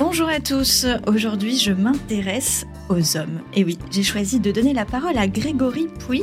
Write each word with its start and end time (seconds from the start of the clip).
Bonjour 0.00 0.30
à 0.30 0.40
tous, 0.40 0.86
aujourd'hui 1.06 1.58
je 1.58 1.72
m'intéresse 1.72 2.64
aux 2.88 3.18
hommes. 3.18 3.42
Et 3.52 3.64
oui, 3.64 3.76
j'ai 3.90 4.02
choisi 4.02 4.40
de 4.40 4.50
donner 4.50 4.72
la 4.72 4.86
parole 4.86 5.18
à 5.18 5.28
Grégory 5.28 5.88
Pouy 5.88 6.22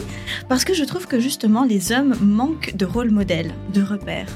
parce 0.50 0.66
que 0.66 0.74
je 0.74 0.84
trouve 0.84 1.06
que 1.06 1.20
justement 1.20 1.64
les 1.64 1.92
hommes 1.92 2.16
manquent 2.20 2.76
de 2.76 2.88
rôle 2.88 3.12
modèle, 3.12 3.54
de 3.76 3.84
repères. 3.84 4.30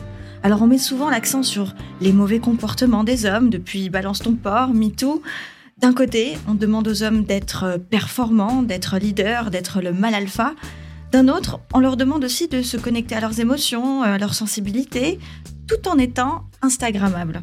Alors 0.44 0.62
on 0.62 0.67
met 0.67 0.78
souvent 0.78 1.10
l'accent 1.10 1.42
sur 1.42 1.74
les 2.01 2.13
mauvais 2.13 2.38
comportements 2.38 3.04
des 3.04 3.26
hommes 3.26 3.49
depuis 3.49 3.90
Balance 3.90 4.19
ton 4.19 4.35
porc, 4.35 4.76
MeToo. 4.76 5.24
D'un 5.79 5.94
côté, 5.94 6.37
on 6.47 6.53
demande 6.53 6.87
aux 6.87 7.01
hommes 7.01 7.23
d'être 7.23 7.79
performants, 7.89 8.62
d'être 8.62 8.99
leaders, 8.99 9.49
d'être 9.49 9.81
le 9.81 9.92
mal 9.92 10.13
alpha. 10.13 10.53
D'un 11.12 11.28
autre, 11.29 11.60
on 11.73 11.79
leur 11.79 11.97
demande 11.97 12.23
aussi 12.23 12.47
de 12.47 12.62
se 12.62 12.78
connecter 12.78 13.15
à 13.15 13.21
leurs 13.21 13.39
émotions, 13.39 14.03
à 14.03 14.19
leur 14.19 14.35
sensibilité, 14.35 15.17
tout 15.67 15.89
en 15.89 15.97
étant 15.97 16.44
Instagrammables. 16.62 17.41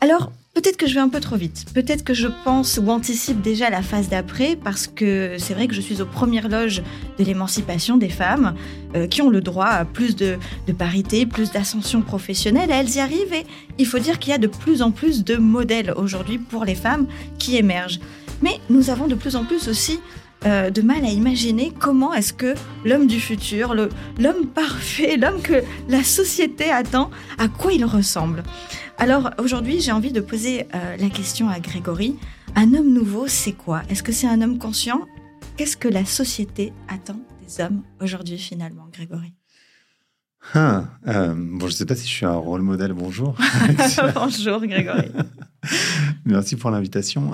Alors, 0.00 0.30
Peut-être 0.54 0.76
que 0.76 0.86
je 0.86 0.94
vais 0.94 1.00
un 1.00 1.08
peu 1.08 1.18
trop 1.18 1.34
vite. 1.34 1.64
Peut-être 1.74 2.04
que 2.04 2.14
je 2.14 2.28
pense 2.44 2.78
ou 2.80 2.88
anticipe 2.88 3.42
déjà 3.42 3.70
la 3.70 3.82
phase 3.82 4.08
d'après 4.08 4.54
parce 4.54 4.86
que 4.86 5.34
c'est 5.36 5.52
vrai 5.52 5.66
que 5.66 5.74
je 5.74 5.80
suis 5.80 6.00
aux 6.00 6.06
premières 6.06 6.48
loges 6.48 6.80
de 7.18 7.24
l'émancipation 7.24 7.96
des 7.96 8.08
femmes 8.08 8.54
euh, 8.94 9.08
qui 9.08 9.20
ont 9.20 9.30
le 9.30 9.40
droit 9.40 9.66
à 9.66 9.84
plus 9.84 10.14
de, 10.14 10.38
parité, 10.78 11.26
plus 11.26 11.50
d'ascension 11.50 12.02
professionnelle. 12.02 12.70
elles 12.70 12.90
y 12.90 13.00
arrivent 13.00 13.34
et 13.34 13.44
il 13.78 13.86
faut 13.86 13.98
dire 13.98 14.20
qu'il 14.20 14.30
y 14.30 14.34
a 14.34 14.38
de 14.38 14.46
plus 14.46 14.80
en 14.80 14.92
plus 14.92 15.24
de 15.24 15.36
modèles 15.36 15.92
aujourd'hui 15.96 16.38
pour 16.38 16.64
les 16.64 16.76
femmes 16.76 17.08
qui 17.40 17.56
émergent. 17.56 17.98
Mais 18.40 18.60
nous 18.70 18.90
avons 18.90 19.08
de 19.08 19.16
plus 19.16 19.34
en 19.34 19.42
plus 19.42 19.66
aussi 19.66 19.98
euh, 20.46 20.68
de 20.70 20.82
mal 20.82 21.04
à 21.04 21.08
imaginer 21.08 21.72
comment 21.80 22.12
est-ce 22.12 22.34
que 22.34 22.54
l'homme 22.84 23.06
du 23.06 23.18
futur, 23.18 23.74
l'homme 23.74 24.46
parfait, 24.54 25.16
l'homme 25.20 25.40
que 25.42 25.64
la 25.88 26.04
société 26.04 26.70
attend, 26.70 27.10
à 27.38 27.48
quoi 27.48 27.72
il 27.72 27.84
ressemble. 27.84 28.44
Alors 28.98 29.30
aujourd'hui, 29.38 29.80
j'ai 29.80 29.92
envie 29.92 30.12
de 30.12 30.20
poser 30.20 30.66
euh, 30.74 30.96
la 30.96 31.10
question 31.10 31.48
à 31.48 31.60
Grégory. 31.60 32.16
Un 32.54 32.74
homme 32.74 32.92
nouveau, 32.92 33.26
c'est 33.26 33.52
quoi? 33.52 33.82
Est-ce 33.88 34.02
que 34.02 34.12
c'est 34.12 34.26
un 34.26 34.40
homme 34.40 34.58
conscient? 34.58 35.06
Qu'est-ce 35.56 35.76
que 35.76 35.88
la 35.88 36.04
société 36.04 36.72
attend 36.88 37.20
des 37.42 37.62
hommes 37.62 37.82
aujourd'hui 38.00 38.38
finalement, 38.38 38.88
Grégory? 38.92 39.32
Ah, 40.54 40.84
euh, 41.06 41.34
bon, 41.34 41.60
je 41.60 41.64
ne 41.66 41.70
sais 41.70 41.86
pas 41.86 41.96
si 41.96 42.06
je 42.06 42.12
suis 42.12 42.26
un 42.26 42.34
rôle 42.34 42.62
modèle. 42.62 42.92
Bonjour. 42.92 43.36
Bonjour, 44.14 44.60
Grégory. 44.66 45.10
Merci 46.24 46.56
pour 46.56 46.70
l'invitation 46.70 47.32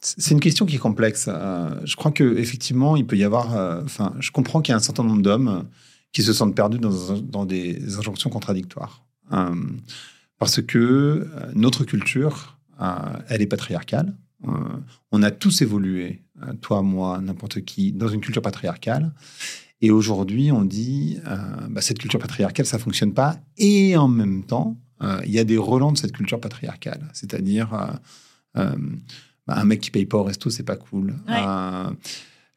c'est 0.00 0.30
une 0.30 0.40
question 0.40 0.66
qui 0.66 0.76
est 0.76 0.80
complexe. 0.80 1.26
Euh, 1.28 1.70
je 1.84 1.96
crois 1.96 2.10
que 2.10 2.38
effectivement, 2.38 2.96
il 2.96 3.06
peut 3.06 3.16
y 3.16 3.24
avoir. 3.24 3.56
Euh, 3.56 3.82
enfin, 3.84 4.14
je 4.18 4.30
comprends 4.30 4.62
qu'il 4.62 4.72
y 4.72 4.74
a 4.74 4.76
un 4.76 4.80
certain 4.80 5.04
nombre 5.04 5.22
d'hommes 5.22 5.68
qui 6.12 6.22
se 6.22 6.32
sentent 6.32 6.54
perdus 6.54 6.78
dans, 6.78 7.46
des 7.46 7.96
injonctions 7.96 8.30
contradictoires, 8.30 9.04
euh, 9.32 9.54
parce 10.38 10.60
que 10.62 11.28
notre 11.54 11.84
culture, 11.84 12.58
elle 13.28 13.42
est 13.42 13.46
patriarcale. 13.46 14.16
on 15.12 15.22
a 15.22 15.30
tous 15.30 15.60
évolué, 15.60 16.22
toi, 16.62 16.80
moi, 16.82 17.20
n'importe 17.20 17.60
qui, 17.60 17.92
dans 17.92 18.08
une 18.08 18.22
culture 18.22 18.40
patriarcale. 18.40 19.12
Et 19.82 19.90
aujourd'hui, 19.90 20.50
on 20.50 20.64
dit, 20.64 21.18
bah, 21.68 21.82
cette 21.82 21.98
culture 21.98 22.18
patriarcale, 22.18 22.64
ça 22.64 22.78
fonctionne 22.78 23.12
pas. 23.12 23.36
Et 23.58 23.98
en 23.98 24.08
même 24.08 24.44
temps, 24.44 24.78
il 25.24 25.30
y 25.30 25.38
a 25.38 25.44
des 25.44 25.58
relents 25.58 25.92
de 25.92 25.98
cette 25.98 26.12
culture 26.12 26.40
patriarcale, 26.40 27.06
c'est-à-dire 27.12 28.00
euh, 28.56 28.76
bah, 29.46 29.54
un 29.56 29.64
mec 29.64 29.80
qui 29.80 29.90
paye 29.90 30.06
pas 30.06 30.18
au 30.18 30.24
resto, 30.24 30.50
c'est 30.50 30.64
pas 30.64 30.76
cool. 30.76 31.16
Euh, 31.28 31.90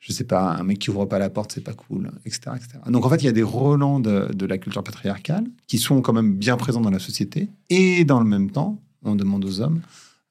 je 0.04 0.12
sais 0.12 0.26
pas, 0.26 0.56
un 0.56 0.64
mec 0.64 0.80
qui 0.80 0.90
ouvre 0.90 1.06
pas 1.06 1.18
la 1.18 1.30
porte, 1.30 1.54
c'est 1.54 1.64
pas 1.64 1.74
cool, 1.74 2.12
etc., 2.26 2.52
Donc 2.88 3.06
en 3.06 3.10
fait, 3.10 3.24
il 3.24 3.26
y 3.26 3.30
a 3.30 3.32
des 3.32 3.42
relents 3.42 4.02
de, 4.02 4.46
la 4.46 4.58
culture 4.58 4.84
patriarcale 4.84 5.46
qui 5.66 5.78
sont 5.78 6.02
quand 6.02 6.12
même 6.12 6.36
bien 6.36 6.58
présents 6.58 6.82
dans 6.82 6.90
la 6.90 7.00
société. 7.00 7.50
Et 7.70 8.04
dans 8.04 8.20
le 8.20 8.26
même 8.26 8.52
temps, 8.52 8.82
on 9.04 9.16
demande 9.16 9.46
aux 9.46 9.62
hommes 9.62 9.80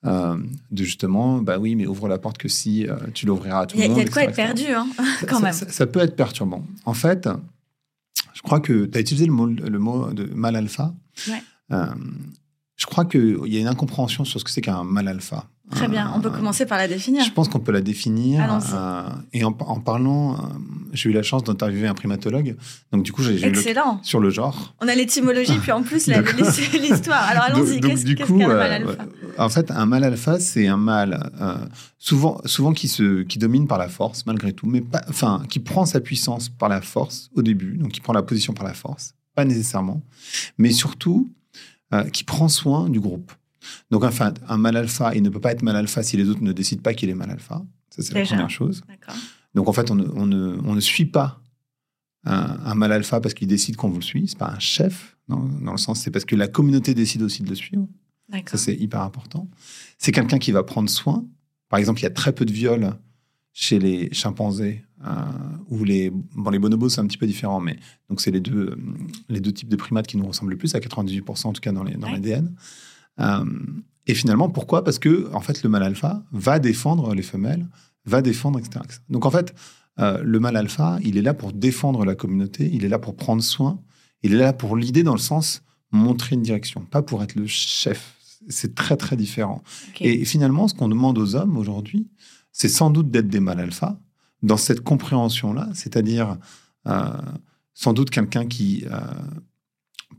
euh, 0.05 0.37
de 0.71 0.85
justement, 0.85 1.41
bah 1.41 1.59
oui, 1.59 1.75
mais 1.75 1.87
ouvre 1.87 2.07
la 2.07 2.19
porte 2.19 2.37
que 2.37 2.49
si 2.49 2.87
tu 3.15 3.25
l'ouvriras 3.25 3.61
à 3.61 3.67
tout 3.67 3.79
le 3.79 3.89
monde. 3.89 3.97
Il 3.97 3.99
y 3.99 4.03
a 4.03 4.05
de 4.05 4.11
quoi 4.11 4.25
être 4.25 4.37
perdu, 4.37 4.67
hein, 4.67 4.87
quand 5.27 5.41
même. 5.41 5.55
Ça, 5.55 5.87
peut 5.87 6.01
être 6.01 6.17
perturbant. 6.17 6.67
En 6.85 6.95
fait, 6.95 7.31
je 8.35 8.43
crois 8.43 8.61
que 8.61 8.85
tu 8.85 8.99
as 8.99 9.01
utilisé 9.01 9.25
le 9.25 9.33
mot, 9.33 9.47
le 9.47 9.79
mot 9.79 10.13
de 10.13 10.25
mal 10.35 10.55
alpha. 10.55 10.93
je 11.71 12.87
crois 12.87 13.07
qu'il 13.07 13.39
y 13.47 13.57
a 13.57 13.61
une 13.61 13.69
incompréhension 13.69 14.27
sur 14.27 14.39
ce 14.39 14.45
que 14.45 14.51
c'est 14.51 14.61
qu'un 14.61 14.85
mal 14.85 15.09
alpha. 15.09 15.47
Très 15.73 15.89
bien, 15.89 16.13
on 16.15 16.21
peut 16.21 16.31
commencer 16.31 16.67
par 16.67 16.77
la 16.77 16.87
définir. 16.87 17.25
Je 17.25 17.31
pense 17.33 17.49
qu'on 17.49 17.59
peut 17.59 17.73
la 17.73 17.81
définir. 17.81 18.41
Euh, 18.75 19.09
et 19.33 19.43
en, 19.43 19.53
parlant, 19.53 20.35
euh, 20.35 20.37
j'ai 20.93 21.09
eu 21.09 21.13
la 21.13 21.23
chance 21.23 21.45
d'interviewer 21.45 21.89
un 21.89 21.95
primatologue. 21.95 22.57
Donc, 22.93 23.03
du 23.03 23.13
coup, 23.13 23.23
j'ai 23.23 23.43
Excellent. 23.45 23.99
sur 24.03 24.21
le 24.21 24.29
genre. 24.29 24.75
On 24.81 24.89
a 24.89 24.95
l'étymologie, 24.95 25.59
puis 25.59 25.73
en 25.73 25.83
plus, 25.83 26.07
l'histoire. 26.79 27.23
Alors, 27.23 27.45
allons-y. 27.45 27.81
Qu'est-ce 27.81 28.05
qu'un 28.13 28.37
mal 28.37 28.51
euh, 28.51 28.77
alpha 28.77 29.05
En 29.39 29.49
fait, 29.49 29.71
un 29.71 29.87
mal 29.87 30.05
alpha, 30.05 30.39
c'est 30.39 30.67
un 30.67 30.77
mal 30.77 31.31
souvent, 31.99 32.41
souvent 32.45 32.73
qui, 32.73 32.89
se, 32.89 33.23
qui 33.23 33.39
domine 33.39 33.67
par 33.67 33.79
la 33.79 33.89
force, 33.89 34.27
malgré 34.27 34.53
tout, 34.53 34.67
mais 34.67 34.83
pas, 34.83 35.03
enfin, 35.09 35.43
qui 35.49 35.59
prend 35.59 35.87
sa 35.87 36.01
puissance 36.01 36.51
par 36.51 36.69
la 36.69 36.83
force 36.83 37.31
au 37.35 37.43
début, 37.43 37.79
donc 37.79 37.93
qui 37.93 38.01
prend 38.01 38.13
la 38.13 38.23
position 38.23 38.53
par 38.53 38.67
la 38.67 38.75
force, 38.75 39.15
pas 39.35 39.45
nécessairement, 39.45 40.03
mais 40.59 40.71
surtout 40.71 41.31
qui 42.13 42.25
prend 42.25 42.49
soin 42.49 42.89
du 42.89 43.01
groupe. 43.01 43.33
Donc, 43.91 44.05
enfin, 44.05 44.33
un 44.49 44.57
mal 44.57 44.77
alpha, 44.77 45.15
il 45.15 45.23
ne 45.23 45.29
peut 45.29 45.41
pas 45.41 45.53
être 45.53 45.63
mal 45.63 45.77
alpha 45.77 46.03
si 46.03 46.17
les 46.17 46.29
autres 46.29 46.43
ne 46.43 46.53
décident 46.53 46.83
pas 46.83 46.95
qu'il 46.95 47.11
est 47.11 47.15
mal 47.15 47.31
alpha. 47.31 47.63
Ça, 47.91 48.03
c'est 48.03 48.15
la 48.15 48.25
première 48.25 48.51
chose. 48.51 48.83
Donc, 49.55 49.69
en 49.69 49.73
fait, 49.73 49.91
on 49.91 49.95
ne, 49.97 50.81
suit 50.81 51.07
pas 51.07 51.41
un, 52.25 52.75
mal 52.75 52.93
alpha 52.93 53.21
parce 53.21 53.35
qu'il 53.35 53.49
décide 53.49 53.77
qu'on 53.77 53.89
vous 53.89 53.99
le 53.99 54.03
suit. 54.03 54.29
C'est 54.29 54.39
pas 54.39 54.51
un 54.51 54.59
chef, 54.59 55.17
dans, 55.29 55.73
le 55.73 55.79
sens, 55.79 56.01
c'est 56.01 56.11
parce 56.11 56.25
que 56.25 56.37
la 56.37 56.49
communauté 56.49 56.95
décide 56.95 57.23
aussi 57.23 57.43
de 57.43 57.49
le 57.49 57.55
suivre. 57.55 57.87
Ça, 58.47 58.57
c'est 58.57 58.75
hyper 58.75 59.03
important. 59.03 59.49
C'est 59.99 60.13
quelqu'un 60.13 60.39
qui 60.39 60.53
va 60.53 60.63
prendre 60.63 60.89
soin. 60.89 61.25
Par 61.69 61.79
exemple, 61.79 62.01
il 62.01 62.05
y 62.05 62.07
a 62.07 62.11
très 62.11 62.33
peu 62.33 62.45
de 62.45 62.53
viols 62.53 62.95
chez 63.53 63.79
les 63.79 64.13
chimpanzés 64.13 64.83
euh, 65.07 65.11
ou 65.69 65.85
les 65.85 66.11
bon 66.11 66.51
les 66.51 66.59
bonobos 66.59 66.89
c'est 66.89 67.01
un 67.01 67.07
petit 67.07 67.19
peu 67.19 67.27
différent 67.27 67.61
mais 67.61 67.79
donc 68.09 68.21
c'est 68.21 68.31
les 68.31 68.41
deux 68.41 68.79
les 69.29 69.41
deux 69.41 69.53
types 69.53 69.69
de 69.69 69.77
primates 69.77 70.07
qui 70.07 70.17
nous 70.17 70.27
ressemblent 70.27 70.53
le 70.53 70.57
plus 70.57 70.75
à 70.75 70.79
98% 70.79 71.47
en 71.49 71.53
tout 71.53 71.61
cas 71.61 71.73
dans 71.73 71.83
les 71.83 71.95
dans 71.95 72.11
l'ADN 72.11 72.55
euh, 73.21 73.45
et 74.07 74.15
finalement, 74.15 74.49
pourquoi? 74.49 74.85
Parce 74.85 74.99
que 74.99 75.33
en 75.33 75.41
fait, 75.41 75.63
le 75.63 75.69
mâle 75.69 75.83
alpha 75.83 76.25
va 76.33 76.59
défendre 76.59 77.15
les 77.15 77.23
femelles, 77.23 77.69
va 78.05 78.23
défendre, 78.23 78.59
etc. 78.59 78.81
Donc 79.09 79.27
en 79.27 79.31
fait, 79.31 79.55
euh, 80.01 80.21
le 80.23 80.41
mâle 80.41 80.57
alpha, 80.57 80.99
il 81.03 81.17
est 81.17 81.23
là 81.23 81.35
pour 81.35 81.53
défendre 81.53 82.05
la 82.05 82.15
communauté, 82.15 82.69
il 82.73 82.85
est 82.85 82.89
là 82.89 82.99
pour 82.99 83.17
prendre 83.17 83.43
soin, 83.43 83.81
il 84.23 84.35
est 84.35 84.39
là 84.39 84.53
pour 84.53 84.77
l'idée 84.77 85.03
dans 85.03 85.13
le 85.13 85.21
sens 85.21 85.63
montrer 85.93 86.35
une 86.35 86.43
direction, 86.43 86.81
pas 86.81 87.03
pour 87.03 87.23
être 87.23 87.35
le 87.35 87.47
chef. 87.47 88.17
C'est 88.49 88.75
très 88.75 88.97
très 88.97 89.17
différent. 89.17 89.63
Et 90.01 90.25
finalement, 90.25 90.67
ce 90.67 90.75
qu'on 90.75 90.89
demande 90.89 91.17
aux 91.17 91.37
hommes 91.37 91.57
aujourd'hui, 91.57 92.09
c'est 92.51 92.69
sans 92.69 92.91
doute 92.91 93.11
d'être 93.11 93.29
des 93.29 93.39
mâles 93.39 93.61
alpha 93.61 94.01
dans 94.43 94.57
cette 94.57 94.81
compréhension-là, 94.81 95.69
c'est-à-dire 95.75 96.39
euh, 96.89 97.11
sans 97.75 97.93
doute 97.93 98.11
quelqu'un 98.11 98.47
qui 98.47 98.85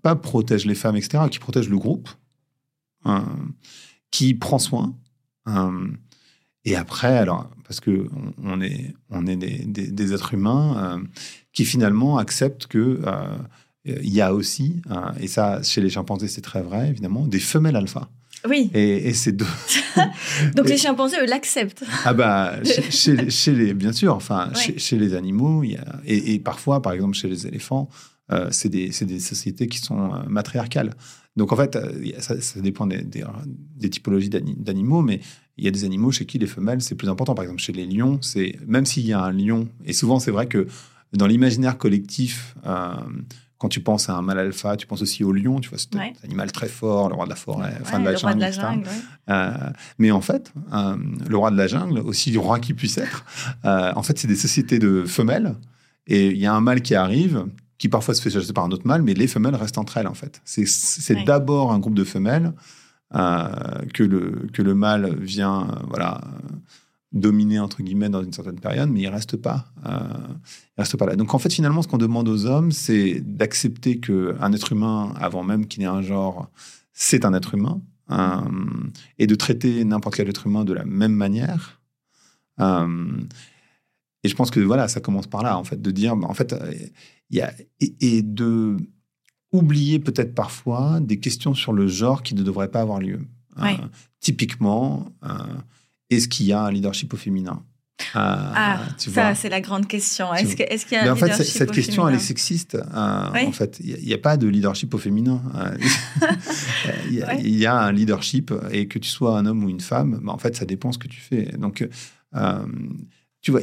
pas 0.04 0.16
protège 0.16 0.66
les 0.66 0.76
femmes, 0.76 0.96
etc., 0.96 1.24
qui 1.32 1.40
protège 1.40 1.70
le 1.70 1.78
groupe, 1.78 2.10
euh, 2.10 2.23
qui 4.12 4.34
prend 4.36 4.60
soin. 4.60 4.96
Euh, 5.48 5.88
et 6.66 6.76
après, 6.76 7.18
alors, 7.18 7.50
parce 7.68 7.80
que 7.80 8.10
on, 8.42 8.62
est, 8.62 8.94
on 9.10 9.28
est 9.28 9.36
des, 9.36 9.66
des, 9.66 10.14
êtres 10.14 10.34
humains 10.34 10.78
euh, 10.78 11.04
qui 11.52 11.66
finalement 11.66 12.18
acceptent 12.18 12.68
que 12.68 13.02
il 13.86 14.14
y 14.14 14.22
a 14.22 14.34
aussi, 14.34 14.82
et 15.20 15.28
ça 15.28 15.62
chez 15.62 15.82
les 15.82 15.90
chimpanzés 15.90 16.30
c'est 16.30 16.40
très 16.40 16.62
vrai 16.62 16.88
évidemment, 16.88 17.28
des 17.28 17.40
femelles 17.40 17.76
alpha. 17.76 18.10
Oui. 18.48 18.70
Et, 18.74 19.10
et 19.10 19.14
c'est 19.14 19.32
deux. 19.32 19.46
Donc 20.56 20.68
les 20.68 20.78
chimpanzés, 20.78 21.18
eux, 21.22 21.26
l'acceptent. 21.26 21.84
Ah 22.04 22.14
bah, 22.14 22.56
chez, 22.90 23.30
chez, 23.30 23.54
les, 23.54 23.74
bien 23.74 23.94
sûr, 23.94 24.14
enfin, 24.14 24.52
chez, 24.54 24.78
chez, 24.78 24.98
les 24.98 25.16
animaux, 25.16 25.64
il 25.64 25.72
y 25.72 25.78
a, 25.78 25.86
et, 26.06 26.34
et, 26.34 26.40
parfois, 26.40 26.82
par 26.82 26.94
exemple, 26.94 27.16
chez 27.16 27.30
les 27.30 27.48
éléphants, 27.48 27.90
euh, 28.34 28.48
c'est 28.52 28.70
des, 28.70 28.90
des, 28.90 29.20
sociétés 29.20 29.68
qui 29.68 29.80
sont 29.80 30.14
euh, 30.14 30.18
matriarcales. 30.28 30.94
Donc 31.36 31.52
en 31.52 31.56
fait, 31.56 31.76
euh, 31.76 31.92
ça, 32.20 32.36
dépend 32.62 32.88
des, 32.88 33.04
des, 33.04 33.90
typologies 33.90 34.30
d'animaux, 34.30 35.02
mais 35.02 35.20
il 35.58 35.66
y 35.66 35.68
a 35.68 35.72
des 35.72 35.84
animaux 35.84 36.12
chez 36.12 36.26
qui 36.26 36.40
les 36.40 36.48
femelles, 36.48 36.82
c'est 36.82 36.96
plus 36.96 37.10
important. 37.10 37.36
Par 37.36 37.44
exemple, 37.44 37.62
chez 37.62 37.74
les 37.74 37.86
lions, 37.86 38.20
c'est 38.22 38.58
même 38.66 38.86
s'il 38.86 39.06
y 39.06 39.14
a 39.14 39.22
un 39.22 39.32
lion, 39.32 39.68
et 39.86 39.94
souvent 39.94 40.20
c'est 40.20 40.32
vrai 40.32 40.48
que 40.48 40.68
dans 41.14 41.28
l'imaginaire 41.28 41.78
collectif, 41.78 42.56
quand 43.58 43.70
tu 43.70 43.82
penses 43.82 44.10
à 44.10 44.16
un 44.16 44.22
mâle 44.24 44.40
alpha, 44.40 44.76
tu 44.78 44.88
penses 44.88 45.04
aussi 45.04 45.24
au 45.24 45.32
lion, 45.32 45.60
tu 45.60 45.70
vois, 45.70 45.78
c'est 45.78 45.96
un 45.96 46.12
animal 46.24 46.52
très 46.52 46.68
fort, 46.68 47.10
le 47.10 47.16
roi 47.16 47.26
de 47.26 47.30
la 47.30 47.36
forêt, 47.36 47.78
enfin 47.82 48.00
de 48.00 48.06
la 48.06 48.16
jungle. 48.16 48.36
De 48.36 48.42
la 48.42 48.52
jungle 48.52 48.90
mais 50.00 50.12
en 50.12 50.22
fait, 50.22 50.52
le 51.30 51.38
roi 51.38 51.52
de 51.52 51.58
la 51.58 51.68
jungle, 51.68 52.00
aussi 52.00 52.36
roi 52.36 52.60
qui 52.60 52.74
puisse 52.74 52.98
être, 52.98 53.26
en 53.64 54.02
fait, 54.02 54.18
c'est 54.18 54.28
des 54.28 54.36
sociétés 54.36 54.80
de 54.80 55.04
femelles. 55.04 55.56
Et 56.08 56.32
il 56.32 56.38
y 56.38 56.46
a 56.46 56.54
un 56.54 56.62
mâle 56.62 56.82
qui 56.82 56.96
arrive, 56.96 57.46
qui 57.84 57.90
parfois 57.90 58.14
se 58.14 58.22
fait 58.22 58.30
chasser 58.30 58.54
par 58.54 58.64
un 58.64 58.72
autre 58.72 58.88
mâle, 58.88 59.02
mais 59.02 59.14
les 59.14 59.28
femelles 59.28 59.56
restent 59.56 59.78
entre 59.78 59.98
elles 59.98 60.08
en 60.08 60.14
fait. 60.14 60.42
C'est 60.46 61.26
d'abord 61.26 61.74
un 61.74 61.80
groupe 61.80 61.96
de 61.96 62.06
femelles 62.06 62.54
euh, 63.14 63.50
que, 63.94 64.04
le, 64.04 64.48
que 64.54 64.62
le 64.62 64.74
mâle 64.74 65.18
vient 65.20 65.64
euh, 65.64 65.76
voilà, 65.90 66.22
dominer 67.12 67.60
entre 67.60 67.84
guillemets 67.84 68.08
dans 68.08 68.24
une 68.24 68.32
certaine 68.32 68.58
période, 68.58 68.90
mais 68.90 69.02
il 69.02 69.10
reste 69.10 69.36
pas, 69.36 69.66
euh, 69.86 70.00
il 70.78 70.82
reste 70.82 70.96
pas 70.96 71.08
là. 71.08 71.18
Donc 71.18 71.34
en 71.34 71.40
fait 71.40 71.52
finalement 71.52 71.82
ce 71.82 71.90
qu'on 71.90 71.98
demande 71.98 72.30
aux 72.30 72.46
hommes, 72.46 72.72
c'est 72.72 73.20
d'accepter 73.20 74.00
qu'un 74.00 74.54
être 74.54 74.72
humain, 74.72 75.14
avant 75.20 75.44
même 75.44 75.68
qu'il 75.68 75.84
ait 75.84 75.86
un 75.86 76.02
genre, 76.02 76.50
c'est 76.94 77.26
un 77.26 77.34
être 77.34 77.54
humain, 77.54 77.82
et 79.20 79.28
de 79.28 79.36
traiter 79.36 79.84
n'importe 79.84 80.16
quel 80.16 80.30
être 80.30 80.48
humain 80.48 80.64
de 80.64 80.72
la 80.72 80.86
même 80.86 81.12
manière. 81.12 81.82
Et 84.24 84.30
je 84.30 84.36
pense 84.36 84.52
que 84.52 84.60
voilà, 84.60 84.88
ça 84.88 85.00
commence 85.00 85.28
par 85.28 85.44
là, 85.44 85.58
en 85.58 85.64
fait, 85.64 85.82
de 85.82 85.92
dire, 85.92 86.16
bah, 86.16 86.28
en 86.30 86.34
fait, 86.34 86.56
il 87.30 87.38
y 87.38 87.42
a, 87.42 87.54
et, 87.80 88.22
de 88.22 88.78
oublier 89.52 90.00
peut-être 90.00 90.34
parfois 90.34 91.00
des 91.00 91.20
questions 91.20 91.54
sur 91.54 91.74
le 91.74 91.88
genre 91.88 92.24
qui 92.24 92.34
ne 92.34 92.42
devraient 92.42 92.72
pas 92.72 92.82
avoir 92.82 93.00
lieu. 93.00 93.20
typiquement, 94.20 95.08
est-ce 96.10 96.28
qu'il 96.28 96.46
y 96.48 96.54
a 96.54 96.62
un 96.64 96.72
leadership 96.72 97.14
au 97.14 97.18
féminin? 97.18 97.64
Ah, 98.16 98.80
ça, 98.98 99.36
c'est 99.36 99.50
la 99.50 99.62
grande 99.62 99.88
question. 99.88 100.34
Est-ce 100.34 100.56
qu'il 100.56 100.66
est 100.66 100.92
y 100.92 100.96
a 100.96 101.10
un 101.10 101.14
en 101.14 101.16
fait, 101.16 101.34
cette 101.44 101.72
question, 101.72 102.08
elle 102.08 102.16
est 102.16 102.20
sexiste. 102.20 102.78
En 102.94 103.52
fait, 103.52 103.80
il 103.84 104.04
n'y 104.04 104.14
a, 104.14 104.18
pas 104.18 104.38
de 104.38 104.48
leadership 104.48 104.94
au 104.94 104.98
féminin. 104.98 105.42
il, 107.10 107.58
y 107.58 107.66
a, 107.66 107.80
un 107.80 107.92
leadership, 107.92 108.54
et 108.72 108.88
que 108.88 109.00
tu 109.00 109.10
sois 109.10 109.38
un 109.38 109.46
homme 109.46 109.64
ou 109.64 109.70
une 109.70 109.82
femme, 109.82 110.20
bah, 110.24 110.32
en 110.32 110.38
fait, 110.38 110.56
ça 110.56 110.66
dépend 110.66 110.92
ce 110.92 110.98
que 110.98 111.08
tu 111.08 111.20
fais. 111.20 111.46
Donc, 111.58 111.88
euh, 112.36 112.66
tu 113.44 113.52
vois, 113.52 113.62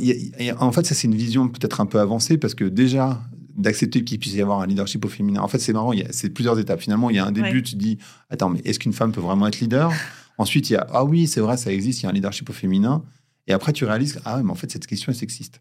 en 0.59 0.73
fait, 0.73 0.87
ça, 0.87 0.95
c'est 0.95 1.09
une 1.09 1.17
vision 1.17 1.49
peut-être 1.49 1.81
un 1.81 1.87
peu 1.87 1.99
avancée, 1.99 2.39
parce 2.39 2.55
que 2.55 2.65
déjà, 2.65 3.21
d'accepter 3.57 4.05
qu'il 4.05 4.19
puisse 4.19 4.35
y 4.35 4.43
avoir 4.43 4.61
un 4.61 4.67
leadership 4.67 5.05
au 5.05 5.09
féminin. 5.09 5.41
En 5.41 5.49
fait, 5.49 5.59
c'est 5.59 5.73
marrant, 5.73 5.93
c'est 6.11 6.31
plusieurs 6.31 6.59
étapes. 6.59 6.81
Finalement, 6.81 7.11
il 7.11 7.17
y 7.17 7.19
a 7.19 7.27
un 7.27 7.33
début, 7.33 7.63
tu 7.63 7.73
te 7.73 7.79
dis, 7.79 7.99
attends, 8.29 8.51
mais 8.51 8.61
est-ce 8.65 8.79
qu'une 8.79 8.93
femme 8.93 9.11
peut 9.11 9.21
vraiment 9.21 9.47
être 9.49 9.59
leader? 9.59 9.91
Ensuite, 10.39 10.71
il 10.71 10.75
y 10.75 10.77
a, 10.77 10.87
ah 10.93 11.05
oui, 11.05 11.27
c'est 11.27 11.41
vrai, 11.41 11.57
ça 11.57 11.73
existe, 11.73 12.01
il 12.01 12.03
y 12.05 12.07
a 12.07 12.11
un 12.11 12.13
leadership 12.13 12.49
au 12.49 12.53
féminin. 12.53 13.03
Et 13.47 13.53
après, 13.53 13.73
tu 13.73 13.85
réalises, 13.85 14.21
ah 14.25 14.43
mais 14.43 14.51
en 14.51 14.55
fait, 14.55 14.71
cette 14.71 14.87
question 14.87 15.13
est 15.13 15.15
sexiste. 15.15 15.61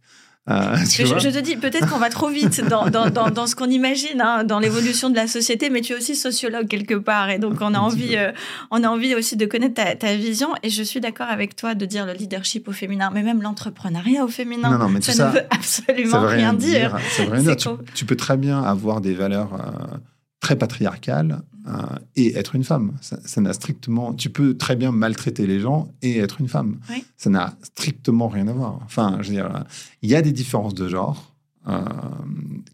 Euh, 0.50 0.76
je, 0.78 1.06
je, 1.06 1.30
te 1.30 1.40
dis, 1.40 1.56
peut-être 1.56 1.88
qu'on 1.90 2.00
va 2.00 2.10
trop 2.10 2.30
vite 2.30 2.68
dans, 2.68 2.90
dans, 2.90 3.10
dans, 3.10 3.30
dans 3.30 3.46
ce 3.46 3.56
qu'on 3.56 3.70
imagine, 3.70 4.22
hein, 4.22 4.44
dans 4.44 4.60
l'évolution 4.60 5.10
de 5.10 5.16
la 5.16 5.28
société, 5.28 5.70
mais 5.70 5.82
tu 5.82 5.94
es 5.94 5.96
aussi 5.96 6.16
sociologue 6.16 6.68
quelque 6.68 6.96
part, 6.96 7.30
et 7.30 7.38
donc 7.38 7.58
on 7.62 7.74
a 7.74 7.80
envie, 7.80 8.16
euh, 8.16 8.32
on 8.72 8.84
a 8.84 8.88
envie 8.88 9.14
aussi 9.14 9.38
de 9.38 9.46
connaître 9.46 9.76
ta, 9.76 9.96
ta 9.96 10.16
vision. 10.16 10.50
Et 10.64 10.70
je 10.70 10.82
suis 10.82 11.00
d'accord 11.00 11.28
avec 11.30 11.56
toi 11.56 11.76
de 11.76 11.86
dire 11.86 12.06
le 12.06 12.14
leadership 12.14 12.68
au 12.68 12.72
féminin, 12.72 13.12
mais 13.14 13.22
même 13.22 13.42
l'entrepreneuriat 13.42 14.26
au 14.26 14.28
féminin. 14.28 14.72
Non, 14.72 14.80
non, 14.80 14.90
mais 14.90 15.02
ça, 15.02 15.14
ça 15.14 15.28
ne 15.28 15.34
veut 15.34 15.46
absolument 15.52 16.26
rien, 16.26 16.54
dire. 16.54 16.98
Ça 17.12 17.26
veut 17.26 17.32
rien 17.32 17.44
dire. 17.44 17.56
Tu, 17.58 17.70
tu, 17.94 18.06
peux 18.06 18.16
très 18.16 18.38
bien 18.38 18.64
avoir 18.64 19.02
des 19.02 19.14
valeurs 19.14 19.54
euh, 19.54 19.98
très 20.40 20.56
patriarcales 20.56 21.42
et 22.16 22.36
être 22.36 22.56
une 22.56 22.64
femme. 22.64 22.98
Ça, 23.02 23.42
n'a 23.42 23.54
strictement. 23.54 24.14
Tu 24.14 24.30
peux 24.30 24.58
très 24.58 24.76
bien 24.76 24.92
maltraiter 24.92 25.46
les 25.46 25.60
gens 25.60 25.92
et 26.02 26.18
être 26.18 26.42
une 26.42 26.48
femme. 26.48 26.80
Ça 27.18 27.30
n'a 27.30 27.56
strictement 27.62 28.28
rien 28.28 28.48
à 28.48 28.54
voir. 28.54 28.80
Enfin, 28.84 29.18
je 29.22 29.30
veux 29.30 29.36
dire, 29.36 29.66
il 30.02 30.10
y 30.10 30.16
a 30.16 30.22
des 30.22 30.32
différences 30.32 30.74
de 30.74 30.88
genre 30.88 31.36
euh, 31.68 31.84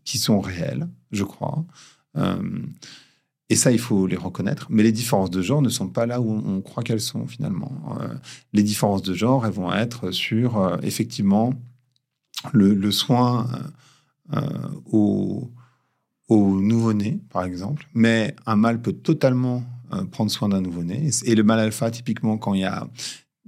qui 0.04 0.18
sont 0.18 0.40
réelles, 0.40 0.88
je 1.12 1.24
crois. 1.24 1.66
Euh, 2.18 2.62
et 3.50 3.56
ça, 3.56 3.72
il 3.72 3.80
faut 3.80 4.08
les 4.08 4.16
reconnaître. 4.16 4.68
Mais 4.70 4.84
les 4.84 4.92
différences 4.92 5.30
de 5.30 5.42
genre 5.42 5.62
ne 5.62 5.70
sont 5.70 5.90
pas 5.90 6.06
là 6.06 6.22
où 6.22 6.32
on 6.32 6.62
croit 6.62 6.84
qu'elles 6.84 7.02
sont 7.02 7.28
finalement. 7.28 7.98
les 8.54 8.64
différences 8.64 9.04
de 9.04 9.14
genre, 9.14 9.46
elles 9.46 9.52
vont 9.52 9.74
être 9.74 10.12
sur 10.12 10.80
effectivement 10.84 11.54
le, 12.54 12.74
le 12.74 12.92
soin 12.92 13.48
au 14.92 15.52
au 16.28 16.60
nouveau-né, 16.60 17.20
par 17.30 17.46
exemple. 17.46 17.88
Mais 17.94 18.36
un 18.46 18.56
mâle 18.56 18.82
peut 18.82 18.94
totalement 18.94 19.64
euh, 19.94 20.04
prendre 20.06 20.32
soin 20.32 20.50
d'un 20.50 20.62
nouveau-né. 20.62 21.10
Et 21.26 21.36
le 21.36 21.44
mâle 21.44 21.60
alpha, 21.60 21.92
typiquement, 21.92 22.38
quand 22.38 22.54
il 22.54 22.62
y 22.62 22.66
a, 22.66 22.88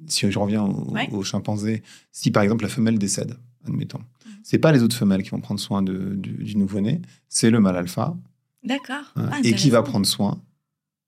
si 0.07 0.29
je 0.31 0.39
reviens 0.39 0.63
au, 0.63 1.23
chimpanzé, 1.23 1.83
si 2.11 2.31
par 2.31 2.43
exemple 2.43 2.63
la 2.63 2.69
femelle 2.69 2.99
décède, 2.99 3.37
admettons, 3.65 3.99
mhm. 3.99 4.31
c'est 4.43 4.59
pas 4.59 4.71
les 4.71 4.83
autres 4.83 4.95
femelles 4.95 5.23
qui 5.23 5.31
vont 5.31 5.41
prendre 5.41 5.59
soin 5.59 5.81
du, 5.81 6.55
nouveau-né, 6.55 7.01
c'est 7.29 7.49
le 7.49 7.59
mâle 7.59 7.77
alpha. 7.77 8.15
D'accord. 8.63 9.13
Hein, 9.15 9.29
ah, 9.31 9.39
et 9.43 9.53
qui 9.53 9.69
va 9.69 9.81
prendre 9.81 10.05
soin. 10.05 10.41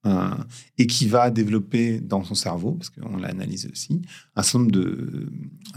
Hein, 0.06 0.46
et 0.78 0.88
qui 0.88 1.07
va 1.07 1.30
développer 1.30 2.00
dans 2.00 2.24
son 2.24 2.34
cerveau, 2.34 2.72
parce 2.72 2.90
qu'on 2.90 3.18
l'a 3.18 3.28
analysé 3.28 3.69
aussi, 3.69 4.01
un 4.38 4.44
certain 4.44 4.60
nombre 4.60 4.80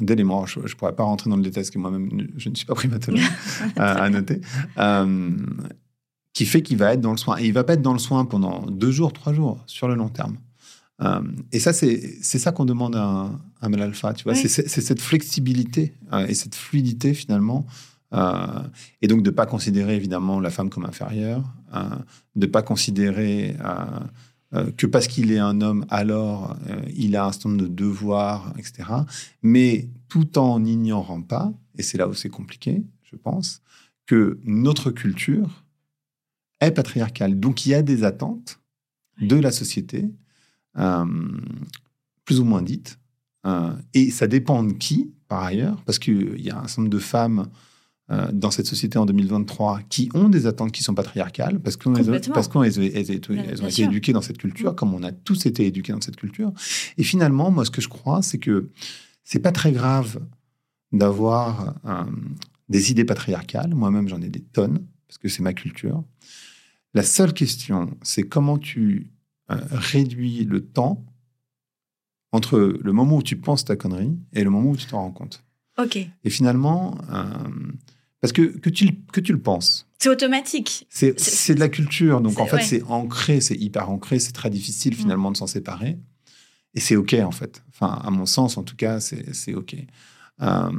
d'éléments. 0.01 0.47
Je 0.47 0.61
ne 0.61 0.69
pourrais 0.75 0.95
pas 0.95 1.03
rentrer 1.03 1.29
dans 1.29 1.37
le 1.37 1.43
détail, 1.43 1.65
parce 1.65 1.71
que 1.71 1.79
moi-même, 1.79 2.29
je 2.37 2.49
ne 2.49 2.55
suis 2.55 2.67
pas 2.67 2.75
primatologue 2.75 3.21
à, 3.77 4.09
noter. 4.11 4.41
Euh, 4.79 5.37
qui 6.35 6.47
fait 6.47 6.63
qu'il 6.63 6.77
va 6.77 6.95
être 6.95 7.01
dans 7.01 7.11
le 7.11 7.17
soin. 7.17 7.39
Et 7.39 7.47
il 7.47 7.53
va 7.53 7.65
pas 7.65 7.75
être 7.75 7.83
dans 7.83 7.93
le 7.93 7.99
soin 7.99 8.25
pendant 8.25 8.65
deux 8.67 8.93
jours, 8.93 9.13
trois 9.13 9.33
jours, 9.33 9.63
sur 9.67 9.89
le 9.89 9.97
long 9.97 10.09
terme. 10.09 10.37
Euh, 11.03 11.21
et 11.51 11.59
ça, 11.59 11.73
c'est 11.73 12.21
ça 12.23 12.53
qu'on 12.53 12.65
demande 12.65 12.95
à 12.97 13.31
un, 13.61 13.69
mâle 13.69 13.83
alpha, 13.83 14.15
tu 14.15 14.25
vois. 14.25 14.35
C'est 14.35 14.49
cette 14.49 15.01
flexibilité 15.01 15.95
euh, 16.13 16.27
et 16.27 16.35
cette 16.35 16.55
fluidité, 16.55 17.13
finalement. 17.15 17.67
Euh, 18.15 18.63
et 19.01 19.09
donc, 19.09 19.23
de 19.23 19.31
ne 19.31 19.35
pas 19.35 19.47
considérer, 19.47 19.97
évidemment, 19.97 20.39
la 20.39 20.51
femme 20.51 20.71
comme 20.71 20.85
inférieure, 20.85 21.43
de 21.73 22.47
ne 22.47 22.51
pas 22.51 22.63
considérer 22.63 23.57
que 24.77 24.87
parce 24.87 25.07
qu'il 25.07 25.33
est 25.33 25.39
un 25.39 25.61
homme, 25.61 25.87
alors 25.89 26.57
il 26.95 27.17
a 27.17 27.27
un 27.27 27.33
certain 27.33 27.51
nombre 27.51 27.63
de 27.63 27.69
devoirs, 27.69 28.53
etc. 28.59 28.89
Mais 29.43 29.89
tout 30.09 30.39
en 30.39 30.61
n'ignorant 30.61 31.23
pas, 31.23 31.53
et 31.77 31.83
c'est 31.83 31.99
là 31.99 32.09
où 32.09 32.15
c'est 32.15 32.29
compliqué, 32.29 32.85
je 33.03 33.17
pense, 33.17 33.63
que 34.07 34.39
notre 34.45 34.91
culture 34.91 35.65
est 36.61 36.71
patriarcale. 36.71 37.39
Donc 37.39 37.67
il 37.67 37.71
y 37.71 37.75
a 37.75 37.83
des 37.83 38.05
attentes 38.05 38.61
de 39.21 39.37
la 39.37 39.51
société, 39.51 40.11
euh, 40.79 41.05
plus 42.25 42.41
ou 42.41 42.45
moins 42.45 42.63
dites, 42.63 42.99
euh, 43.47 43.75
et 43.95 44.11
ça 44.11 44.27
dépend 44.27 44.63
de 44.63 44.73
qui, 44.73 45.13
par 45.29 45.43
ailleurs, 45.43 45.83
parce 45.85 45.99
qu'il 45.99 46.41
y 46.41 46.51
a 46.51 46.59
un 46.59 46.67
certain 46.69 46.83
nombre 46.83 46.95
de 46.95 46.99
femmes 46.99 47.49
euh, 48.12 48.31
dans 48.32 48.50
cette 48.50 48.67
société 48.67 48.99
en 48.99 49.06
2023 49.06 49.81
qui 49.88 50.09
ont 50.14 50.29
des 50.29 50.47
attentes 50.47 50.73
qui 50.73 50.82
sont 50.82 50.94
patriarcales, 50.94 51.59
parce 51.61 51.76
qu'elles 51.76 52.20
parce 52.32 52.55
ont 52.55 52.62
été 52.62 53.82
éduquées 53.82 54.12
dans 54.12 54.23
cette 54.23 54.38
culture, 54.38 54.75
comme 54.75 54.94
on 54.94 55.03
a 55.03 55.12
tous 55.12 55.47
été 55.47 55.67
éduqués 55.67 55.93
dans 55.93 56.00
cette 56.00 56.17
culture. 56.17 56.53
Et 56.99 57.03
finalement, 57.03 57.50
moi, 57.50 57.64
ce 57.64 57.70
que 57.70 57.81
je 57.81 57.88
crois, 57.88 58.23
c'est 58.23 58.38
que 58.38 58.70
c'est 59.25 59.41
pas 59.41 59.53
très 59.53 59.73
grave 59.73 60.20
d'avoir 60.93 61.75
des 62.69 62.91
idées 62.91 63.05
patriarcales. 63.05 63.75
Moi-même, 63.75 64.09
j'en 64.09 64.20
ai 64.20 64.29
des 64.29 64.41
tonnes, 64.43 64.85
parce 65.09 65.19
que 65.19 65.29
c'est 65.29 65.43
ma 65.43 65.55
culture. 65.55 66.05
La 66.94 67.03
seule 67.03 67.32
question, 67.32 67.97
c'est 68.03 68.25
comment 68.25 68.59
tu 68.59 69.11
euh, 69.50 69.56
réduis 69.70 70.44
le 70.44 70.64
temps 70.64 71.05
entre 72.32 72.59
le 72.59 72.93
moment 72.93 73.19
où 73.19 73.23
tu 73.23 73.37
penses 73.37 73.64
ta 73.64 73.76
connerie 73.76 74.17
et 74.32 74.44
le 74.44 74.50
moment 74.50 74.70
où 74.70 74.76
tu 74.76 74.87
t'en 74.87 74.99
rends 74.99 75.11
compte. 75.11 75.44
Ok. 75.79 75.97
Et 75.97 76.31
finalement, 76.31 76.99
euh, 77.11 77.25
parce 78.23 78.33
que, 78.33 78.43
que, 78.43 78.71
tu, 78.71 78.89
que 79.13 79.21
tu 79.21 79.33
le 79.33 79.41
penses. 79.41 79.89
C'est 79.99 80.09
automatique. 80.09 80.87
C'est 80.89 81.55
de 81.55 81.61
la 81.61 81.69
culture. 81.69 82.21
Donc 82.21 82.38
en 82.38 82.47
fait, 82.47 82.62
c'est 82.62 82.83
ancré, 82.85 83.41
c'est 83.41 83.57
hyper 83.57 83.91
ancré, 83.91 84.19
c'est 84.19 84.33
très 84.33 84.49
difficile 84.49 84.95
finalement 84.95 85.31
de 85.31 85.37
s'en 85.37 85.47
séparer. 85.49 85.99
Et 86.75 86.81
c'est 86.81 86.97
OK 86.97 87.14
en 87.14 87.33
fait. 87.33 87.62
Enfin, 87.69 88.00
à 88.02 88.11
mon 88.11 88.25
sens, 88.25 88.57
en 88.57 88.62
tout 88.62 88.76
cas, 88.76 89.00
c'est 89.00 89.55
OK. 89.55 89.76
Euh, 90.41 90.71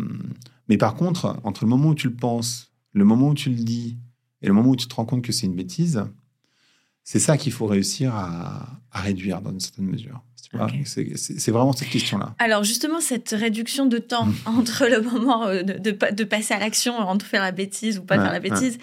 mais 0.69 0.77
par 0.77 0.95
contre, 0.95 1.37
entre 1.43 1.65
le 1.65 1.69
moment 1.69 1.89
où 1.89 1.95
tu 1.95 2.07
le 2.07 2.15
penses, 2.15 2.71
le 2.93 3.03
moment 3.03 3.29
où 3.29 3.33
tu 3.33 3.49
le 3.49 3.61
dis 3.61 3.97
et 4.41 4.47
le 4.47 4.53
moment 4.53 4.69
où 4.69 4.75
tu 4.75 4.87
te 4.87 4.95
rends 4.95 5.05
compte 5.05 5.21
que 5.21 5.33
c'est 5.33 5.45
une 5.45 5.55
bêtise, 5.55 6.01
c'est 7.03 7.19
ça 7.19 7.37
qu'il 7.37 7.51
faut 7.51 7.65
réussir 7.65 8.15
à, 8.15 8.81
réduire 8.93 9.41
dans 9.41 9.51
une 9.51 9.59
certaine 9.59 9.87
mesure. 9.87 10.23
C'est 11.15 11.51
vraiment 11.51 11.73
cette 11.73 11.89
question-là. 11.89 12.35
Alors 12.39 12.63
justement, 12.63 12.99
cette 12.99 13.29
réduction 13.29 13.85
de 13.85 13.97
temps 13.97 14.27
entre 14.45 14.85
le 14.87 15.01
moment 15.01 15.47
euh, 15.47 15.63
de, 15.63 15.91
de, 15.91 16.23
passer 16.23 16.53
à 16.53 16.59
l'action, 16.59 16.97
entre 16.97 17.25
faire 17.25 17.41
la 17.41 17.51
bêtise 17.51 17.99
ou 17.99 18.03
pas 18.03 18.15
faire 18.15 18.31
la 18.31 18.39
bêtise, 18.39 18.77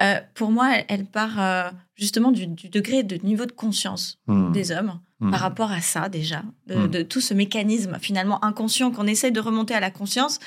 euh, 0.00 0.20
pour 0.34 0.50
moi, 0.50 0.70
elle, 0.88 1.06
part 1.06 1.40
euh, 1.40 1.70
justement 1.96 2.30
du, 2.30 2.46
degré 2.46 3.02
de 3.02 3.16
niveau 3.24 3.46
de 3.46 3.52
conscience 3.52 4.18
hmm. 4.26 4.52
des 4.52 4.70
hommes 4.70 5.00
hmm. 5.20 5.30
par 5.30 5.40
rapport 5.40 5.72
à 5.72 5.80
ça 5.80 6.08
déjà, 6.08 6.42
de, 6.66 6.74
hmm. 6.76 6.88
de, 6.88 7.02
tout 7.02 7.20
ce 7.20 7.34
mécanisme 7.34 7.98
finalement 8.00 8.44
inconscient 8.44 8.90
qu'on 8.90 9.06
essaie 9.06 9.30
de 9.30 9.40
remonter 9.40 9.74
à 9.74 9.80
la 9.80 9.90
conscience 9.90 10.38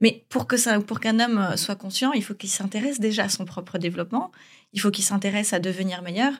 mais 0.00 0.24
pour 0.28 0.46
que 0.46 0.56
ça, 0.56 0.78
pour 0.80 1.00
qu'un 1.00 1.18
homme 1.18 1.56
soit 1.56 1.74
conscient, 1.74 2.12
il 2.12 2.22
faut 2.22 2.34
qu'il 2.34 2.48
s'intéresse 2.48 3.00
déjà 3.00 3.24
à 3.24 3.28
son 3.28 3.44
propre 3.44 3.78
développement. 3.78 4.30
Il 4.72 4.80
faut 4.80 4.92
qu'il 4.92 5.02
s'intéresse 5.02 5.52
à 5.52 5.58
devenir 5.58 6.02
meilleur 6.02 6.32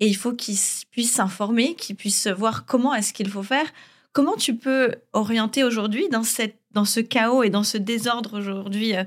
et 0.00 0.06
il 0.06 0.16
faut 0.16 0.32
qu'il 0.32 0.56
puisse 0.90 1.12
s'informer, 1.12 1.74
qu'il 1.74 1.96
puisse 1.96 2.26
voir 2.26 2.66
comment 2.66 2.94
est-ce 2.94 3.12
qu'il 3.12 3.28
faut 3.28 3.42
faire. 3.42 3.66
Comment 4.12 4.36
tu 4.36 4.56
peux 4.56 4.94
orienter 5.12 5.64
aujourd'hui 5.64 6.08
dans 6.10 6.22
cette, 6.22 6.58
dans 6.72 6.84
ce 6.84 7.00
chaos 7.00 7.42
et 7.42 7.50
dans 7.50 7.64
ce 7.64 7.78
désordre 7.78 8.38
aujourd'hui 8.38 8.96
euh, 8.96 9.04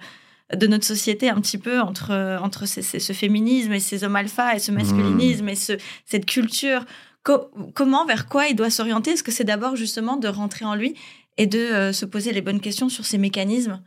de 0.55 0.67
notre 0.67 0.85
société 0.85 1.29
un 1.29 1.39
petit 1.41 1.59
peu 1.59 1.79
entre 1.79 2.39
entre 2.41 2.65
ce 2.65 3.13
féminisme 3.13 3.71
et 3.71 3.79
ces 3.79 4.03
hommes 4.03 4.15
alpha 4.15 4.55
et 4.55 4.59
ce 4.59 4.71
masculinisme 4.71 5.47
et 5.47 5.55
ce, 5.55 5.73
cette 6.05 6.25
culture? 6.25 6.85
Comment 7.23 8.05
vers 8.05 8.27
quoi 8.27 8.47
il 8.47 8.55
doit 8.55 8.71
s'orienter? 8.71 9.11
Est-ce 9.11 9.23
que 9.23 9.31
c'est 9.31 9.43
d'abord 9.43 9.75
justement 9.75 10.17
de 10.17 10.27
rentrer 10.27 10.65
en 10.65 10.73
lui 10.73 10.95
et 11.37 11.45
de 11.45 11.59
euh, 11.59 11.93
se 11.93 12.05
poser 12.05 12.33
les 12.33 12.41
bonnes 12.41 12.61
questions 12.61 12.89
sur 12.89 13.05
ces 13.05 13.19
mécanismes? 13.19 13.81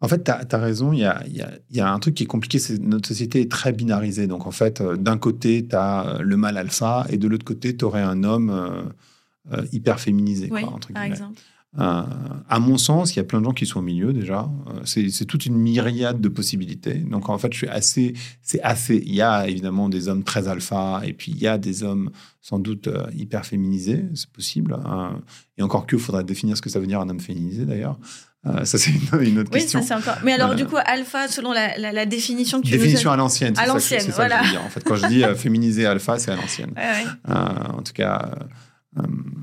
En 0.00 0.08
fait, 0.08 0.24
tu 0.24 0.30
as, 0.30 0.58
raison, 0.58 0.92
il 0.92 1.00
y 1.00 1.04
a, 1.04 1.22
y 1.70 1.80
a, 1.80 1.92
un 1.92 1.98
truc 1.98 2.14
qui 2.14 2.24
est 2.24 2.26
compliqué, 2.26 2.58
c'est 2.58 2.78
notre 2.78 3.08
société 3.08 3.40
est 3.40 3.50
très 3.50 3.72
binarisée. 3.72 4.26
Donc, 4.26 4.46
en 4.46 4.50
fait, 4.50 4.80
euh, 4.80 4.96
d'un 4.96 5.16
côté, 5.16 5.66
tu 5.66 5.74
as 5.74 6.06
euh, 6.06 6.18
le 6.20 6.36
mal 6.36 6.58
alpha, 6.58 7.06
et 7.08 7.16
de 7.16 7.26
l'autre 7.28 7.44
côté, 7.44 7.76
tu 7.76 7.84
aurais 7.84 8.02
un 8.02 8.24
homme 8.24 8.92
hyper 9.72 10.00
féminisé. 10.00 10.48
Oui, 10.50 10.62
par 10.92 11.02
exemple. 11.04 11.40
Euh, 11.78 12.02
à 12.48 12.58
mon 12.58 12.78
sens, 12.78 13.14
il 13.14 13.18
y 13.18 13.20
a 13.20 13.24
plein 13.24 13.40
de 13.40 13.44
gens 13.44 13.52
qui 13.52 13.66
sont 13.66 13.80
au 13.80 13.82
milieu 13.82 14.12
déjà. 14.12 14.50
Euh, 14.68 14.80
c'est 14.84 15.26
toute 15.26 15.44
une 15.44 15.56
myriade 15.56 16.20
de 16.20 16.28
possibilités. 16.28 16.94
Donc 16.94 17.28
en 17.28 17.36
fait, 17.38 17.52
je 17.52 17.58
suis 17.58 17.68
assez, 17.68 18.14
c'est 18.40 18.62
assez. 18.62 19.02
Il 19.04 19.14
y 19.14 19.20
a 19.20 19.46
évidemment 19.48 19.88
des 19.88 20.08
hommes 20.08 20.24
très 20.24 20.48
alpha 20.48 21.02
et 21.04 21.12
puis 21.12 21.32
il 21.32 21.38
y 21.38 21.46
a 21.46 21.58
des 21.58 21.82
hommes 21.82 22.10
sans 22.40 22.58
doute 22.58 22.86
euh, 22.86 23.06
hyper 23.14 23.44
féminisés, 23.44 24.04
c'est 24.14 24.30
possible. 24.30 24.74
Hein. 24.86 25.20
Et 25.58 25.62
encore 25.62 25.86
que, 25.86 25.96
il 25.96 26.02
faudrait 26.02 26.24
définir 26.24 26.56
ce 26.56 26.62
que 26.62 26.70
ça 26.70 26.80
veut 26.80 26.86
dire 26.86 27.00
un 27.00 27.08
homme 27.08 27.20
féminisé 27.20 27.66
d'ailleurs. 27.66 27.98
Ça, 28.64 28.78
c'est 28.78 28.90
une, 28.90 29.38
autre 29.38 29.50
question. 29.50 29.80
Oui, 29.80 29.86
ça, 29.86 30.00
c'est 30.00 30.08
encore. 30.08 30.18
Mais 30.24 30.32
alors, 30.32 30.54
du 30.54 30.66
coup, 30.66 30.76
alpha, 30.84 31.28
selon 31.28 31.52
la, 31.52 32.06
définition 32.06 32.60
que 32.60 32.66
tu 32.66 32.72
Définition 32.72 33.10
à 33.10 33.16
l'ancienne. 33.16 33.54
À 33.58 33.66
l'ancienne, 33.66 34.06
voilà. 34.14 34.36
Ça 34.36 34.42
que 34.42 34.46
je 34.46 34.52
veux 34.52 34.58
dire. 34.58 34.64
En 34.64 34.70
fait, 34.70 34.84
quand 34.84 34.96
je 34.96 35.06
dis 35.06 35.24
féminisé 35.36 35.86
alpha, 35.86 36.18
c'est 36.18 36.30
à 36.30 36.36
l'ancienne. 36.36 36.72
en 37.26 37.82
tout 37.82 37.92
cas. 37.92 38.30
Euh, 38.98 39.02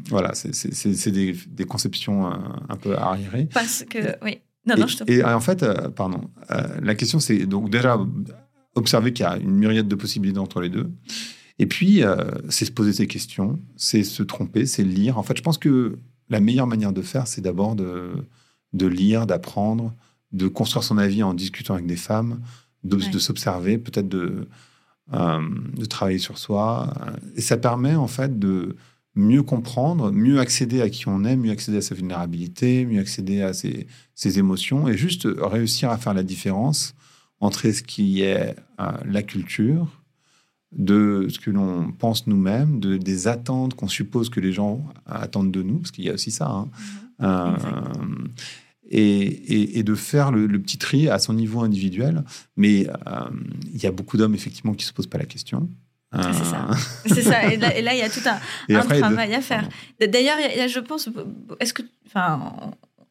voilà, 0.09 0.33
c'est 0.33 1.11
des, 1.11 1.35
des, 1.47 1.65
conceptions 1.65 2.27
euh, 2.27 2.35
un 2.69 2.75
peu 2.75 2.97
arriérées. 2.97 3.47
Parce 3.53 3.85
que, 3.87 4.15
oui. 4.23 4.39
Non, 4.65 4.75
non, 4.77 4.87
je 4.87 4.97
te... 4.97 5.11
Et 5.11 5.23
en 5.23 5.39
fait, 5.39 5.61
euh, 5.63 5.89
pardon, 5.89 6.29
la 6.81 6.95
question 6.95 7.19
c'est 7.19 7.45
donc 7.45 7.69
déjà 7.69 7.99
observer 8.75 9.11
qu'il 9.11 9.25
y 9.25 9.27
a 9.27 9.37
une 9.37 9.55
myriade 9.55 9.87
de 9.87 9.95
possibilités 9.95 10.39
entre 10.39 10.61
les 10.61 10.69
deux. 10.69 10.89
Et 11.59 11.67
puis, 11.67 12.01
c'est 12.49 12.65
se 12.65 12.71
poser 12.71 12.93
ces 12.93 13.07
questions, 13.07 13.59
c'est 13.75 14.03
se 14.03 14.23
tromper, 14.23 14.65
c'est 14.65 14.83
lire. 14.83 15.17
En 15.17 15.23
fait, 15.23 15.37
je 15.37 15.43
pense 15.43 15.57
que 15.57 15.99
la 16.29 16.39
meilleure 16.39 16.65
manière 16.65 16.93
de 16.93 17.01
faire, 17.01 17.27
c'est 17.27 17.41
d'abord 17.41 17.75
de, 17.75 18.13
de 18.73 18.87
lire, 18.87 19.27
d'apprendre, 19.27 19.93
de 20.31 20.47
construire 20.47 20.83
son 20.83 20.97
avis 20.97 21.23
en 21.23 21.33
discutant 21.33 21.75
avec 21.75 21.85
des 21.85 21.95
femmes, 21.95 22.41
de, 22.83 22.97
de 22.97 23.19
s'observer, 23.19 23.77
peut-être 23.77 24.09
de, 24.09 24.47
de 25.11 25.85
travailler 25.85 26.17
sur 26.17 26.37
soi. 26.37 26.93
Et 27.35 27.41
ça 27.41 27.57
permet 27.57 27.95
en 27.95 28.07
fait 28.07 28.39
de, 28.39 28.75
mieux 29.15 29.43
comprendre, 29.43 30.11
mieux 30.11 30.39
accéder 30.39 30.81
à 30.81 30.89
qui 30.89 31.07
on 31.07 31.23
est, 31.23 31.35
mieux 31.35 31.51
accéder 31.51 31.77
à 31.77 31.81
sa 31.81 31.95
vulnérabilité, 31.95 32.85
mieux 32.85 32.99
accéder 32.99 33.41
à 33.41 33.53
ses, 33.53 33.87
émotions 34.39 34.87
et 34.87 34.97
juste 34.97 35.27
réussir 35.37 35.89
à 35.91 35.97
faire 35.97 36.13
la 36.13 36.23
différence 36.23 36.95
entre 37.39 37.69
ce 37.69 37.83
qui 37.83 38.21
est 38.21 38.55
euh, 38.79 38.91
la 39.05 39.21
culture, 39.21 39.87
de 40.71 41.27
ce 41.29 41.37
que 41.37 41.51
l'on 41.51 41.91
pense 41.91 42.25
nous-mêmes, 42.25 42.79
de, 42.79 42.97
des 42.97 43.27
attentes 43.27 43.75
qu'on 43.75 43.87
suppose 43.87 44.29
que 44.29 44.39
les 44.39 44.53
gens 44.53 44.83
attendent 45.05 45.51
de 45.51 45.61
nous, 45.61 45.79
parce 45.79 45.91
qu'il 45.91 46.05
y 46.05 46.09
a 46.09 46.13
aussi 46.13 46.31
ça. 46.31 46.49
Hein. 46.49 46.69
Mm-hmm. 47.19 47.25
Euh, 47.25 47.55
et, 48.89 49.83
de 49.83 49.95
faire 49.95 50.31
le, 50.31 50.47
petit 50.61 50.77
tri 50.77 51.09
à 51.09 51.19
son 51.19 51.33
niveau 51.33 51.61
individuel. 51.61 52.23
Mais 52.55 52.87
euh, 52.87 53.29
il 53.73 53.81
y 53.81 53.87
a 53.87 53.91
beaucoup 53.91 54.17
d'hommes, 54.17 54.35
effectivement, 54.35 54.73
qui 54.73 54.85
ne 54.85 54.87
se 54.87 54.93
posent 54.93 55.07
pas 55.07 55.17
la 55.17 55.25
question. 55.25 55.69
C'est 56.13 56.45
ça. 56.45 56.67
C'est 57.07 57.23
ça. 57.23 57.51
Et 57.51 57.57
là, 57.57 57.93
il 57.93 57.97
y 57.97 58.01
a 58.01 58.09
tout 58.09 58.21
un, 58.25 58.81
travail 58.99 59.33
à 59.33 59.41
faire. 59.41 59.67
D'ailleurs, 59.99 60.37
je 60.67 60.79
pense, 60.79 61.09
est-ce 61.59 61.73
que, 61.73 61.81
enfin, 62.05 62.53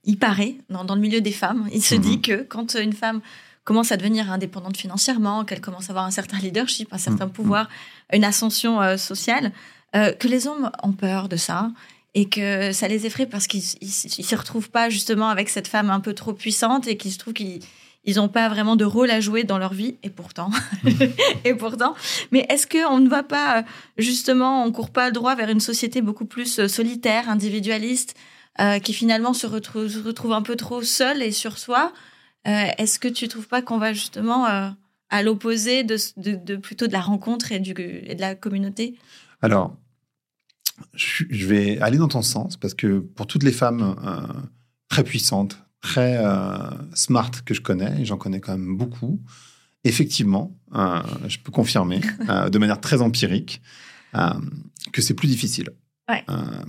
il 0.04 0.18
paraît 0.18 0.56
dans, 0.68 0.94
le 0.94 1.00
milieu 1.00 1.20
des 1.20 1.32
femmes, 1.32 1.68
il 1.72 1.82
se 1.82 1.94
dit 1.94 2.16
mhm. 2.16 2.20
que 2.22 2.42
quand 2.42 2.74
une 2.74 2.92
femme 2.92 3.20
commence 3.64 3.92
à 3.92 3.96
devenir 3.96 4.30
indépendante 4.30 4.76
financièrement, 4.76 5.44
qu'elle 5.44 5.60
commence 5.60 5.88
à 5.88 5.92
avoir 5.92 6.04
un 6.04 6.10
certain 6.10 6.38
leadership, 6.38 6.92
un 6.92 6.98
certain 6.98 7.26
mhm. 7.26 7.32
pouvoir, 7.32 7.68
une 8.12 8.24
ascension 8.24 8.80
euh, 8.80 8.96
sociale, 8.96 9.52
euh, 9.94 10.12
que 10.12 10.26
les 10.26 10.46
hommes 10.46 10.70
ont 10.82 10.92
peur 10.92 11.28
de 11.28 11.36
ça 11.36 11.70
et 12.14 12.28
que 12.28 12.72
ça 12.72 12.88
les 12.88 13.06
effraie 13.06 13.26
parce 13.26 13.46
qu'ils 13.46 13.62
ne 13.82 13.88
se 13.88 14.36
retrouvent 14.36 14.70
pas 14.70 14.90
justement 14.90 15.28
avec 15.28 15.48
cette 15.48 15.68
femme 15.68 15.90
un 15.90 16.00
peu 16.00 16.14
trop 16.14 16.32
puissante 16.32 16.86
et 16.86 16.96
qu'ils 16.96 17.12
se 17.12 17.18
trouvent 17.18 17.34
qu'ils 17.34 17.60
ils 18.04 18.16
n'ont 18.16 18.28
pas 18.28 18.48
vraiment 18.48 18.76
de 18.76 18.84
rôle 18.84 19.10
à 19.10 19.20
jouer 19.20 19.44
dans 19.44 19.58
leur 19.58 19.74
vie, 19.74 19.96
et 20.02 20.10
pourtant, 20.10 20.50
et 21.44 21.54
pourtant. 21.54 21.94
Mais 22.32 22.46
est-ce 22.48 22.66
qu'on 22.66 22.98
ne 22.98 23.08
va 23.08 23.22
pas, 23.22 23.58
euh, 23.58 23.62
justement, 23.96 24.64
on 24.64 24.72
court 24.72 24.90
pas 24.90 25.10
droit 25.10 25.34
vers 25.36 25.48
une 25.48 25.60
société 25.60 26.02
beaucoup 26.02 26.24
plus 26.24 26.58
euh, 26.58 26.68
solitaire, 26.68 27.28
individualiste, 27.28 28.16
euh, 28.60 28.80
qui 28.80 28.92
finalement 28.92 29.34
se 29.34 29.46
retrouve, 29.46 30.02
retrouve, 30.04 30.32
un 30.32 30.42
peu 30.42 30.56
trop 30.56 30.82
seule 30.82 31.22
et 31.22 31.30
sur 31.30 31.58
soi 31.58 31.92
Est-ce 32.44 32.98
que 32.98 33.08
tu 33.08 33.28
trouves 33.28 33.46
pas 33.46 33.62
qu'on 33.62 33.78
va 33.78 33.92
justement 33.92 34.44
à 34.44 35.22
l'opposé 35.22 35.84
de, 35.84 35.96
de, 36.16 36.56
plutôt 36.56 36.86
de 36.86 36.92
la 36.92 37.00
rencontre 37.00 37.52
et, 37.52 37.60
du, 37.60 37.72
et 37.80 38.14
de 38.14 38.20
la 38.20 38.34
communauté? 38.34 38.98
Alors, 39.40 39.74
je 40.94 41.46
vais 41.46 41.78
aller 41.80 41.98
dans 41.98 42.08
ton 42.08 42.22
sens 42.22 42.56
parce 42.56 42.74
que 42.74 42.98
pour 42.98 43.26
toutes 43.26 43.42
les 43.42 43.52
femmes 43.52 43.96
très 44.88 45.04
puissantes, 45.04 45.58
très 45.82 46.16
euh, 46.16 46.70
smart 46.94 47.30
que 47.44 47.52
je 47.52 47.60
connais, 47.60 48.00
et 48.00 48.04
j'en 48.06 48.16
connais 48.16 48.40
quand 48.40 48.52
même 48.52 48.76
beaucoup, 48.76 49.20
effectivement, 49.84 50.56
euh, 50.74 51.02
je 51.28 51.38
peux 51.38 51.52
confirmer, 51.52 52.00
euh, 52.30 52.48
de 52.48 52.58
manière 52.58 52.80
très 52.80 53.02
empirique, 53.02 53.60
que 54.92 55.00
c'est 55.00 55.14
plus 55.14 55.28
difficile. 55.28 55.70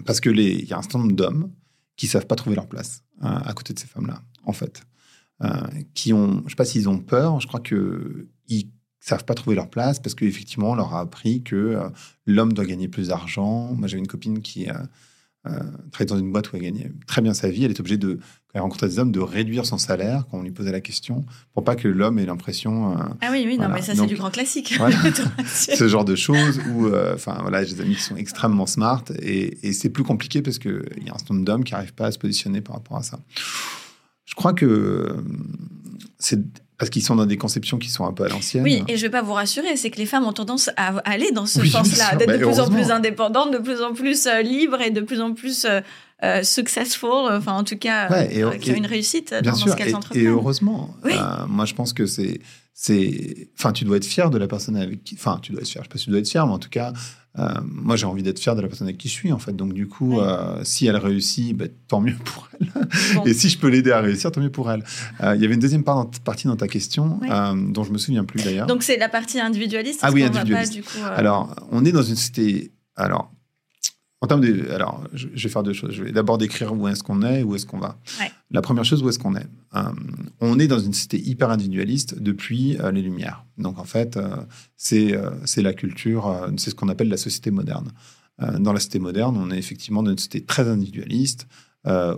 parce 0.06 0.22
que 0.22 0.30
il 0.30 0.66
y 0.66 0.74
a 0.74 0.78
un 0.78 0.82
certain 0.82 1.00
nombre 1.00 1.12
d'hommes 1.14 1.52
qui 1.98 2.08
savent 2.08 2.26
pas 2.26 2.36
trouver 2.36 2.56
leur 2.56 2.68
place 2.68 3.04
à 3.22 3.54
côté 3.54 3.74
de 3.74 3.80
ces 3.80 3.88
femmes-là, 3.88 4.22
en 4.46 4.54
fait. 4.54 4.84
qui 5.94 6.14
ont, 6.14 6.42
je 6.46 6.52
sais 6.52 6.56
pas 6.56 6.66
s'ils 6.66 6.88
ont 6.88 7.00
peur, 7.00 7.42
je 7.42 7.48
crois 7.48 7.60
que 7.60 8.30
savent 9.10 9.26
pas 9.26 9.34
trouver 9.34 9.56
leur 9.56 9.70
place 9.70 10.00
parce 10.00 10.16
qu'effectivement, 10.16 10.72
on 10.72 10.76
leur 10.76 10.94
a 10.94 11.02
appris 11.02 11.44
que 11.44 11.80
l'homme 12.26 12.54
doit 12.54 12.66
gagner 12.66 12.88
plus 12.88 13.10
d'argent. 13.10 13.74
Moi, 13.74 13.88
j'avais 13.88 14.00
une 14.00 14.08
copine 14.08 14.42
qui 14.42 14.68
euh, 15.46 15.60
travaillait 15.92 16.10
dans 16.10 16.18
une 16.18 16.32
boîte 16.32 16.54
où 16.54 16.56
elle 16.56 16.62
gagnait 16.62 16.90
très 17.06 17.22
bien 17.22 17.34
sa 17.34 17.50
vie. 17.50 17.66
Elle 17.66 17.72
est 17.72 17.80
obligée 17.82 17.98
de, 17.98 18.14
quand 18.14 18.54
elle 18.54 18.62
rencontrait 18.62 18.88
des 18.88 19.00
hommes, 19.00 19.12
de 19.12 19.20
réduire 19.20 19.66
son 19.66 19.78
salaire 19.78 20.26
quand 20.32 20.38
on 20.38 20.42
lui 20.42 20.52
posait 20.52 20.72
la 20.72 20.80
question 20.80 21.26
pour 21.54 21.66
pas 21.66 21.76
que 21.76 21.90
l'homme 21.90 22.18
ait 22.18 22.26
l'impression. 22.26 22.94
Euh, 22.94 23.04
ah 23.20 23.28
oui, 23.30 23.44
oui, 23.46 23.58
non, 23.58 23.68
mais 23.68 23.82
ça 23.82 23.94
c'est 23.94 24.06
du 24.06 24.16
grand 24.16 24.32
classique. 24.32 24.74
ce 25.46 25.88
genre 25.90 26.06
de 26.06 26.16
choses 26.16 26.62
où, 26.70 26.88
euh, 26.88 27.16
enfin 27.16 27.40
voilà, 27.42 27.66
j'ai 27.66 27.76
des 27.76 27.82
amis 27.82 27.96
qui 27.96 28.04
sont 28.04 28.16
extrêmement 28.16 28.66
smart 28.66 29.04
et, 29.22 29.68
et 29.68 29.74
c'est 29.74 29.90
plus 29.90 30.06
compliqué 30.06 30.42
parce 30.42 30.60
qu'il 30.60 30.82
y 31.06 31.10
a 31.10 31.14
un 31.14 31.18
certain 31.18 31.34
nombre 31.34 31.46
d'hommes 31.46 31.66
qui 31.66 31.74
n'arrivent 31.74 31.94
pas 31.94 32.06
à 32.06 32.12
se 32.14 32.20
positionner 32.20 32.62
par 32.62 32.76
rapport 32.78 32.96
à 32.96 33.04
ça. 33.04 33.20
Je 34.24 34.36
crois 34.36 34.54
que 34.54 35.18
c'est 36.20 36.40
parce 36.84 36.90
qu'ils 36.90 37.02
sont 37.02 37.16
dans 37.16 37.26
des 37.26 37.38
conceptions 37.38 37.78
qui 37.78 37.88
sont 37.88 38.06
un 38.06 38.12
peu 38.12 38.26
à 38.26 38.28
l'ancienne. 38.28 38.62
Oui, 38.62 38.84
et 38.90 38.98
je 38.98 39.06
ne 39.06 39.08
vais 39.08 39.10
pas 39.10 39.22
vous 39.22 39.32
rassurer, 39.32 39.78
c'est 39.78 39.90
que 39.90 40.00
les 40.00 40.06
femmes 40.06 40.26
ont 40.26 40.34
tendance 40.34 40.70
à 40.76 40.98
aller 41.06 41.32
dans 41.32 41.46
ce 41.46 41.64
sens-là, 41.66 42.18
d'être 42.18 42.30
de 42.30 42.46
plus 42.46 42.60
en 42.60 42.70
plus 42.70 42.92
indépendantes, 42.92 43.54
de 43.54 43.58
plus 43.58 43.82
en 43.82 43.94
plus 43.94 44.28
euh, 44.28 44.42
libres 44.42 44.82
et 44.82 44.92
de 44.92 45.00
plus 45.00 45.22
en 45.22 45.34
plus 45.34 45.64
euh, 45.64 45.80
euh 46.24 46.44
successful, 46.44 47.30
enfin 47.32 47.54
en 47.54 47.64
tout 47.64 47.78
cas, 47.78 48.12
euh, 48.12 48.58
qui 48.58 48.72
ont 48.72 48.76
une 48.76 48.86
réussite 48.86 49.34
dans, 49.34 49.56
ce 49.56 49.74
qu'elles 49.74 49.96
entreprennent. 49.96 50.24
Et 50.24 50.28
heureusement, 50.28 50.94
moi 51.48 51.64
je 51.64 51.74
pense 51.74 51.94
que 51.94 52.06
c'est, 52.06 52.42
c'est, 52.74 53.48
enfin 53.58 53.72
tu 53.72 53.86
dois 53.86 53.96
être 53.96 54.06
fier 54.06 54.30
de 54.30 54.38
la 54.38 54.50
personne 54.50 54.76
avec 54.76 55.06
qui, 55.06 55.16
enfin 55.16 55.40
tu 55.42 55.54
dois 55.54 55.62
être 55.62 55.70
fier, 55.70 55.84
je 55.84 55.88
ne 55.88 55.90
sais 55.90 55.94
pas 55.94 56.00
si 56.00 56.04
tu 56.04 56.10
dois 56.10 56.20
être 56.20 56.30
fier, 56.30 56.46
mais 56.46 56.54
en 56.54 56.60
tout 56.60 56.70
cas, 56.70 56.92
euh, 57.40 57.50
moi, 57.66 57.96
j'ai 57.96 58.06
envie 58.06 58.22
d'être 58.22 58.40
fier 58.40 58.56
de 58.56 58.62
la 58.62 58.68
personne 58.68 58.88
avec 58.88 59.00
qui 59.00 59.08
je 59.08 59.14
suis, 59.14 59.32
en 59.32 59.40
fait. 59.40 59.56
Donc, 59.56 59.74
du 59.74 59.88
coup, 59.88 60.20
euh, 60.20 60.60
si 60.64 60.86
elle 60.86 60.98
réussit, 60.98 61.56
bah, 61.56 61.66
tant 61.88 62.00
mieux 62.00 62.16
pour 62.24 62.48
elle. 62.60 62.68
Et 63.26 63.34
si 63.34 63.50
je 63.50 63.58
peux 63.58 63.70
l'aider 63.70 63.92
à 63.92 64.02
réussir, 64.02 64.32
tant 64.32 64.42
mieux 64.42 64.52
pour 64.52 64.70
elle. 64.72 64.84
Euh, 65.22 65.36
il 65.36 65.42
y 65.42 65.46
avait 65.46 65.56
une 65.56 65.60
deuxième 65.60 65.84
partie 65.84 66.48
dans 66.48 66.56
ta 66.56 66.68
question, 66.68 67.20
dont 67.56 67.84
je 67.84 67.92
me 67.92 67.98
souviens 67.98 68.24
plus 68.24 68.44
d'ailleurs. 68.44 68.68
Donc, 68.68 68.84
c'est 68.84 68.98
la 68.98 69.10
partie 69.10 69.40
individualiste. 69.40 70.02
Ah 70.04 70.12
oui, 70.12 70.24
individualiste. 70.24 70.74
du 70.74 70.84
coup, 70.84 71.00
Alors, 71.16 71.56
on 71.72 71.84
est 71.86 71.92
dans 71.92 72.04
une 72.04 72.16
société. 72.16 72.72
Alors, 72.96 73.32
en 74.24 74.28
termes 74.28 74.40
de, 74.40 74.72
alors, 74.72 75.04
je, 75.12 75.28
vais 75.28 75.50
faire 75.50 75.64
deux 75.64 75.74
choses. 75.74 75.92
Je 75.92 76.02
vais 76.02 76.14
d'abord 76.14 76.38
décrire 76.38 76.72
où 76.72 76.88
est-ce 76.88 77.04
qu'on 77.04 77.24
est 77.24 77.42
et 77.42 77.44
où 77.44 77.56
est-ce 77.56 77.66
qu'on 77.66 77.78
va. 77.78 78.00
La 78.52 78.62
première 78.62 78.86
chose, 78.86 79.04
où 79.04 79.10
est-ce 79.10 79.20
qu'on 79.20 79.36
est, 79.36 79.48
euh, 79.76 79.82
On 80.40 80.60
est 80.60 80.68
dans 80.68 80.80
une 80.80 80.94
société 80.94 81.20
hyper 81.20 81.50
individualiste 81.50 82.18
depuis 82.22 82.78
euh, 82.78 82.94
les 82.94 83.02
Lumières. 83.02 83.44
Donc, 83.58 83.80
en 83.80 83.84
fait, 83.84 84.16
euh, 84.16 84.38
c'est 84.78 85.14
c'est 85.44 85.62
la 85.62 85.74
culture, 85.74 86.50
c'est 86.56 86.70
ce 86.70 86.76
qu'on 86.76 86.88
appelle 86.88 87.10
la 87.10 87.18
société 87.18 87.52
moderne. 87.52 87.92
dans 88.60 88.72
la 88.72 88.80
société 88.80 89.00
moderne, 89.00 89.36
on 89.38 89.52
est 89.52 89.60
effectivement 89.60 90.04
dans 90.04 90.12
une 90.12 90.18
société 90.18 90.46
très 90.46 90.70
individualiste. 90.70 91.46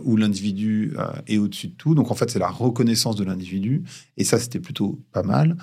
où 0.03 0.15
l'individu 0.15 0.93
est 1.25 1.39
au-dessus 1.39 1.69
de 1.69 1.73
tout. 1.73 1.95
Donc 1.95 2.11
en 2.11 2.15
fait, 2.15 2.29
c'est 2.29 2.37
la 2.37 2.51
reconnaissance 2.51 3.15
de 3.15 3.23
l'individu. 3.23 3.83
Et 4.15 4.23
ça, 4.23 4.37
c'était 4.37 4.59
plutôt 4.59 5.01
pas 5.11 5.23
mal. 5.23 5.57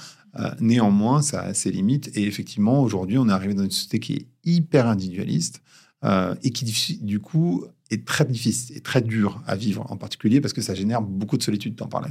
néanmoins, 0.58 1.22
ça 1.22 1.42
a 1.42 1.54
ses 1.54 1.70
limites. 1.70 2.10
Et 2.16 2.24
effectivement, 2.26 2.82
aujourd'hui, 2.82 3.16
on 3.18 3.28
est 3.28 3.32
arrivé 3.32 3.54
dans 3.54 3.62
une 3.62 3.70
société 3.70 4.00
qui 4.00 4.12
est 4.14 4.26
hyper 4.44 4.88
individualiste. 4.88 5.62
Euh, 6.04 6.34
et 6.42 6.50
qui 6.50 6.98
du 7.00 7.20
coup 7.20 7.64
est 7.90 8.04
très 8.04 8.24
difficile 8.24 8.76
et 8.76 8.80
très 8.80 9.02
dur 9.02 9.40
à 9.46 9.54
vivre 9.54 9.86
en 9.88 9.96
particulier 9.96 10.40
parce 10.40 10.52
que 10.52 10.60
ça 10.60 10.74
génère 10.74 11.00
beaucoup 11.00 11.36
de 11.36 11.44
solitude, 11.44 11.76
t'en 11.76 11.86
parlais. 11.86 12.10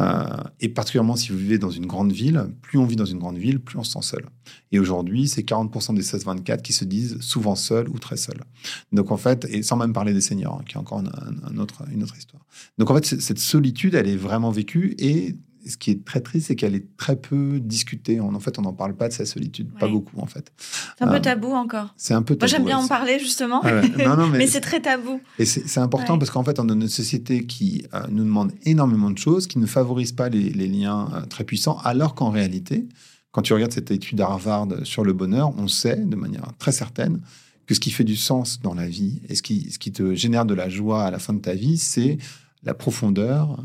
Euh, 0.00 0.24
et 0.58 0.68
particulièrement 0.68 1.14
si 1.14 1.30
vous 1.30 1.38
vivez 1.38 1.58
dans 1.58 1.70
une 1.70 1.86
grande 1.86 2.10
ville, 2.10 2.48
plus 2.62 2.78
on 2.78 2.84
vit 2.84 2.96
dans 2.96 3.04
une 3.04 3.18
grande 3.18 3.36
ville, 3.38 3.60
plus 3.60 3.78
on 3.78 3.84
se 3.84 3.92
sent 3.92 4.02
seul. 4.02 4.24
Et 4.72 4.80
aujourd'hui, 4.80 5.28
c'est 5.28 5.42
40% 5.42 5.94
des 5.94 6.02
16-24 6.02 6.62
qui 6.62 6.72
se 6.72 6.84
disent 6.84 7.20
souvent 7.20 7.54
seuls 7.54 7.88
ou 7.88 7.98
très 8.00 8.16
seuls. 8.16 8.42
Donc 8.90 9.12
en 9.12 9.16
fait, 9.16 9.46
et 9.50 9.62
sans 9.62 9.76
même 9.76 9.92
parler 9.92 10.14
des 10.14 10.20
seniors, 10.20 10.58
hein, 10.60 10.64
qui 10.66 10.74
est 10.74 10.78
encore 10.78 10.98
un, 10.98 11.58
autre, 11.58 11.84
une 11.92 12.02
autre 12.02 12.16
histoire. 12.16 12.44
Donc 12.78 12.90
en 12.90 12.94
fait, 12.94 13.20
cette 13.20 13.38
solitude, 13.38 13.94
elle 13.94 14.08
est 14.08 14.16
vraiment 14.16 14.50
vécue 14.50 14.96
et 14.98 15.36
ce 15.66 15.76
qui 15.76 15.90
est 15.90 16.04
très 16.04 16.20
triste, 16.20 16.48
c'est 16.48 16.56
qu'elle 16.56 16.74
est 16.74 16.96
très 16.96 17.16
peu 17.16 17.60
discutée. 17.60 18.20
En, 18.20 18.38
fait, 18.40 18.58
on 18.58 18.62
n'en 18.62 18.72
parle 18.72 18.94
pas 18.94 19.08
de 19.08 19.12
sa 19.12 19.24
solitude, 19.24 19.70
pas 19.78 19.88
beaucoup 19.88 20.20
en 20.20 20.26
fait. 20.26 20.52
C'est 20.98 21.04
un 21.04 21.08
peu 21.08 21.16
euh, 21.16 21.20
tabou 21.20 21.52
encore. 21.52 21.94
C'est 21.96 22.14
un 22.14 22.22
peu 22.22 22.34
tabou. 22.34 22.50
Moi, 22.50 22.58
j'aime 22.58 22.66
bien 22.66 22.78
en 22.78 22.88
parler 22.88 23.18
justement, 23.18 23.62
mais, 24.32 24.46
c'est 24.46 24.60
très 24.60 24.80
tabou. 24.80 25.20
Et 25.38 25.44
c'est 25.44 25.80
important 25.80 26.18
parce 26.18 26.30
qu'en 26.30 26.44
fait, 26.44 26.58
on 26.58 26.68
a 26.68 26.72
une 26.72 26.88
société 26.88 27.46
qui 27.46 27.84
euh, 27.94 28.02
nous 28.10 28.24
demande 28.24 28.52
énormément 28.64 29.10
de 29.10 29.18
choses, 29.18 29.46
qui 29.46 29.58
ne 29.58 29.66
favorise 29.66 30.12
pas 30.12 30.28
les, 30.28 30.50
liens 30.50 31.08
euh, 31.14 31.20
très 31.26 31.44
puissants, 31.44 31.78
alors 31.84 32.14
qu'en 32.14 32.30
réalité, 32.30 32.88
quand 33.30 33.42
tu 33.42 33.52
regardes 33.52 33.72
cette 33.72 33.90
étude 33.90 34.20
Harvard 34.20 34.68
sur 34.84 35.04
le 35.04 35.12
bonheur, 35.12 35.52
on 35.58 35.68
sait 35.68 35.96
de 35.96 36.16
manière 36.16 36.52
très 36.58 36.72
certaine 36.72 37.20
que 37.66 37.74
ce 37.74 37.80
qui 37.80 37.90
fait 37.90 38.04
du 38.04 38.16
sens 38.16 38.60
dans 38.60 38.74
la 38.74 38.86
vie 38.86 39.20
et 39.28 39.34
ce 39.34 39.42
qui, 39.42 39.70
ce 39.70 39.78
qui 39.78 39.92
te 39.92 40.14
génère 40.14 40.44
de 40.44 40.54
la 40.54 40.68
joie 40.68 41.04
à 41.04 41.10
la 41.10 41.18
fin 41.18 41.32
de 41.32 41.40
ta 41.40 41.54
vie, 41.54 41.78
c'est 41.78 42.18
la 42.64 42.74
profondeur 42.74 43.64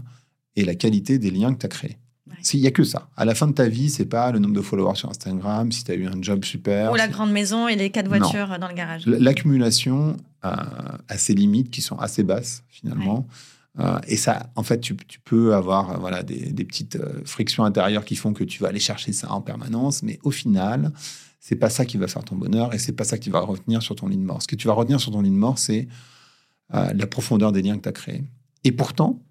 et 0.57 0.65
la 0.65 0.75
qualité 0.75 1.17
des 1.17 1.31
liens 1.31 1.53
que 1.53 1.59
tu 1.59 1.65
as 1.65 1.69
créés. 1.69 1.97
Il 2.53 2.61
n'y 2.61 2.67
a 2.67 2.71
que 2.71 2.83
ça. 2.83 3.09
À 3.17 3.25
la 3.25 3.33
fin 3.33 3.47
de 3.47 3.53
ta 3.53 3.67
vie, 3.67 3.89
c'est 3.89 4.05
pas 4.05 4.31
le 4.31 4.39
nombre 4.39 4.53
de 4.53 4.61
followers 4.61 4.95
sur 4.95 5.09
Instagram, 5.09 5.71
si 5.71 5.83
tu 5.83 5.91
as 5.91 5.95
eu 5.95 6.05
un 6.05 6.21
job 6.21 6.45
super. 6.45 6.91
Ou 6.91 6.95
la 6.95 7.07
grande 7.07 7.31
maison 7.31 7.67
et 7.67 7.75
les 7.75 7.89
quatre 7.89 8.07
voitures 8.07 8.59
dans 8.59 8.67
le 8.67 8.73
garage. 8.73 9.05
L'accumulation 9.05 10.17
a 10.43 11.17
ses 11.17 11.33
limites 11.33 11.71
qui 11.71 11.81
sont 11.81 11.97
assez 11.97 12.23
basses, 12.23 12.63
finalement. 12.69 13.27
Euh, 13.79 13.99
et 14.07 14.17
ça, 14.17 14.49
en 14.55 14.63
fait, 14.63 14.79
tu, 14.79 14.95
peux 15.23 15.53
avoir 15.53 15.91
euh, 15.91 15.97
voilà, 15.97 16.23
des, 16.23 16.51
petites 16.65 16.95
euh, 16.95 17.21
frictions 17.25 17.63
intérieures 17.63 18.05
qui 18.05 18.15
font 18.15 18.33
que 18.33 18.43
tu 18.43 18.61
vas 18.61 18.69
aller 18.69 18.79
chercher 18.79 19.13
ça 19.13 19.31
en 19.31 19.41
permanence. 19.41 20.01
Mais 20.03 20.19
au 20.23 20.31
final, 20.31 20.91
c'est 21.39 21.55
pas 21.55 21.69
ça 21.69 21.85
qui 21.85 21.97
va 21.97 22.07
faire 22.07 22.23
ton 22.23 22.35
bonheur 22.35 22.73
et 22.73 22.79
c'est 22.79 22.93
pas 22.93 23.03
ça 23.03 23.17
que 23.17 23.23
tu 23.23 23.29
vas 23.29 23.39
retenir 23.39 23.81
sur 23.83 23.95
ton 23.95 24.07
ligne 24.07 24.23
mort. 24.23 24.41
Ce 24.41 24.47
que 24.47 24.55
tu 24.55 24.67
vas 24.67 24.73
retenir 24.73 24.99
sur 24.99 25.11
ton 25.11 25.21
ligne 25.21 25.35
mort, 25.35 25.57
c'est 25.59 25.87
la 26.69 27.07
profondeur 27.07 27.53
des 27.53 27.61
liens 27.61 27.77
que 27.77 27.83
tu 27.83 27.89
as 27.89 27.93
créés. 27.93 28.25
Et 28.65 28.73
pourtant, 28.73 29.21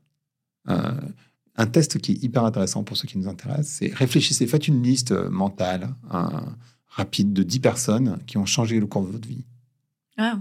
un 0.67 1.67
test 1.67 1.99
qui 1.99 2.13
est 2.13 2.23
hyper 2.23 2.45
intéressant 2.45 2.85
pour 2.85 2.97
ceux 2.97 3.07
qui 3.07 3.19
nous 3.19 3.29
intéressent, 3.29 3.77
c'est 3.79 3.95
réfléchissez, 3.95 4.47
faites 4.47 4.69
une 4.69 4.83
liste 4.83 5.13
mentale 5.13 5.95
rapide 6.89 7.33
de 7.33 7.43
10 7.43 7.61
personnes 7.61 8.19
qui 8.27 8.39
ont 8.39 8.47
changé 8.47 8.81
le 8.81 8.87
cours 8.87 9.07
de 9.07 9.13
votre 9.13 9.29
vie. 9.29 9.45
Ah, 10.17 10.39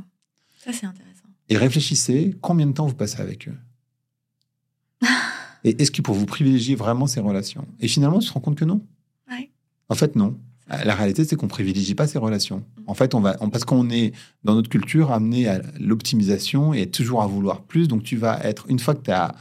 ça 0.64 0.72
c'est 0.74 0.86
intéressant. 0.86 1.28
Et 1.50 1.58
réfléchissez 1.58 2.36
combien 2.42 2.66
de 2.66 2.72
temps 2.72 2.88
vous 2.88 2.96
passez 2.96 3.22
avec 3.22 3.48
eux? 3.48 3.58
Et 5.64 5.82
est-ce 5.82 5.92
que 5.92 6.02
pour 6.02 6.16
vous 6.16 6.26
privilégier 6.26 6.76
vraiment 6.76 7.08
ces 7.08 7.20
relations? 7.20 7.68
Et 7.80 7.88
finalement, 7.88 8.20
tu 8.20 8.28
te 8.28 8.34
rends 8.34 8.40
compte 8.40 8.58
que 8.58 8.66
non. 8.66 8.82
En 9.90 9.96
fait, 9.96 10.16
non. 10.16 10.38
La 10.68 10.96
réalité, 10.96 11.26
c'est 11.26 11.36
qu'on 11.36 11.48
privilégie 11.48 11.94
pas 11.94 12.08
ces 12.08 12.18
relations. 12.18 12.58
Mm. 12.58 12.82
En 12.88 12.94
fait, 12.94 13.14
on 13.14 13.20
va, 13.20 13.34
parce 13.34 13.66
qu'on 13.66 13.90
est 13.90 14.14
dans 14.44 14.56
notre 14.56 14.70
culture 14.70 15.12
amené 15.12 15.48
à 15.48 15.62
l'optimisation 15.80 16.74
et 16.74 16.88
toujours 16.88 17.22
à 17.22 17.28
vouloir 17.28 17.62
plus. 17.62 17.88
Donc, 17.88 18.04
tu 18.04 18.18
vas 18.18 18.40
être 18.44 18.66
une 18.70 18.80
fois 18.80 18.96
que 18.96 19.04
tu 19.04 19.12
as 19.12 19.36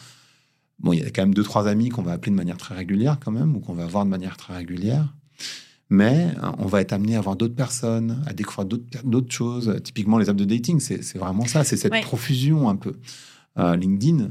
bon, 0.79 0.93
il 0.93 1.01
y 1.01 1.03
a 1.03 1.11
quand 1.11 1.23
même 1.23 1.35
deux 1.35 1.43
trois 1.43 1.69
amis 1.69 1.89
qu'on 1.89 2.03
va 2.03 2.13
appeler 2.13 2.33
de 2.33 2.37
manière 2.37 2.57
très 2.57 2.75
régulière 2.75 3.19
quand 3.23 3.33
même, 3.33 3.57
ou 3.57 3.61
qu'on 3.61 3.75
va 3.75 3.87
voir 3.87 4.05
de 4.05 4.11
manière 4.11 4.37
très 4.37 4.55
régulière. 4.55 5.15
Mais 5.91 6.29
euh, 6.43 6.51
on 6.59 6.67
va 6.67 6.81
être 6.81 6.93
amené 6.93 7.17
à 7.17 7.21
voir 7.21 7.37
d'autres 7.37 7.55
personnes, 7.55 8.23
à 8.27 8.33
découvrir 8.33 8.67
d'autres 9.05 9.33
choses. 9.33 9.81
Typiquement, 9.85 10.19
les 10.19 10.29
apps 10.29 10.39
de 10.39 10.45
dating, 10.45 10.81
c'est 10.81 11.19
vraiment 11.19 11.47
ça, 11.47 11.65
c'est 11.65 11.77
cette 11.77 12.01
profusion 12.03 12.69
un 12.69 12.77
peu. 12.77 12.95
LinkedIn, 13.57 14.31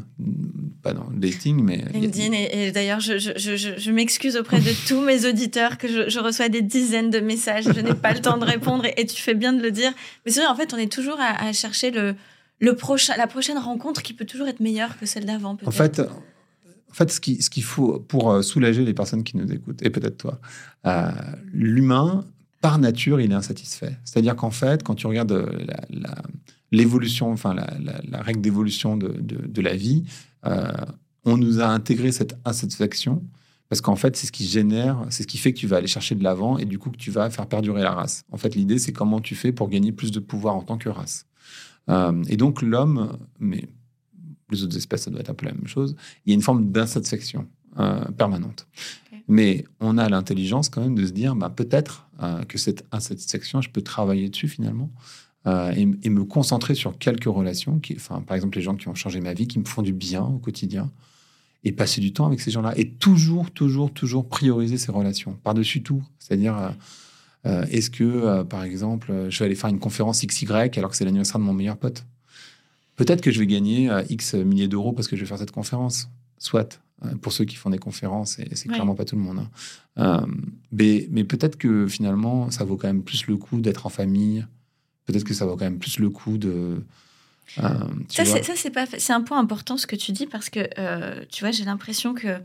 pas 0.81 0.91
dans 0.91 1.09
le 1.09 1.17
dating, 1.17 1.63
mais... 1.63 1.85
LinkedIn, 1.93 2.33
et, 2.33 2.71
d'ailleurs, 2.73 2.99
je, 2.99 3.17
je, 3.17 3.31
je, 3.37 3.77
je 3.77 3.91
m'excuse 3.91 4.35
auprès 4.35 4.59
de 4.59 4.71
tous 4.87 4.99
mes 4.99 5.25
auditeurs 5.25 5.77
que 5.77 5.87
je, 5.87 6.19
reçois 6.19 6.49
des 6.49 6.61
dizaines 6.61 7.09
de 7.09 7.21
messages, 7.21 7.63
je 7.63 7.79
n'ai 7.79 7.93
pas 7.93 8.13
le 8.13 8.19
temps 8.19 8.37
de 8.37 8.43
répondre, 8.43 8.85
et, 8.97 9.05
tu 9.05 9.21
fais 9.21 9.33
bien 9.33 9.53
de 9.53 9.61
le 9.61 9.71
dire. 9.71 9.93
Mais 10.25 10.31
c'est 10.33 10.41
vrai, 10.41 10.49
en 10.49 10.55
fait, 10.55 10.73
on 10.73 10.77
est 10.77 10.91
toujours 10.91 11.17
à, 11.21 11.53
chercher 11.53 11.91
le, 11.91 12.15
le 12.59 12.75
prochain, 12.75 13.13
la 13.15 13.27
prochaine 13.27 13.57
rencontre 13.57 14.01
qui 14.01 14.13
peut 14.13 14.25
toujours 14.25 14.47
être 14.49 14.59
meilleure 14.59 14.99
que 14.99 15.05
celle 15.05 15.23
d'avant. 15.23 15.57
En 15.65 15.71
fait, 15.71 16.01
en 16.93 16.95
fait, 16.95 17.11
ce 17.11 17.19
qu'il 17.19 17.63
faut 17.63 17.99
pour 17.99 18.31
euh, 18.31 18.41
soulager 18.43 18.85
les 18.85 18.93
personnes 18.93 19.23
qui 19.23 19.35
nous 19.35 19.51
écoutent, 19.51 19.81
et 19.81 19.89
peut-être 19.89 20.17
toi, 20.17 20.39
euh, 20.85 21.11
l'humain, 21.51 22.23
par 22.61 22.77
nature, 22.77 23.19
il 23.19 23.31
est 23.31 23.35
insatisfait. 23.35 23.97
C'est-à-dire 24.05 24.35
qu'en 24.35 24.51
fait, 24.51 24.83
quand 24.83 24.95
tu 24.95 25.07
regardes 25.07 25.33
la 25.89 26.15
l'évolution, 26.73 27.31
enfin 27.31 27.53
la, 27.53 28.21
règle 28.21 28.41
d'évolution 28.41 28.97
de, 28.97 29.61
la 29.61 29.75
vie, 29.75 30.03
euh, 30.45 30.67
on 31.23 31.37
nous 31.37 31.61
a 31.61 31.67
intégré 31.67 32.11
cette 32.11 32.35
insatisfaction 32.43 33.23
parce 33.69 33.79
qu'en 33.79 33.95
fait, 33.95 34.17
c'est 34.17 34.27
ce 34.27 34.31
qui 34.31 34.45
génère, 34.45 35.05
c'est 35.09 35.23
ce 35.23 35.27
qui 35.27 35.37
fait 35.37 35.53
que 35.53 35.59
tu 35.59 35.67
vas 35.67 35.77
aller 35.77 35.87
chercher 35.87 36.15
de 36.15 36.23
l'avant 36.23 36.57
et 36.57 36.65
du 36.65 36.79
coup 36.79 36.89
que 36.89 36.97
tu 36.97 37.11
vas 37.11 37.29
faire 37.29 37.47
perdurer 37.47 37.81
la 37.81 37.91
race. 37.91 38.23
En 38.31 38.37
fait, 38.37 38.55
l'idée, 38.55 38.77
c'est 38.77 38.91
comment 38.91 39.21
tu 39.21 39.35
fais 39.35 39.51
pour 39.51 39.69
gagner 39.69 39.91
plus 39.91 40.11
de 40.11 40.19
pouvoir 40.19 40.55
en 40.55 40.63
tant 40.63 40.77
que 40.77 40.89
race. 40.89 41.27
Euh, 41.89 42.23
et 42.27 42.37
donc, 42.37 42.61
l'homme, 42.61 43.17
mais 43.39 43.69
les 44.51 44.63
autres 44.63 44.77
espèces, 44.77 45.03
ça 45.03 45.11
doit 45.11 45.21
être 45.21 45.29
un 45.29 45.33
peu 45.33 45.45
la 45.45 45.53
même 45.53 45.67
chose, 45.67 45.95
il 46.25 46.29
y 46.29 46.33
a 46.33 46.35
une 46.35 46.41
forme 46.41 46.71
d'insatisfaction 46.71 47.47
euh, 47.79 48.03
permanente. 48.17 48.67
Mais 49.27 49.65
on 49.79 49.97
a 49.97 50.09
l'intelligence 50.09 50.69
quand 50.69 50.81
même 50.81 50.95
de 50.95 51.05
se 51.05 51.11
dire, 51.11 51.35
bah, 51.35 51.49
peut-être 51.49 52.07
que 52.47 52.57
cette 52.57 52.85
insatisfaction, 52.93 53.59
je 53.59 53.69
peux 53.69 53.81
travailler 53.81 54.29
dessus 54.29 54.47
finalement. 54.47 54.89
Euh, 55.45 55.73
et, 55.75 56.09
me 56.09 56.23
concentrer 56.23 56.73
sur 56.73 56.97
quelques 56.97 57.25
relations, 57.25 57.79
qui, 57.79 57.95
enfin, 57.97 58.21
par 58.21 58.35
exemple 58.35 58.57
les 58.57 58.63
gens 58.63 58.75
qui 58.75 58.87
ont 58.87 58.95
changé 58.95 59.19
ma 59.19 59.33
vie, 59.33 59.45
qui 59.45 59.59
me 59.59 59.65
font 59.65 59.81
du 59.81 59.91
bien 59.91 60.23
au 60.23 60.37
quotidien, 60.37 60.89
et 61.65 61.73
passer 61.73 61.99
du 61.99 62.13
temps 62.13 62.25
avec 62.25 62.39
ces 62.39 62.49
gens-là. 62.49 62.73
Et 62.77 62.91
toujours, 62.91 63.51
toujours, 63.51 63.91
toujours 63.91 64.29
prioriser 64.29 64.77
ces 64.77 64.91
relations, 64.91 65.37
par-dessus 65.43 65.83
tout. 65.83 66.01
C'est-à-dire, 66.17 66.57
euh, 66.57 66.69
euh, 67.45 67.65
est-ce 67.71 67.89
que, 67.89 68.43
par 68.43 68.63
exemple, 68.63 69.27
je 69.29 69.39
vais 69.39 69.45
aller 69.45 69.55
faire 69.55 69.69
une 69.69 69.79
conférence 69.79 70.25
XY 70.25 70.45
alors 70.77 70.91
que 70.91 70.95
c'est 70.95 71.03
l'anniversaire 71.03 71.39
de 71.39 71.45
mon 71.45 71.53
meilleur 71.53 71.75
pote? 71.75 72.05
Peut-être 72.95 73.21
que 73.21 73.31
je 73.31 73.39
vais 73.39 73.47
gagner 73.47 73.89
X 74.09 74.35
milliers 74.35 74.67
d'euros 74.67 74.93
parce 74.93 75.07
que 75.07 75.15
je 75.15 75.21
vais 75.21 75.27
faire 75.27 75.39
cette 75.39 75.51
conférence. 75.51 76.09
Soit, 76.37 76.79
pour 77.21 77.31
ceux 77.33 77.45
qui 77.45 77.55
font 77.55 77.69
des 77.69 77.79
conférences, 77.79 78.39
et 78.39 78.55
c'est 78.55 78.69
clairement 78.69 78.95
pas 78.95 79.05
tout 79.05 79.15
le 79.15 79.21
monde. 79.21 79.47
Hein. 79.95 80.27
mais, 80.71 81.07
mais 81.09 81.23
peut-être 81.23 81.57
que 81.57 81.87
finalement, 81.87 82.51
ça 82.51 82.63
vaut 82.65 82.77
quand 82.77 82.87
même 82.87 83.03
plus 83.03 83.27
le 83.27 83.37
coup 83.37 83.61
d'être 83.61 83.85
en 83.85 83.89
famille, 83.89 84.45
peut-être 85.05 85.23
que 85.23 85.33
ça 85.33 85.45
vaut 85.45 85.55
quand 85.55 85.65
même 85.65 85.79
plus 85.79 85.99
le 85.99 86.09
coup 86.09 86.37
de. 86.37 86.83
Euh, 87.59 87.79
ça, 88.09 88.25
c'est 88.55 88.71
pas, 88.71 88.85
c'est 88.85 89.13
un 89.13 89.21
point 89.21 89.39
important 89.39 89.77
ce 89.77 89.85
que 89.85 89.95
tu 89.95 90.11
dis 90.11 90.25
parce 90.25 90.49
que 90.49 90.67
euh, 90.79 91.23
tu 91.29 91.43
vois, 91.43 91.51
j'ai 91.51 91.65
l'impression 91.65 92.13
que 92.13 92.39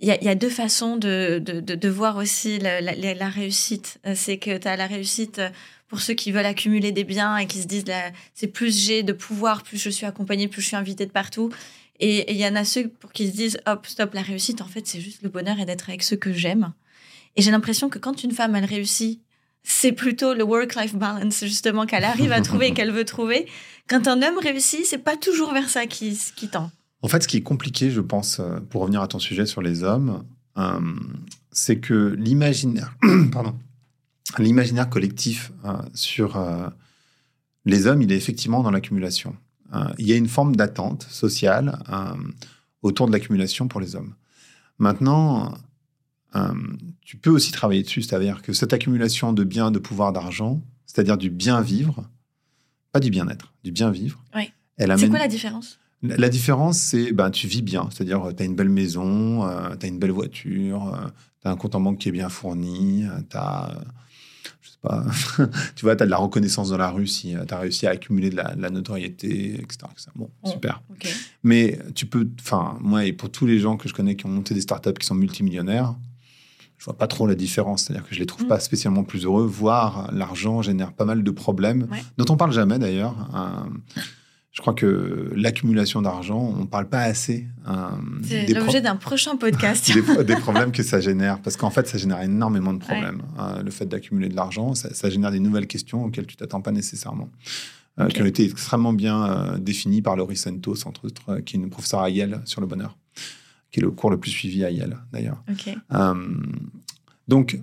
il 0.00 0.08
y, 0.08 0.28
a 0.28 0.34
deux 0.34 0.50
façons 0.50 0.96
de, 0.96 1.38
de, 1.38 1.60
de, 1.60 1.88
voir 1.88 2.16
aussi 2.16 2.58
la, 2.58 2.80
la, 2.82 3.28
réussite. 3.28 4.00
Euh, 4.04 4.12
c'est 4.14 4.36
que 4.36 4.58
tu 4.58 4.68
as 4.68 4.76
la 4.76 4.86
réussite 4.86 5.40
pour 5.94 6.02
ceux 6.02 6.14
qui 6.14 6.32
veulent 6.32 6.44
accumuler 6.44 6.90
des 6.90 7.04
biens 7.04 7.36
et 7.36 7.46
qui 7.46 7.62
se 7.62 7.68
disent 7.68 7.84
c'est 8.34 8.48
plus 8.48 8.76
j'ai 8.84 9.04
de 9.04 9.12
pouvoir, 9.12 9.62
plus 9.62 9.80
je 9.80 9.88
suis 9.90 10.06
accompagné, 10.06 10.48
plus 10.48 10.60
je 10.60 10.66
suis 10.66 10.76
invité 10.76 11.06
de 11.06 11.12
partout. 11.12 11.50
Et 12.00 12.32
il 12.32 12.36
y 12.36 12.44
en 12.44 12.56
a 12.56 12.64
ceux 12.64 12.88
pour 12.88 13.12
qui 13.12 13.28
se 13.28 13.32
disent 13.32 13.58
hop, 13.66 13.86
stop, 13.86 14.12
la 14.12 14.22
réussite, 14.22 14.60
en 14.60 14.66
fait, 14.66 14.88
c'est 14.88 15.00
juste 15.00 15.22
le 15.22 15.28
bonheur 15.28 15.60
et 15.60 15.64
d'être 15.66 15.88
avec 15.88 16.02
ceux 16.02 16.16
que 16.16 16.32
j'aime. 16.32 16.72
Et 17.36 17.42
j'ai 17.42 17.52
l'impression 17.52 17.88
que 17.88 18.00
quand 18.00 18.24
une 18.24 18.32
femme, 18.32 18.56
elle 18.56 18.64
réussit 18.64 19.20
c'est 19.62 19.92
plutôt 19.92 20.34
le 20.34 20.42
work-life 20.42 20.96
balance, 20.96 21.44
justement, 21.44 21.86
qu'elle 21.86 22.02
arrive 22.02 22.32
à 22.32 22.40
trouver 22.40 22.66
et 22.66 22.74
qu'elle 22.74 22.90
veut 22.90 23.04
trouver. 23.04 23.46
Quand 23.88 24.08
un 24.08 24.20
homme 24.20 24.38
réussit, 24.42 24.84
c'est 24.84 24.98
pas 24.98 25.16
toujours 25.16 25.54
vers 25.54 25.68
ça 25.68 25.86
qui, 25.86 26.18
qui 26.34 26.48
tend. 26.48 26.72
En 27.02 27.08
fait, 27.08 27.22
ce 27.22 27.28
qui 27.28 27.36
est 27.36 27.42
compliqué, 27.42 27.92
je 27.92 28.00
pense, 28.00 28.40
euh, 28.40 28.58
pour 28.68 28.82
revenir 28.82 29.00
à 29.00 29.06
ton 29.06 29.20
sujet 29.20 29.46
sur 29.46 29.62
les 29.62 29.84
hommes, 29.84 30.24
euh, 30.58 30.80
c'est 31.52 31.78
que 31.78 32.16
l'imaginaire, 32.18 32.96
pardon, 33.32 33.54
l'imaginaire 34.38 34.88
collectif 34.88 35.52
euh, 35.64 35.76
sur 35.94 36.38
les 37.64 37.86
hommes, 37.86 38.02
il 38.02 38.12
est 38.12 38.16
effectivement 38.16 38.62
dans 38.62 38.70
l'accumulation. 38.70 39.36
il 39.98 40.06
y 40.06 40.12
a 40.12 40.16
une 40.16 40.28
forme 40.28 40.56
d'attente 40.56 41.06
sociale 41.10 41.78
autour 42.82 43.06
de 43.06 43.12
l'accumulation 43.12 43.68
pour 43.68 43.80
les 43.80 43.96
hommes. 43.96 44.14
Maintenant, 44.78 45.54
euh, 46.36 46.52
tu 47.02 47.16
peux 47.16 47.30
aussi 47.30 47.52
travailler 47.52 47.82
dessus, 47.82 48.02
c'est-à-dire 48.02 48.42
que 48.42 48.52
cette 48.52 48.72
accumulation 48.72 49.32
de 49.32 49.44
biens, 49.44 49.70
de 49.70 49.78
pouvoir, 49.78 50.12
d'argent, 50.12 50.60
c'est-à-dire 50.86 51.16
du 51.16 51.30
bien 51.30 51.60
vivre, 51.60 52.08
pas 52.92 53.00
du 53.00 53.10
bien-être, 53.10 53.52
du 53.62 53.72
bien 53.72 53.90
vivre. 53.90 54.22
Oui. 54.34 54.52
C'est 54.78 55.08
quoi 55.08 55.18
la 55.18 55.28
différence? 55.28 55.78
La, 56.02 56.28
différence, 56.28 56.78
c'est 56.78 57.12
ben, 57.12 57.30
tu 57.30 57.46
vis 57.46 57.62
bien, 57.62 57.88
c'est-à-dire 57.90 58.28
tu 58.36 58.42
as 58.42 58.46
une 58.46 58.56
belle 58.56 58.68
maison, 58.68 59.48
euh, 59.48 59.74
tu 59.76 59.86
as 59.86 59.88
une 59.88 59.98
belle 59.98 60.10
voiture, 60.10 60.94
euh, 60.94 61.06
tu 61.40 61.48
as 61.48 61.50
un 61.50 61.56
compte 61.56 61.74
en 61.76 61.80
banque 61.80 61.98
qui 61.98 62.08
est 62.10 62.12
bien 62.12 62.28
fourni, 62.28 63.06
tu 63.30 63.36
as 63.36 63.80
pas, 64.84 65.04
tu 65.76 65.84
vois, 65.84 65.96
tu 65.96 66.02
as 66.02 66.06
de 66.06 66.10
la 66.10 66.16
reconnaissance 66.16 66.70
dans 66.70 66.76
la 66.76 66.90
rue 66.90 67.06
si 67.06 67.34
tu 67.48 67.54
as 67.54 67.58
réussi 67.58 67.86
à 67.86 67.90
accumuler 67.90 68.30
de 68.30 68.36
la, 68.36 68.70
notoriété, 68.70 69.54
etc., 69.54 69.78
Bon, 70.14 70.30
oh, 70.42 70.50
super. 70.50 70.82
Mais 71.42 71.78
tu 71.94 72.06
peux, 72.06 72.28
enfin, 72.40 72.78
moi 72.80 73.04
et 73.04 73.12
pour 73.12 73.30
tous 73.30 73.46
les 73.46 73.58
gens 73.58 73.76
que 73.76 73.88
je 73.88 73.94
connais 73.94 74.16
qui 74.16 74.26
ont 74.26 74.30
monté 74.30 74.54
des 74.54 74.60
startups 74.60 74.94
qui 74.94 75.06
sont 75.06 75.14
multimillionnaires, 75.14 75.94
je 76.78 76.84
vois 76.84 76.98
pas 76.98 77.06
trop 77.06 77.26
la 77.26 77.34
différence. 77.34 77.84
C'est-à-dire 77.84 78.06
que 78.06 78.14
je 78.14 78.20
les 78.20 78.26
trouve 78.26 78.44
mm. 78.44 78.48
pas 78.48 78.60
spécialement 78.60 79.04
plus 79.04 79.24
heureux, 79.24 79.46
voire 79.46 80.10
l'argent 80.12 80.62
génère 80.62 80.92
pas 80.92 81.04
mal 81.04 81.22
de 81.22 81.30
problèmes, 81.30 81.88
dont 82.18 82.26
on 82.28 82.36
parle 82.36 82.52
jamais 82.52 82.78
d'ailleurs. 82.78 83.30
Euh, 83.34 84.00
je 84.54 84.60
crois 84.60 84.72
que 84.72 85.30
l'accumulation 85.36 86.00
d'argent, 86.00 86.54
on 86.58 86.64
parle 86.64 86.88
pas 86.88 87.02
assez. 87.02 87.46
Euh, 87.68 87.72
c'est 88.22 88.46
l'objet 88.54 88.80
d'un 88.80 88.96
prochain 88.96 89.36
podcast. 89.36 89.92
des, 90.26 90.36
problèmes 90.36 90.72
que 90.72 90.82
ça 90.82 91.00
génère, 91.00 91.42
parce 91.42 91.56
qu'en 91.56 91.70
fait, 91.70 91.86
ça 91.86 91.98
génère 91.98 92.22
énormément 92.22 92.72
de 92.72 92.78
problèmes. 92.78 93.22
Euh, 93.38 93.62
le 93.62 93.70
fait 93.70 93.86
d'accumuler 93.86 94.28
de 94.28 94.36
l'argent, 94.36 94.74
ça, 94.74 95.10
génère 95.10 95.32
des 95.32 95.40
nouvelles 95.40 95.66
questions 95.66 96.04
auxquelles 96.04 96.26
tu 96.26 96.36
t'attends 96.36 96.62
pas 96.62 96.72
nécessairement. 96.72 97.28
qui 98.08 98.22
ont 98.22 98.26
été 98.26 98.44
extrêmement 98.44 98.92
bien 98.92 99.58
définies 99.58 100.02
par 100.02 100.16
Laurie 100.16 100.36
Santos, 100.36 100.86
entre 100.86 101.04
autres, 101.06 101.40
qui 101.40 101.56
est 101.56 101.60
une 101.60 101.70
professeure 101.70 102.00
à 102.00 102.10
Yale 102.10 102.40
sur 102.44 102.60
le 102.60 102.66
bonheur 102.66 102.96
qui 103.74 103.80
est 103.80 103.82
le 103.82 103.90
cours 103.90 104.10
le 104.10 104.20
plus 104.20 104.30
suivi 104.30 104.64
à 104.64 104.70
Yale, 104.70 104.98
d'ailleurs. 105.12 105.42
Euh, 105.92 106.14
donc, 107.26 107.60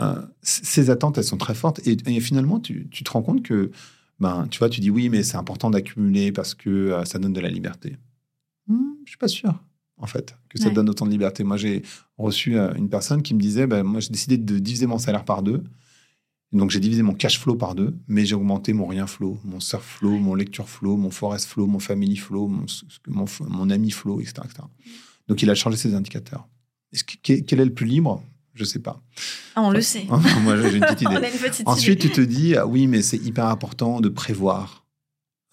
euh, 0.00 0.22
ces 0.40 0.88
attentes, 0.88 1.18
elles 1.18 1.24
sont 1.24 1.36
très 1.36 1.54
fortes. 1.54 1.86
Et, 1.86 2.20
finalement, 2.20 2.60
tu, 2.60 2.88
te 2.88 3.10
rends 3.10 3.20
compte 3.20 3.42
que, 3.42 3.70
ben, 4.20 4.46
tu 4.50 4.58
vois, 4.58 4.68
tu 4.68 4.80
dis 4.80 4.90
oui, 4.90 5.08
mais 5.08 5.22
c'est 5.22 5.36
important 5.36 5.70
d'accumuler 5.70 6.30
parce 6.30 6.54
que 6.54 6.68
euh, 6.68 7.04
ça 7.04 7.18
donne 7.18 7.32
de 7.32 7.40
la 7.40 7.48
liberté. 7.48 7.96
Je 8.68 8.74
hmm, 8.74 8.96
je 9.04 9.10
suis 9.10 9.18
pas 9.18 9.28
sûr, 9.28 9.54
en 9.96 10.06
fait, 10.06 10.36
que 10.50 10.58
ça 10.58 10.70
donne 10.70 10.88
autant 10.90 11.06
de 11.06 11.10
liberté. 11.10 11.42
Moi, 11.42 11.56
j'ai 11.56 11.82
reçu 12.18 12.56
une 12.56 12.90
personne 12.90 13.22
qui 13.22 13.34
me 13.34 13.40
disait, 13.40 13.66
ben, 13.66 13.82
moi, 13.82 14.00
j'ai 14.00 14.10
décidé 14.10 14.36
de 14.36 14.58
diviser 14.58 14.86
mon 14.86 14.98
salaire 14.98 15.24
par 15.24 15.42
deux. 15.42 15.64
donc 16.52 16.70
j'ai 16.70 16.80
divisé 16.80 17.02
mon 17.02 17.14
cash 17.14 17.40
flow 17.40 17.56
par 17.56 17.74
deux, 17.74 17.96
mais 18.08 18.26
j'ai 18.26 18.34
augmenté 18.34 18.74
mon 18.74 18.86
rien 18.86 19.06
flow, 19.06 19.38
mon 19.44 19.58
surf 19.58 19.84
flow, 19.84 20.18
mon 20.18 20.34
lecture 20.34 20.68
flow, 20.68 20.96
mon 20.96 21.10
forest 21.10 21.46
flow, 21.46 21.66
mon 21.66 21.78
family 21.78 22.16
flow, 22.16 22.46
mon, 22.46 22.66
mon, 23.08 23.24
mon 23.48 23.70
ami 23.70 23.90
flow, 23.90 24.20
etc., 24.20 24.42
Donc 25.28 25.42
il 25.42 25.48
a 25.48 25.54
changé 25.54 25.78
ses 25.78 25.94
indicateurs. 25.94 26.46
quel 27.22 27.60
est 27.60 27.64
le 27.64 27.74
plus 27.74 27.86
libre? 27.86 28.22
Je 28.54 28.64
sais 28.64 28.78
pas. 28.78 29.00
Ah, 29.54 29.62
on 29.62 29.70
le 29.70 29.80
sait. 29.80 30.04
Moi 30.42 30.56
j'ai 30.60 30.76
une 30.76 30.80
petite 30.80 31.02
idée. 31.10 31.62
Ensuite 31.66 32.00
tu 32.00 32.10
te 32.10 32.20
dis 32.20 32.56
ah, 32.56 32.66
oui 32.66 32.86
mais 32.86 33.02
c'est 33.02 33.18
hyper 33.18 33.46
important 33.46 34.00
de 34.00 34.08
prévoir. 34.08 34.84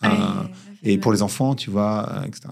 Euh, 0.04 0.10
et 0.84 0.98
pour 0.98 1.12
les 1.12 1.22
enfants 1.24 1.56
tu 1.56 1.70
vois 1.70 2.10
euh, 2.12 2.24
etc. 2.24 2.50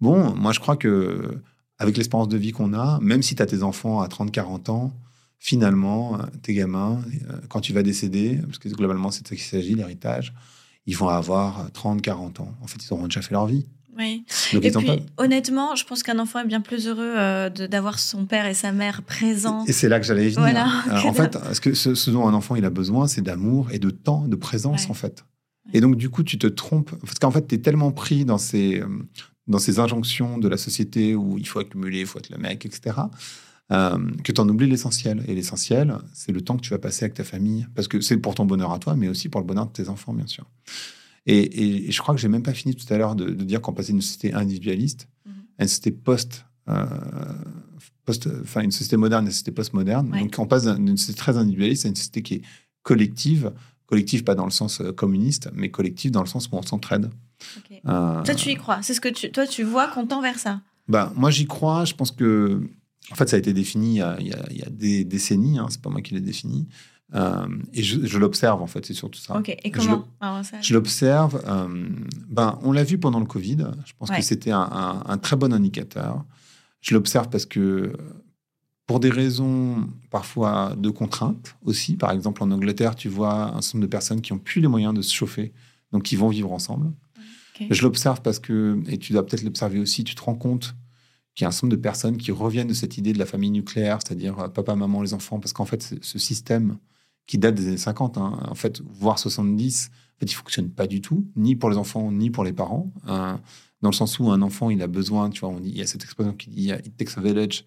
Bon 0.00 0.34
moi 0.34 0.52
je 0.52 0.60
crois 0.60 0.76
que 0.76 1.40
avec 1.78 1.96
l'espérance 1.96 2.28
de 2.28 2.36
vie 2.36 2.52
qu'on 2.52 2.72
a, 2.72 2.98
même 3.00 3.22
si 3.22 3.34
tu 3.34 3.42
as 3.42 3.46
tes 3.46 3.62
enfants 3.62 4.00
à 4.00 4.08
30-40 4.08 4.70
ans, 4.70 4.98
finalement, 5.38 6.18
euh, 6.18 6.22
tes 6.42 6.54
gamins, 6.54 7.02
quand 7.50 7.60
tu 7.60 7.74
vas 7.74 7.82
décéder, 7.82 8.40
parce 8.46 8.56
que 8.56 8.70
globalement 8.70 9.10
c'est 9.10 9.22
de 9.24 9.28
ça 9.28 9.34
qu'il 9.34 9.44
s'agit, 9.44 9.74
l'héritage, 9.74 10.32
ils 10.86 10.96
vont 10.96 11.08
avoir 11.08 11.70
30, 11.72 12.00
40 12.00 12.40
ans. 12.40 12.54
En 12.62 12.66
fait, 12.66 12.78
ils 12.84 12.92
auront 12.92 13.04
déjà 13.04 13.20
fait 13.20 13.32
leur 13.32 13.46
vie. 13.46 13.66
Oui. 13.96 14.24
et 14.52 14.70
puis, 14.70 15.02
honnêtement, 15.16 15.74
je 15.74 15.84
pense 15.84 16.02
qu'un 16.02 16.18
enfant 16.18 16.40
est 16.40 16.46
bien 16.46 16.60
plus 16.60 16.86
heureux 16.86 17.14
euh, 17.16 17.48
d'avoir 17.48 17.98
son 17.98 18.26
père 18.26 18.46
et 18.46 18.54
sa 18.54 18.72
mère 18.72 19.02
présents. 19.02 19.64
Et 19.66 19.72
c'est 19.72 19.88
là 19.88 19.98
que 20.00 20.06
j'allais 20.06 20.28
venir. 20.28 20.84
en 20.90 21.12
fait, 21.12 21.38
ce, 21.52 21.60
que, 21.60 21.74
ce, 21.74 22.10
dont 22.10 22.26
un 22.28 22.34
enfant 22.34 22.56
il 22.56 22.64
a 22.64 22.70
besoin, 22.70 23.06
c'est 23.06 23.22
d'amour 23.22 23.68
et 23.72 23.78
de 23.78 23.90
temps, 23.90 24.26
de 24.28 24.36
présence, 24.36 24.90
en 24.90 24.94
fait. 24.94 25.24
Et 25.72 25.80
donc, 25.80 25.96
du 25.96 26.10
coup, 26.10 26.22
tu 26.22 26.38
te 26.38 26.46
trompes. 26.46 26.94
Parce 27.00 27.18
qu'en 27.18 27.30
fait, 27.30 27.46
tu 27.48 27.54
es 27.54 27.58
tellement 27.58 27.90
pris 27.90 28.24
dans 28.24 28.38
ces, 28.38 28.82
dans 29.46 29.58
ces 29.58 29.78
injonctions 29.78 30.38
de 30.38 30.48
la 30.48 30.56
société 30.56 31.14
où 31.14 31.38
il 31.38 31.46
faut 31.46 31.60
accumuler, 31.60 32.00
il 32.00 32.06
faut 32.06 32.18
être 32.18 32.30
le 32.30 32.38
mec, 32.38 32.66
etc., 32.66 32.96
euh, 33.72 33.98
que 34.22 34.30
tu 34.30 34.40
en 34.40 34.48
oublies 34.48 34.68
l'essentiel. 34.68 35.24
Et 35.26 35.34
l'essentiel, 35.34 35.96
c'est 36.12 36.32
le 36.32 36.40
temps 36.40 36.56
que 36.56 36.62
tu 36.62 36.70
vas 36.70 36.78
passer 36.78 37.04
avec 37.04 37.14
ta 37.14 37.24
famille, 37.24 37.66
parce 37.74 37.88
que 37.88 38.00
c'est 38.00 38.16
pour 38.16 38.34
ton 38.34 38.44
bonheur 38.44 38.72
à 38.72 38.78
toi, 38.78 38.94
mais 38.94 39.08
aussi 39.08 39.28
pour 39.28 39.40
le 39.40 39.46
bonheur 39.46 39.66
de 39.66 39.72
tes 39.72 39.88
enfants, 39.88 40.12
bien 40.12 40.26
sûr. 40.26 40.44
Et, 41.26 41.90
je 41.90 42.00
crois 42.00 42.14
que 42.14 42.20
j'ai 42.20 42.28
même 42.28 42.42
pas 42.42 42.54
fini 42.54 42.74
tout 42.74 42.92
à 42.92 42.98
l'heure 42.98 43.16
de, 43.16 43.30
dire 43.30 43.60
qu'on 43.60 43.72
passait 43.72 43.92
d'une 43.92 44.02
société 44.02 44.32
individualiste 44.32 45.08
mhm. 45.24 45.32
à 45.58 45.62
une 45.62 45.68
société 45.68 45.90
post, 45.90 46.46
euh, 46.68 46.86
post, 48.04 48.28
enfin 48.42 48.62
une 48.62 48.70
société 48.70 48.96
moderne 48.96 49.24
à 49.24 49.28
une 49.28 49.32
société 49.32 49.52
post-moderne. 49.52 50.10
Donc 50.10 50.34
on 50.38 50.46
passe 50.46 50.66
d'une 50.66 50.96
société 50.96 51.18
très 51.18 51.36
individualiste 51.36 51.86
à 51.86 51.88
une 51.88 51.96
société 51.96 52.22
qui 52.22 52.34
est 52.34 52.42
collective, 52.82 53.52
collective 53.86 54.24
pas 54.24 54.34
dans 54.34 54.44
le 54.44 54.52
sens 54.52 54.80
euh, 54.80 54.92
communiste, 54.92 55.50
mais 55.54 55.70
collective 55.70 56.12
dans 56.12 56.22
le 56.22 56.28
sens 56.28 56.48
où 56.50 56.56
on 56.56 56.62
s'entraide. 56.62 57.10
toi, 57.84 58.34
tu 58.36 58.50
y 58.50 58.56
crois 58.56 58.82
C'est 58.82 58.94
ce 58.94 59.00
que 59.00 59.08
tu, 59.08 59.30
toi, 59.32 59.46
tu 59.46 59.64
vois 59.64 59.88
qu'on 59.88 60.06
tend 60.06 60.22
vers 60.22 60.38
ça 60.38 60.60
bah, 60.88 61.12
moi, 61.16 61.30
j'y 61.30 61.46
crois. 61.46 61.84
Je 61.84 61.94
pense 61.94 62.10
que 62.10 62.60
en 63.10 63.14
fait, 63.14 63.28
ça 63.28 63.36
a 63.36 63.38
été 63.38 63.52
défini 63.52 64.00
il 64.20 64.26
y 64.26 64.62
a, 64.62 64.70
des 64.70 65.04
décennies, 65.04 65.58
hein, 65.58 65.66
c'est 65.70 65.80
pas 65.80 65.90
moi 65.90 66.00
qui 66.00 66.14
l'ai 66.14 66.20
défini. 66.20 66.66
Euh, 67.14 67.46
et 67.72 67.82
je, 67.82 68.18
l'observe, 68.18 68.60
en 68.62 68.66
fait, 68.66 68.84
c'est 68.84 68.94
surtout 68.94 69.20
ça. 69.20 69.38
Ok, 69.38 69.48
et 69.48 69.70
comment 69.70 70.06
Je, 70.60 70.74
l'observe. 70.74 71.40
Euh, 71.46 71.88
ben, 72.28 72.58
on 72.62 72.72
l'a 72.72 72.84
vu 72.84 72.98
pendant 72.98 73.20
le 73.20 73.26
Covid. 73.26 73.68
Je 73.84 73.92
pense 73.98 74.10
que 74.10 74.22
c'était 74.22 74.50
un, 74.50 75.18
très 75.22 75.36
bon 75.36 75.52
indicateur. 75.52 76.24
Je 76.80 76.94
l'observe 76.94 77.28
parce 77.28 77.46
que, 77.46 77.92
pour 78.86 79.00
des 79.00 79.10
raisons 79.10 79.88
parfois 80.10 80.74
de 80.76 80.90
contraintes 80.90 81.56
aussi, 81.64 81.96
par 81.96 82.12
exemple 82.12 82.44
en 82.44 82.50
Angleterre, 82.52 82.94
tu 82.94 83.08
vois 83.08 83.56
un 83.56 83.60
certain 83.60 83.78
nombre 83.78 83.86
de 83.86 83.90
personnes 83.90 84.20
qui 84.20 84.32
n'ont 84.32 84.38
plus 84.38 84.60
les 84.60 84.68
moyens 84.68 84.94
de 84.94 85.02
se 85.02 85.12
chauffer, 85.12 85.52
donc 85.92 86.04
qui 86.04 86.14
vont 86.14 86.28
vivre 86.28 86.52
ensemble. 86.52 86.92
Je 87.70 87.82
l'observe 87.82 88.20
parce 88.22 88.38
que, 88.38 88.80
et 88.86 88.98
tu 88.98 89.12
dois 89.12 89.26
peut-être 89.26 89.42
l'observer 89.42 89.80
aussi, 89.80 90.04
tu 90.04 90.14
te 90.14 90.22
rends 90.22 90.34
compte 90.34 90.76
qu'il 91.34 91.44
y 91.44 91.46
a 91.46 91.48
un 91.48 91.50
certain 91.50 91.66
nombre 91.66 91.76
de 91.76 91.82
personnes 91.82 92.16
qui 92.16 92.30
reviennent 92.30 92.68
de 92.68 92.74
cette 92.74 92.96
idée 92.96 93.12
de 93.12 93.18
la 93.18 93.26
famille 93.26 93.50
nucléaire, 93.50 93.98
c'est-à-dire 94.04 94.38
euh, 94.38 94.48
papa, 94.48 94.74
maman, 94.74 95.02
les 95.02 95.14
enfants, 95.14 95.40
parce 95.40 95.52
qu'en 95.52 95.64
fait, 95.64 95.94
ce 96.00 96.18
système 96.18 96.78
qui 97.26 97.38
date 97.38 97.54
des 97.54 97.68
années 97.68 97.76
50, 97.76 98.18
hein, 98.18 98.38
en 98.48 98.54
fait, 98.54 98.80
voire 98.80 99.18
70, 99.18 99.90
en 100.16 100.20
fait, 100.20 100.26
il 100.26 100.34
fonctionne 100.34 100.70
pas 100.70 100.86
du 100.86 101.00
tout, 101.00 101.26
ni 101.36 101.56
pour 101.56 101.70
les 101.70 101.76
enfants, 101.76 102.10
ni 102.10 102.30
pour 102.30 102.44
les 102.44 102.52
parents. 102.52 102.92
Hein, 103.06 103.40
dans 103.82 103.90
le 103.90 103.94
sens 103.94 104.18
où 104.18 104.30
un 104.30 104.42
enfant, 104.42 104.70
il 104.70 104.80
a 104.82 104.86
besoin, 104.86 105.28
tu 105.30 105.40
vois, 105.40 105.50
on 105.50 105.60
dit, 105.60 105.70
il 105.70 105.76
y 105.76 105.82
a 105.82 105.86
cette 105.86 106.02
expression 106.02 106.32
qui 106.32 106.50
dit 106.50 106.70
It 106.70 106.96
takes 106.96 107.18
a 107.18 107.20
village, 107.20 107.64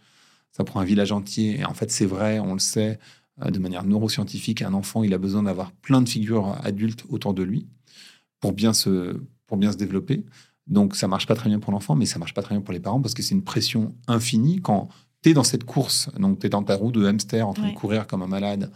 ça 0.52 0.64
prend 0.64 0.80
un 0.80 0.86
village 0.86 1.12
entier. 1.12 1.60
Et 1.60 1.66
en 1.66 1.74
fait, 1.74 1.92
c'est 1.92 2.06
vrai, 2.06 2.40
on 2.40 2.54
le 2.54 2.60
sait 2.60 3.00
euh, 3.44 3.52
de 3.52 3.60
manière 3.60 3.84
neuroscientifique, 3.84 4.62
un 4.62 4.74
enfant, 4.74 5.04
il 5.04 5.14
a 5.14 5.18
besoin 5.18 5.44
d'avoir 5.44 5.72
plein 5.72 6.02
de 6.02 6.10
figures 6.10 6.58
adultes 6.64 7.06
autour 7.10 7.34
de 7.34 7.44
lui 7.44 7.68
pour 8.40 8.54
bien 8.54 8.74
se, 8.74 9.22
pour 9.48 9.58
bien 9.58 9.72
se 9.72 9.78
développer. 9.78 10.26
Donc 10.68 10.96
ça 10.96 11.08
marche 11.08 11.28
pas 11.28 11.36
très 11.36 11.50
bien 11.50 11.60
pour 11.60 11.72
l'enfant, 11.72 11.96
mais 11.96 12.06
ça 12.06 12.20
marche 12.20 12.34
pas 12.34 12.42
très 12.42 12.56
bien 12.56 12.62
pour 12.62 12.74
les 12.74 12.80
parents 12.80 13.02
parce 13.02 13.14
que 13.14 13.24
c'est 13.24 13.36
une 13.36 13.44
pression 13.44 13.96
infinie 14.08 14.62
quand 14.62 14.90
tu 15.24 15.30
es 15.30 15.34
dans 15.34 15.44
cette 15.44 15.64
course, 15.64 16.10
donc 16.18 16.40
tu 16.40 16.48
es 16.48 16.50
dans 16.50 16.64
ta 16.64 16.76
roue 16.76 16.92
de 16.92 17.06
hamster 17.06 17.48
en 17.48 17.54
train 17.54 17.70
de 17.70 17.76
courir 17.76 18.08
comme 18.08 18.22
un 18.22 18.28
malade 18.28 18.72
euh, 18.72 18.76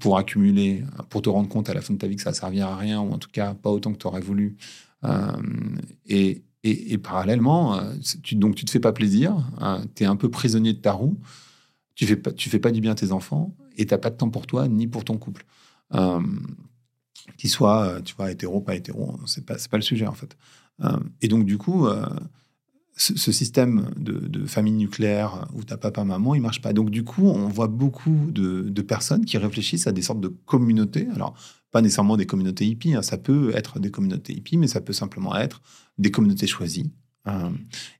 pour 0.00 0.16
accumuler, 0.16 0.84
pour 1.10 1.22
te 1.22 1.28
rendre 1.28 1.48
compte 1.48 1.68
à 1.68 1.74
la 1.74 1.82
fin 1.82 1.94
de 1.94 1.98
ta 1.98 2.06
vie 2.06 2.16
que 2.16 2.22
ça 2.22 2.30
ne 2.30 2.34
servira 2.34 2.72
à 2.72 2.76
rien, 2.76 3.00
ou 3.00 3.12
en 3.12 3.18
tout 3.18 3.28
cas 3.30 3.54
pas 3.54 3.70
autant 3.70 3.92
que 3.92 3.98
tu 3.98 4.06
aurais 4.06 4.20
voulu. 4.20 4.56
Euh, 5.04 5.32
et, 6.06 6.42
parallèlement, 6.98 7.76
euh, 7.76 7.92
tu, 8.22 8.34
donc 8.34 8.54
tu 8.56 8.64
te 8.64 8.70
fais 8.70 8.80
pas 8.80 8.92
plaisir, 8.92 9.36
tu 9.94 10.02
es 10.02 10.06
un 10.06 10.16
peu 10.16 10.30
prisonnier 10.30 10.72
de 10.72 10.80
ta 10.80 10.92
roue, 10.92 11.18
tu 11.94 12.06
fais 12.06 12.16
pas, 12.16 12.30
fais 12.36 12.58
pas 12.58 12.72
du 12.72 12.80
bien 12.80 12.92
à 12.92 12.96
tes 12.96 13.12
enfants, 13.12 13.54
et 13.76 13.86
tu 13.86 13.94
n'as 13.94 13.98
pas 13.98 14.10
de 14.10 14.16
temps 14.16 14.30
pour 14.30 14.46
toi 14.46 14.66
ni 14.66 14.86
pour 14.86 15.04
ton 15.04 15.18
couple. 15.18 15.44
Qu'il 17.36 17.50
soit, 17.50 18.00
tu 18.04 18.14
vois, 18.14 18.30
hétéro, 18.30 18.60
pas 18.60 18.74
hétéro, 18.74 19.18
c'est 19.26 19.44
pas, 19.44 19.56
pas 19.70 19.76
le 19.76 19.82
sujet 19.82 20.06
en 20.06 20.14
fait. 20.14 20.36
Euh, 20.84 20.98
et 21.22 21.28
donc, 21.28 21.44
du 21.44 21.58
coup, 21.58 21.86
euh, 21.86 22.06
ce, 22.96 23.30
système 23.30 23.90
de, 23.96 24.46
famille 24.46 24.72
nucléaire 24.72 25.46
où 25.54 25.62
t'as 25.62 25.76
papa, 25.76 26.04
maman, 26.04 26.34
il 26.34 26.40
marche 26.40 26.62
pas. 26.62 26.72
Donc, 26.72 26.90
du 26.90 27.04
coup, 27.04 27.26
on 27.28 27.48
voit 27.48 27.68
beaucoup 27.68 28.30
de, 28.30 28.82
personnes 28.82 29.24
qui 29.24 29.36
réfléchissent 29.38 29.86
à 29.86 29.92
des 29.92 30.02
sortes 30.02 30.20
de 30.20 30.28
communautés. 30.28 31.06
Alors, 31.14 31.34
pas 31.72 31.82
nécessairement 31.82 32.16
des 32.16 32.26
communautés 32.26 32.64
hippies, 32.64 32.94
hein. 32.94 33.02
ça 33.02 33.18
peut 33.18 33.54
être 33.54 33.80
des 33.80 33.90
communautés 33.90 34.32
hippies, 34.32 34.56
mais 34.56 34.68
ça 34.68 34.80
peut 34.80 34.92
simplement 34.92 35.36
être 35.36 35.60
des 35.98 36.10
communautés 36.10 36.46
choisies 36.46 36.90
euh, 37.28 37.50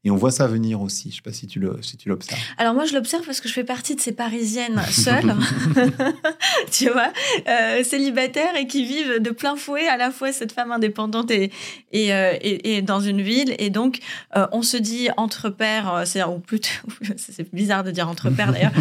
et 0.05 0.11
on 0.11 0.17
voit 0.17 0.31
ça 0.31 0.47
venir 0.47 0.81
aussi. 0.81 1.11
Je 1.11 1.15
ne 1.15 1.17
sais 1.17 1.23
pas 1.23 1.33
si 1.33 1.47
tu 1.47 1.59
le, 1.59 1.79
si 1.83 1.97
tu 1.97 2.09
l'observes. 2.09 2.41
Alors 2.59 2.75
moi, 2.75 2.85
je 2.85 2.95
l'observe 2.95 3.25
parce 3.25 3.41
que 3.41 3.49
je 3.49 3.53
fais 3.55 3.65
partie 3.65 3.97
de 3.97 4.01
ces 4.01 4.13
Parisiennes 4.13 4.81
seules, 4.91 5.35
tu 6.71 6.89
vois, 6.91 7.13
euh, 7.49 7.83
célibataires 7.83 8.57
et 8.57 8.67
qui 8.67 8.85
vivent 8.85 9.21
de 9.21 9.31
plein 9.31 9.57
fouet 9.57 9.89
à 9.89 9.97
la 9.97 10.11
fois 10.11 10.33
cette 10.33 10.53
femme 10.53 10.71
indépendante 10.71 11.31
et 11.31 11.51
et, 11.93 12.13
euh, 12.13 12.35
et, 12.41 12.83
dans 12.83 13.01
une 13.01 13.23
ville. 13.23 13.55
Et 13.59 13.71
donc, 13.71 14.01
on 14.35 14.63
se 14.63 14.77
dit 14.77 15.09
entre 15.17 15.49
pères, 15.49 16.03
c'est 16.05 16.23
ou 16.23 16.39
plutôt, 16.39 16.69
c'est 17.17 17.53
bizarre 17.55 17.85
de 17.85 17.91
dire 17.91 18.09
entre 18.09 18.31
pères 18.31 18.53
d'ailleurs, 18.53 18.73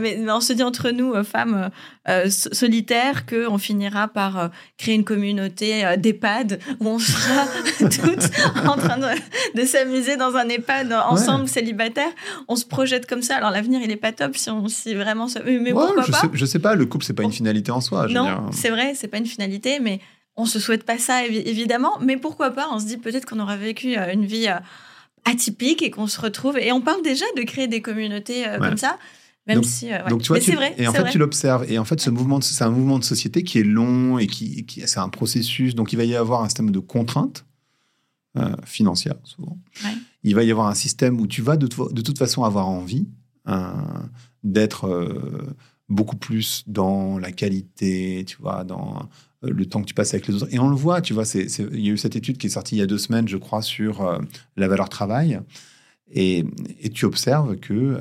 mais, 0.00 0.16
mais, 0.18 0.30
on 0.30 0.40
se 0.40 0.52
dit 0.52 0.62
entre 0.62 0.90
nous, 0.90 1.22
femmes 1.24 1.70
solitaires, 2.28 3.26
que 3.26 3.46
on 3.48 3.58
finira 3.58 4.08
par 4.08 4.50
créer 4.78 4.94
une 4.94 5.04
communauté 5.04 5.96
d'EHPAD 5.98 6.58
où 6.80 6.88
on 6.88 6.98
sera 6.98 7.44
toutes 7.78 8.66
en 8.66 8.76
train 8.76 8.98
de, 8.98 9.60
de 9.60 9.67
s'amuser 9.68 10.16
dans 10.16 10.34
un 10.36 10.48
EHPAD 10.48 10.92
ensemble, 10.92 11.48
célibataire. 11.48 12.10
On 12.48 12.56
se 12.56 12.66
projette 12.66 13.06
comme 13.06 13.22
ça. 13.22 13.36
Alors 13.36 13.50
l'avenir, 13.50 13.80
il 13.82 13.90
est 13.90 13.96
pas 13.96 14.12
top 14.12 14.36
si 14.36 14.50
on 14.50 14.66
si 14.68 14.94
vraiment. 14.94 15.28
Se... 15.28 15.38
Mais 15.38 15.70
pourquoi 15.70 16.02
je 16.04 16.10
pas 16.10 16.20
sais, 16.20 16.28
Je 16.32 16.44
sais 16.44 16.58
pas. 16.58 16.74
Le 16.74 16.86
couple, 16.86 17.04
c'est 17.04 17.14
pas 17.14 17.22
une 17.22 17.32
finalité 17.32 17.70
en 17.70 17.80
soi. 17.80 18.08
non, 18.08 18.50
c'est 18.50 18.70
vrai, 18.70 18.94
c'est 18.94 19.08
pas 19.08 19.18
une 19.18 19.26
finalité, 19.26 19.78
mais 19.80 20.00
on 20.38 20.46
se 20.46 20.60
souhaite 20.60 20.84
pas 20.84 20.98
ça 20.98 21.26
évidemment. 21.26 21.98
Mais 22.00 22.16
pourquoi 22.16 22.50
pas 22.50 22.68
On 22.72 22.78
se 22.78 22.86
dit 22.86 22.96
peut-être 22.96 23.26
qu'on 23.26 23.40
aura 23.40 23.56
vécu 23.56 23.98
euh, 23.98 24.12
une 24.12 24.24
vie 24.24 24.48
euh, 24.48 24.58
atypique 25.24 25.82
et 25.82 25.90
qu'on 25.90 26.06
se 26.06 26.20
retrouve. 26.20 26.56
Et 26.58 26.72
on 26.72 26.80
parle 26.80 27.02
déjà 27.02 27.24
de 27.36 27.42
créer 27.42 27.66
des 27.66 27.82
communautés 27.82 28.46
euh, 28.46 28.58
comme 28.58 28.78
ça. 28.78 28.98
Même 29.46 29.64
si, 29.64 29.88
donc 30.10 30.20
tu 30.20 30.28
vois, 30.28 30.42
c'est 30.42 30.52
vrai. 30.52 30.74
Et 30.76 30.86
en 30.86 30.92
fait, 30.92 31.08
tu 31.10 31.16
l'observes. 31.16 31.64
Et 31.72 31.78
en 31.78 31.84
fait, 31.86 31.98
ce 32.00 32.10
mouvement, 32.10 32.38
c'est 32.42 32.62
un 32.62 32.70
mouvement 32.70 32.98
de 32.98 33.04
société 33.04 33.42
qui 33.42 33.58
est 33.58 33.64
long 33.64 34.18
et 34.18 34.26
qui, 34.26 34.66
qui 34.66 34.86
c'est 34.86 35.00
un 35.00 35.08
processus. 35.08 35.74
Donc, 35.74 35.94
il 35.94 35.96
va 35.96 36.04
y 36.04 36.14
avoir 36.14 36.42
un 36.42 36.48
système 36.48 36.70
de 36.70 36.78
contraintes 36.80 37.46
euh, 38.36 38.54
financière, 38.66 39.16
souvent. 39.24 39.58
Il 40.22 40.34
va 40.34 40.42
y 40.42 40.50
avoir 40.50 40.66
un 40.66 40.74
système 40.74 41.18
où 41.18 41.26
tu 41.26 41.40
vas 41.40 41.56
de, 41.56 41.66
de 41.66 42.02
toute 42.02 42.18
façon 42.18 42.44
avoir 42.44 42.68
envie 42.68 43.08
euh, 43.48 43.72
d'être 44.44 44.86
euh, 44.86 45.56
beaucoup 45.88 46.16
plus 46.16 46.62
dans 46.66 47.18
la 47.18 47.32
qualité, 47.32 48.24
tu 48.26 48.36
vois, 48.36 48.64
dans 48.64 49.08
le 49.40 49.64
temps 49.64 49.80
que 49.80 49.86
tu 49.86 49.94
passes 49.94 50.12
avec 50.12 50.26
les 50.28 50.34
autres. 50.34 50.48
Et 50.50 50.58
on 50.58 50.68
le 50.68 50.76
voit, 50.76 51.00
tu 51.00 51.14
vois, 51.14 51.24
il 51.34 51.80
y 51.80 51.88
a 51.88 51.92
eu 51.92 51.96
cette 51.96 52.16
étude 52.16 52.36
qui 52.36 52.48
est 52.48 52.50
sortie 52.50 52.76
il 52.76 52.80
y 52.80 52.82
a 52.82 52.86
deux 52.86 52.98
semaines, 52.98 53.28
je 53.28 53.38
crois, 53.38 53.62
sur 53.62 54.20
la 54.56 54.68
valeur 54.68 54.90
travail. 54.90 55.40
Et, 56.10 56.44
et, 56.80 56.90
tu 56.90 57.06
observes 57.06 57.56
que 57.56 57.98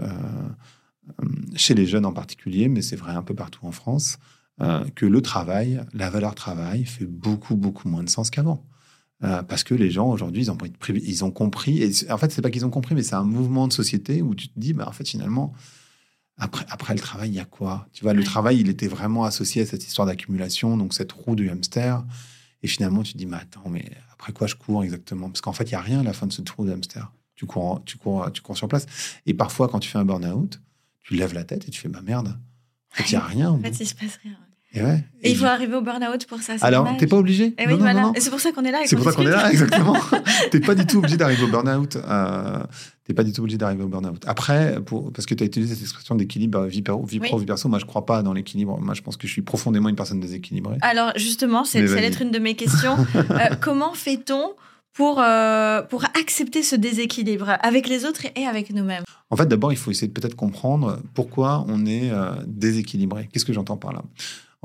chez 1.55 1.73
les 1.73 1.85
jeunes 1.85 2.05
en 2.05 2.13
particulier, 2.13 2.67
mais 2.67 2.81
c'est 2.81 2.97
vrai 2.97 3.13
un 3.13 3.23
peu 3.23 3.33
partout 3.33 3.65
en 3.65 3.71
France, 3.71 4.17
que 4.59 5.05
le 5.05 5.21
travail, 5.21 5.81
la 5.93 6.09
valeur 6.09 6.35
travail 6.35 6.83
fait 6.83 7.05
beaucoup, 7.05 7.55
beaucoup 7.55 7.87
moins 7.87 8.03
de 8.03 8.09
sens 8.09 8.29
qu'avant. 8.29 8.65
Euh, 9.23 9.41
parce 9.41 9.63
que 9.63 9.73
les 9.73 9.89
gens 9.89 10.07
aujourd'hui, 10.09 10.43
ils 10.43 10.51
ont, 10.51 10.57
ils 10.89 11.25
ont 11.25 11.31
compris. 11.31 11.81
Et 11.81 12.11
en 12.11 12.17
fait, 12.17 12.31
c'est 12.31 12.41
pas 12.41 12.51
qu'ils 12.51 12.65
ont 12.65 12.69
compris, 12.69 12.93
mais 12.93 13.01
c'est 13.01 13.15
un 13.15 13.23
mouvement 13.23 13.67
de 13.67 13.73
société 13.73 14.21
où 14.21 14.35
tu 14.35 14.47
te 14.47 14.59
dis, 14.59 14.73
bah, 14.73 14.85
en 14.87 14.91
fait, 14.91 15.07
finalement, 15.07 15.53
après, 16.37 16.65
après 16.69 16.93
le 16.93 16.99
travail, 16.99 17.29
il 17.29 17.35
y 17.35 17.39
a 17.39 17.45
quoi? 17.45 17.87
Tu 17.93 18.03
vois, 18.03 18.13
le 18.13 18.23
travail, 18.23 18.59
il 18.59 18.69
était 18.69 18.87
vraiment 18.87 19.23
associé 19.23 19.63
à 19.63 19.65
cette 19.65 19.83
histoire 19.83 20.05
d'accumulation, 20.05 20.77
donc 20.77 20.93
cette 20.93 21.11
roue 21.11 21.35
du 21.35 21.49
hamster. 21.49 22.05
Et 22.61 22.67
finalement, 22.67 23.01
tu 23.01 23.13
te 23.13 23.17
dis, 23.17 23.25
mais 23.25 23.37
attends, 23.37 23.69
mais 23.69 23.85
après 24.13 24.33
quoi 24.33 24.45
je 24.45 24.55
cours 24.55 24.83
exactement? 24.83 25.29
Parce 25.29 25.41
qu'en 25.41 25.53
fait, 25.53 25.65
il 25.65 25.71
y 25.71 25.75
a 25.75 25.81
rien 25.81 26.01
à 26.01 26.03
la 26.03 26.13
fin 26.13 26.27
de 26.27 26.33
cette 26.33 26.49
roue 26.51 26.65
du 26.65 26.71
hamster. 26.71 27.11
Tu 27.35 27.47
cours, 27.47 27.81
tu 27.85 27.97
cours, 27.97 28.31
tu 28.31 28.41
cours 28.41 28.57
sur 28.57 28.67
place. 28.67 28.85
Et 29.25 29.33
parfois, 29.33 29.67
quand 29.67 29.79
tu 29.79 29.89
fais 29.89 29.97
un 29.97 30.05
burn-out, 30.05 30.61
tu 31.01 31.15
lèves 31.15 31.33
la 31.33 31.43
tête 31.43 31.67
et 31.67 31.71
tu 31.71 31.79
fais, 31.79 31.89
bah 31.89 32.01
merde. 32.03 32.37
En 32.91 32.95
fait, 32.95 33.09
il 33.09 33.11
n'y 33.11 33.17
a 33.17 33.21
rien. 33.25 33.49
En 33.49 33.59
fait, 33.59 33.79
il 33.79 33.87
se 33.87 33.95
passe 33.95 34.17
rien. 34.23 34.37
Et, 34.73 34.81
ouais. 34.81 35.03
Et, 35.23 35.31
il 35.31 35.37
faut 35.37 35.45
arriver 35.45 35.75
au 35.75 35.81
burn-out 35.81 36.25
pour 36.25 36.41
ça. 36.41 36.55
Alors, 36.61 36.97
t'es 36.97 37.07
pas 37.07 37.17
obligé. 37.17 37.55
Et, 37.57 37.67
oui, 37.67 37.75
voilà. 37.79 38.11
et 38.15 38.19
c'est 38.19 38.29
pour 38.29 38.39
ça 38.39 38.51
qu'on 38.51 38.65
est 38.65 38.71
là. 38.71 38.79
C'est 38.85 38.95
pour 38.95 39.05
ça 39.05 39.13
qu'on 39.13 39.25
est 39.25 39.31
là, 39.31 39.49
exactement. 39.51 39.95
t'es 40.51 40.59
pas 40.59 40.75
du 40.75 40.85
tout 40.85 40.97
obligé 40.97 41.17
d'arriver 41.17 41.43
au 41.43 41.47
burn-out. 41.47 41.95
Euh, 41.95 42.63
t'es 43.05 43.13
pas 43.13 43.23
du 43.23 43.31
tout 43.31 43.41
obligé 43.41 43.57
d'arriver 43.57 43.83
au 43.83 43.87
burn-out. 43.87 44.21
Après, 44.27 44.79
pour, 44.85 45.11
parce 45.13 45.25
que 45.25 45.33
tu 45.33 45.43
as 45.43 45.47
utilisé 45.47 45.73
cette 45.73 45.83
expression 45.83 46.15
d'équilibre 46.15 46.65
vie, 46.65 46.81
pro, 46.81 47.03
vie 47.05 47.19
pro, 47.19 47.37
vie 47.37 47.45
perso, 47.45 47.69
moi 47.69 47.79
je 47.79 47.85
crois 47.85 48.05
pas 48.05 48.21
dans 48.21 48.33
l'équilibre. 48.33 48.77
Moi 48.79 48.93
je 48.93 49.01
pense 49.01 49.15
que 49.15 49.27
je 49.27 49.31
suis 49.31 49.41
profondément 49.41 49.89
une 49.89 49.95
personne 49.95 50.19
déséquilibrée. 50.19 50.77
Alors 50.81 51.13
justement, 51.15 51.63
c'est 51.63 51.81
l'être 51.81 52.21
une 52.21 52.31
de 52.31 52.39
mes 52.39 52.55
questions. 52.55 52.97
Euh, 53.17 53.55
comment 53.59 53.93
fait-on 53.93 54.53
pour, 54.93 55.19
euh, 55.19 55.81
pour 55.81 56.05
accepter 56.19 56.63
ce 56.63 56.75
déséquilibre 56.75 57.57
avec 57.61 57.87
les 57.87 58.05
autres 58.05 58.25
et 58.35 58.45
avec 58.45 58.73
nous-mêmes? 58.73 59.03
En 59.29 59.35
fait, 59.35 59.45
d'abord, 59.45 59.71
il 59.71 59.77
faut 59.77 59.91
essayer 59.91 60.07
de 60.07 60.13
peut-être 60.13 60.35
comprendre 60.35 60.99
pourquoi 61.13 61.65
on 61.67 61.85
est 61.85 62.09
euh, 62.11 62.31
déséquilibré. 62.47 63.29
Qu'est-ce 63.31 63.45
que 63.45 63.53
j'entends 63.53 63.77
par 63.77 63.93
là? 63.93 64.01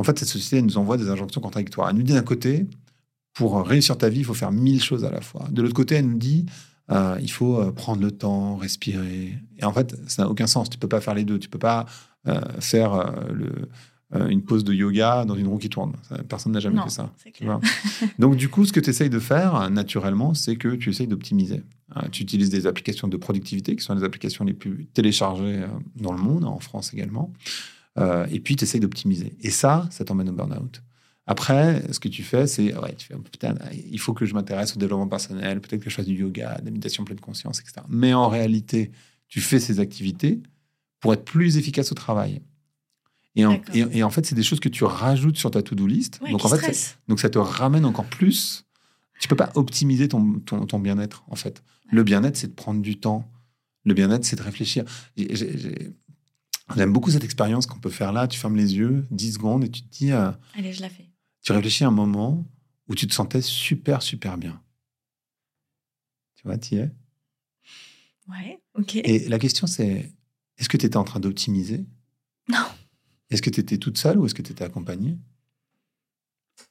En 0.03 0.05
fait, 0.05 0.19
cette 0.19 0.29
société 0.29 0.61
nous 0.61 0.79
envoie 0.79 0.97
des 0.97 1.09
injonctions 1.09 1.41
contradictoires. 1.41 1.89
Elle 1.91 1.97
nous 1.97 2.03
dit 2.03 2.13
d'un 2.13 2.23
côté, 2.23 2.67
pour 3.35 3.65
réussir 3.65 3.97
ta 3.97 4.09
vie, 4.09 4.19
il 4.19 4.25
faut 4.25 4.35
faire 4.35 4.53
mille 4.53 4.83
choses 4.83 5.05
à 5.05 5.11
la 5.11 5.21
fois. 5.21 5.47
De 5.51 5.63
l'autre 5.63 5.75
côté, 5.75 5.95
elle 5.95 6.09
nous 6.09 6.19
dit, 6.19 6.47
euh, 6.91 7.17
il 7.23 7.31
faut 7.31 7.73
prendre 7.73 8.03
le 8.03 8.11
temps, 8.11 8.57
respirer. 8.57 9.39
Et 9.59 9.65
en 9.65 9.73
fait, 9.73 9.97
ça 10.09 10.23
n'a 10.23 10.29
aucun 10.29 10.49
sens. 10.49 10.69
Tu 10.69 10.79
peux 10.79 10.89
pas 10.89 11.01
faire 11.01 11.15
les 11.15 11.25
deux. 11.25 11.39
Tu 11.39 11.49
peux 11.49 11.59
pas 11.59 11.87
faire 12.61 13.15
le 13.33 13.69
euh, 14.15 14.29
une 14.29 14.43
pause 14.43 14.63
de 14.63 14.75
yoga 14.75 15.25
dans 15.25 15.37
une 15.37 15.47
roue 15.47 15.57
qui 15.57 15.71
tourne. 15.71 15.95
Personne 16.29 16.53
n'a 16.53 16.61
jamais 16.61 16.83
fait 16.83 16.91
ça. 16.91 17.11
Donc, 18.19 18.37
du 18.37 18.51
coup, 18.51 18.67
ce 18.67 18.73
que 18.73 18.81
tu 18.81 18.91
essayes 18.91 19.09
de 19.09 19.19
faire, 19.19 19.71
naturellement, 19.71 20.35
c'est 20.35 20.57
que 20.57 20.75
tu 20.75 20.91
essayes 20.91 21.07
d'optimiser. 21.07 21.63
Euh, 21.97 22.01
tu 22.11 22.23
utilises 22.23 22.51
des 22.51 22.67
applications 22.67 23.09
de 23.09 23.17
productivité, 23.17 23.75
qui 23.75 23.83
sont 23.83 23.95
les 23.95 24.05
applications 24.05 24.45
les 24.45 24.53
plus 24.53 24.87
téléchargées 24.93 25.63
euh, 25.63 25.67
dans 25.97 26.13
le 26.13 26.21
monde, 26.21 26.45
en 26.45 26.59
France 26.59 26.93
également. 26.93 27.33
Et 27.99 28.41
puis, 28.41 28.57
tu 28.57 28.65
essayes 28.65 28.81
d'optimiser. 28.81 29.37
Et 29.41 29.51
ça, 29.51 29.89
ça 29.91 30.05
t'emmène 30.05 30.29
au 30.31 30.33
burn-out. 30.33 30.83
Après, 31.27 31.83
ce 31.93 32.01
que 32.01 32.09
tu 32.09 32.23
fais, 32.23 32.47
c'est 32.47 32.75
ouais, 32.77 32.95
tu 32.97 33.07
fais, 33.07 33.15
putain, 33.15 33.55
il 33.91 34.01
faut 34.01 34.13
que 34.13 34.27
je 34.27 34.35
m'intéresse 34.35 34.75
au 34.75 34.79
développement 34.79 35.07
personnel, 35.07 35.61
peut-être 35.61 35.83
que 35.83 35.89
je 35.89 35.95
fasse 35.95 36.07
du 36.07 36.17
yoga, 36.17 36.59
de 36.59 36.65
la 36.65 36.71
méditation 36.71 37.05
pleine 37.05 37.21
conscience, 37.21 37.61
etc. 37.61 37.87
Mais 37.89 38.13
en 38.13 38.29
réalité, 38.29 38.91
tu 39.29 39.41
fais 39.41 39.61
ces 39.61 39.79
activités 39.79 40.43
pour 41.01 41.13
être 41.13 41.25
plus 41.25 41.57
efficace 41.57 41.93
au 41.93 41.95
travail. 41.95 42.43
Et 43.35 43.45
en, 43.47 44.11
fait, 44.11 44.27
c'est 44.27 44.35
des 44.35 44.43
choses 44.43 44.61
que 44.61 44.69
tu 44.69 44.85
rajoutes 44.85 45.37
sur 45.37 45.51
ta 45.51 45.63
to-do 45.63 45.87
list. 45.87 46.21
donc, 46.29 46.45
en 46.45 46.49
fait, 46.49 46.99
donc, 47.09 47.19
ça 47.21 47.31
te 47.31 47.39
ramène 47.39 47.85
encore 47.85 48.05
plus. 48.05 48.67
Tu 49.21 49.29
peux 49.29 49.37
pas 49.37 49.51
optimiser 49.55 50.09
ton, 50.09 50.41
ton, 50.41 50.79
bien-être, 50.79 51.25
en 51.29 51.37
fait. 51.37 51.63
Le 51.91 52.03
bien-être, 52.03 52.37
c'est 52.37 52.49
de 52.49 52.55
prendre 52.55 52.83
du 52.83 52.99
temps. 52.99 53.31
Le 53.85 53.95
bien-être, 53.95 54.25
c'est 54.25 54.37
de 54.37 54.43
réfléchir. 54.43 54.85
J'aime 56.77 56.93
beaucoup 56.93 57.11
cette 57.11 57.25
expérience 57.25 57.67
qu'on 57.67 57.79
peut 57.79 57.91
faire 57.91 58.13
là. 58.13 58.29
Tu 58.29 58.39
fermes 58.39 58.57
les 58.57 58.75
yeux 58.77 59.07
10 59.11 59.35
secondes 59.35 59.65
et 59.65 59.71
tu 59.71 59.83
te 59.83 59.89
dis. 59.91 60.13
Euh, 60.13 60.31
Allez, 60.55 60.73
je 60.73 60.81
la 60.81 60.89
fais. 60.89 61.09
Tu 61.43 61.53
réfléchis 61.53 61.85
à 61.85 61.89
un 61.89 61.93
moment 61.93 62.47
où 62.89 62.95
tu 62.95 63.07
te 63.07 63.15
sentais 63.15 63.41
super, 63.43 64.03
super 64.03 64.39
bien. 64.39 64.61
Tu 66.37 66.43
vois, 66.45 66.59
tu 66.59 66.75
y 66.75 66.79
es? 66.79 66.91
Ouais, 68.29 68.61
ok. 68.75 68.97
Et 68.97 69.29
la 69.29 69.39
question, 69.39 69.67
c'est 69.67 70.13
est-ce 70.59 70.69
que 70.69 70.77
tu 70.77 70.87
étais 70.87 70.97
en 70.97 71.05
train 71.05 71.21
d'optimiser? 71.21 71.85
Non. 72.49 72.65
Est-ce 73.31 73.43
que 73.43 73.51
tu 73.51 73.61
étais 73.61 73.79
toute 73.79 73.99
seule 73.99 74.19
ou 74.19 74.27
est-ce 74.27 74.35
que 74.35 74.43
tu 74.43 74.53
étais 74.53 74.65
accompagnée? 74.65 75.19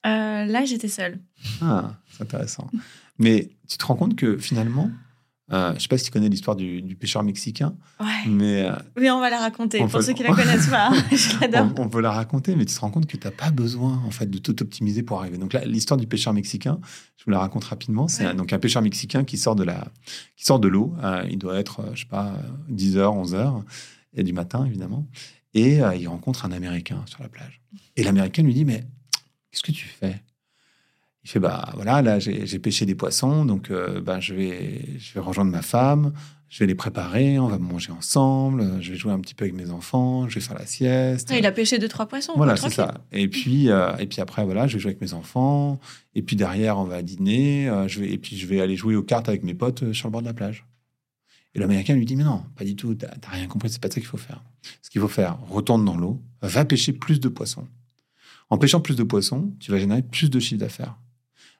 Euh, 0.06 0.46
Là, 0.46 0.66
j'étais 0.66 0.88
seule. 0.88 1.20
Ah, 1.62 2.00
c'est 2.12 2.24
intéressant. 2.24 2.70
Mais 3.18 3.50
tu 3.68 3.78
te 3.78 3.86
rends 3.86 3.96
compte 3.96 4.16
que 4.16 4.38
finalement, 4.38 4.90
euh, 5.52 5.70
je 5.72 5.76
ne 5.76 5.80
sais 5.80 5.88
pas 5.88 5.98
si 5.98 6.06
tu 6.06 6.12
connais 6.12 6.30
l'histoire 6.30 6.56
du, 6.56 6.96
pêcheur 7.00 7.24
mexicain. 7.24 7.76
Ouais. 8.00 8.30
Mais, 8.30 8.66
euh, 8.66 9.14
on 9.14 9.20
va 9.20 9.30
la 9.30 9.40
raconter. 9.40 9.80
Pour 9.80 10.02
ceux 10.02 10.14
qui 10.14 10.24
ne 10.24 10.30
la 10.30 10.36
connaissent 10.44 10.70
pas, 10.70 10.92
je 11.12 11.40
l'adore. 11.40 11.68
On, 11.78 11.90
peut 11.90 12.02
la 12.02 12.12
raconter, 12.12 12.56
mais 12.56 12.66
tu 12.66 12.74
te 12.76 12.80
rends 12.80 12.92
compte 12.92 13.06
que 13.06 13.18
tu 13.18 13.28
n'as 13.28 13.32
pas 13.32 13.52
besoin 13.52 14.02
en 14.06 14.12
fait, 14.12 14.28
de 14.28 14.38
tout 14.38 14.62
optimiser 14.62 15.04
pour 15.04 15.20
arriver. 15.20 15.38
Donc 15.38 15.54
là, 15.54 15.66
l'histoire 15.66 15.98
du 15.98 16.08
pêcheur 16.08 16.34
mexicain, 16.34 16.80
je 17.18 17.26
vous 17.26 17.32
la 17.32 17.40
raconte 17.40 17.66
rapidement. 17.66 18.08
C'est 18.08 18.26
un, 18.26 18.34
donc 18.34 18.54
un 18.54 18.60
pêcheur 18.60 18.82
mexicain 18.82 19.24
qui 19.24 19.38
sort 19.38 19.56
de, 19.56 19.64
la, 19.64 19.88
qui 20.36 20.46
sort 20.46 20.60
de 20.60 20.68
l'eau. 20.68 20.94
il 21.30 21.38
doit 21.38 21.60
être, 21.60 21.84
je 21.94 22.02
sais 22.02 22.08
pas, 22.08 22.34
10h, 22.72 23.28
11h, 23.28 23.64
et 24.14 24.24
du 24.24 24.34
matin, 24.34 24.66
évidemment. 24.66 25.08
Et 25.54 25.82
euh, 25.82 25.96
il 25.96 26.08
rencontre 26.08 26.46
un 26.46 26.52
Américain 26.52 27.04
sur 27.06 27.22
la 27.22 27.30
plage. 27.30 27.62
Et 27.96 28.04
l'Américain 28.04 28.44
lui 28.44 28.54
dit, 28.54 28.66
mais 28.66 28.84
qu'est-ce 29.52 29.64
que 29.64 29.72
tu 29.72 29.88
fais? 29.88 30.22
Il 31.24 31.30
fait, 31.30 31.40
bah 31.40 31.70
voilà, 31.76 32.02
là 32.02 32.20
j'ai 32.20 32.60
pêché 32.60 32.86
des 32.86 32.96
poissons, 32.96 33.46
donc 33.46 33.70
euh, 33.70 34.02
bah, 34.02 34.20
je, 34.20 34.34
vais, 34.34 34.98
je 34.98 35.14
vais 35.14 35.20
rejoindre 35.20 35.52
ma 35.52 35.62
femme, 35.62 36.14
je 36.50 36.60
vais 36.60 36.66
les 36.66 36.74
préparer, 36.74 37.38
on 37.38 37.48
va 37.48 37.60
manger 37.60 37.92
ensemble, 37.92 38.82
je 38.82 38.92
vais 38.92 38.98
jouer 38.98 39.12
un 39.12 39.20
petit 39.20 39.36
peu 39.36 39.46
avec 39.46 39.56
mes 39.56 39.70
enfants, 39.70 40.28
je 40.28 40.36
vais 40.36 40.42
faire 40.42 40.58
la 40.58 40.66
sieste. 40.66 41.30
Ah, 41.32 41.38
il 41.38 41.46
a 41.46 41.52
pêché 41.52 41.78
deux, 41.78 41.88
trois 41.88 42.08
poissons. 42.08 42.34
Voilà, 42.36 42.58
c'est 42.58 42.72
ça. 42.72 43.06
Et 43.12 43.28
puis, 43.28 43.70
euh, 43.70 43.96
et 43.98 44.08
puis 44.08 44.20
après, 44.20 44.44
voilà, 44.44 44.66
je 44.66 44.74
vais 44.74 44.80
jouer 44.80 44.90
avec 44.90 45.02
mes 45.02 45.14
enfants. 45.14 45.80
Et 46.16 46.24
puis 46.24 46.36
derrière, 46.36 46.80
on 46.80 46.86
va 46.86 47.04
dîner. 47.04 47.72
je 47.88 48.00
vais, 48.00 48.12
et 48.12 48.18
puis 48.18 48.36
je 48.36 48.48
vais 48.48 48.60
aller 48.60 48.76
jouer 48.76 48.96
aux 48.96 49.04
cartes 49.04 49.30
avec 49.30 49.44
mes 49.44 49.54
potes 49.54 49.94
sur 49.94 50.08
le 50.08 50.12
bord 50.12 50.22
de 50.22 50.28
la 50.28 50.34
plage. 50.34 50.66
Et 51.54 51.60
l'Américain 51.60 51.94
lui 51.96 52.06
dit, 52.06 52.16
mais 52.16 52.24
non, 52.24 52.44
pas 52.56 52.64
du 52.64 52.76
tout, 52.76 52.96
t'as 52.96 53.10
rien 53.30 53.48
compris, 53.48 53.70
c'est 53.70 53.82
pas 53.82 53.90
ça 53.90 53.96
qu'il 53.96 54.06
faut 54.06 54.18
faire. 54.18 54.42
Ce 54.82 54.90
qu'il 54.90 55.02
faut 55.02 55.08
faire, 55.08 55.38
retourne 55.50 55.84
dans 55.84 55.98
l'eau, 55.98 56.22
va 56.42 56.66
pêcher 56.66 56.94
plus 56.94 57.20
de 57.20 57.28
poissons. 57.28 57.68
En 58.50 58.58
pêchant 58.58 58.82
plus 58.82 58.96
de 58.96 59.04
poissons, 59.04 59.54
tu 59.60 59.72
vas 59.72 59.78
générer 59.78 60.02
plus 60.02 60.30
de 60.30 60.40
chiffre 60.40 60.60
d'affaires. 60.60 60.96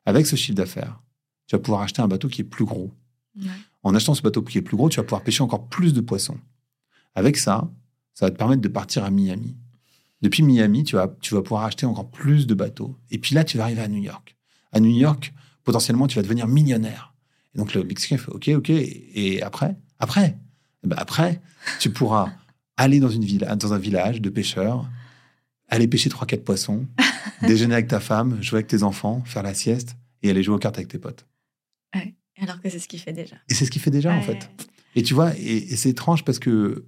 Avec 0.06 0.26
ce 0.28 0.36
chiffre 0.36 0.56
d'affaires, 0.56 1.02
tu 1.48 1.56
vas 1.56 1.62
pouvoir 1.62 1.82
acheter 1.82 2.02
un 2.02 2.08
bateau 2.08 2.28
qui 2.28 2.42
est 2.42 2.46
plus 2.46 2.66
gros. 2.66 2.92
En 3.84 3.96
achetant 3.96 4.14
ce 4.14 4.22
bateau 4.22 4.42
qui 4.42 4.58
est 4.58 4.62
plus 4.62 4.78
gros, 4.78 4.90
tu 4.90 4.98
vas 4.98 5.04
pouvoir 5.04 5.24
pêcher 5.24 5.44
encore 5.44 5.68
plus 5.68 5.94
de 5.94 6.02
poissons. 6.02 6.38
Avec 7.16 7.38
ça, 7.38 7.70
ça 8.14 8.26
va 8.26 8.32
te 8.32 8.38
permettre 8.38 8.62
de 8.62 8.68
partir 8.68 9.04
à 9.04 9.10
Miami. 9.10 9.56
Depuis 10.22 10.44
Miami, 10.44 10.84
tu 10.84 10.96
vas, 10.96 11.14
tu 11.22 11.34
vas 11.34 11.42
pouvoir 11.42 11.64
acheter 11.64 11.86
encore 11.86 12.10
plus 12.10 12.46
de 12.46 12.54
bateaux. 12.54 12.96
Et 13.10 13.18
puis 13.18 13.34
là, 13.34 13.44
tu 13.44 13.58
vas 13.58 13.64
arriver 13.64 13.82
à 13.82 13.88
New 13.88 14.02
York. 14.02 14.36
À 14.72 14.80
New 14.80 14.92
York, 14.92 15.34
potentiellement, 15.64 16.08
tu 16.08 16.16
vas 16.16 16.22
devenir 16.22 16.48
millionnaire. 16.48 17.14
Et 17.54 17.58
donc 17.58 17.74
le 17.74 17.84
Mexicain 17.84 18.18
fait 18.18 18.32
OK, 18.32 18.50
OK. 18.50 18.70
Et 18.70 19.42
après, 19.42 19.76
après, 20.00 20.38
eh 20.84 20.88
ben 20.88 20.98
après, 21.00 21.42
tu 21.80 21.92
pourras 21.92 22.32
aller 22.78 23.00
dans, 23.00 23.10
une 23.10 23.26
ville, 23.26 23.48
dans 23.58 23.74
un 23.74 23.78
village 23.78 24.22
de 24.22 24.30
pêcheurs, 24.30 24.90
aller 25.70 25.88
pêcher 25.88 26.10
trois, 26.10 26.26
quatre 26.28 26.44
poissons, 26.44 26.86
déjeuner 27.48 27.74
avec 27.74 27.88
ta 27.88 28.00
femme, 28.00 28.42
jouer 28.42 28.58
avec 28.58 28.68
tes 28.68 28.84
enfants, 28.84 29.24
faire 29.26 29.44
la 29.44 29.54
sieste 29.54 29.96
et 30.24 30.30
aller 30.30 30.44
jouer 30.44 30.56
aux 30.56 30.60
cartes 30.60 30.78
avec 30.78 30.88
tes 30.88 31.00
potes. 31.00 31.26
Ouais. 31.96 32.16
Alors 32.42 32.62
que 32.62 32.70
c'est 32.70 32.80
ce 32.80 32.88
qu'il 32.88 33.00
fait 33.00 33.14
déjà. 33.14 33.36
Et 33.50 33.54
c'est 33.54 33.66
ce 33.66 33.72
qu'il 33.72 33.82
fait 33.82 33.92
déjà, 33.92 34.14
en 34.14 34.22
fait. 34.22 34.50
Et 34.96 35.04
tu 35.04 35.14
vois, 35.14 35.32
et, 35.38 35.76
c'est 35.76 35.90
étrange 35.90 36.26
parce 36.26 36.40
que 36.40 36.86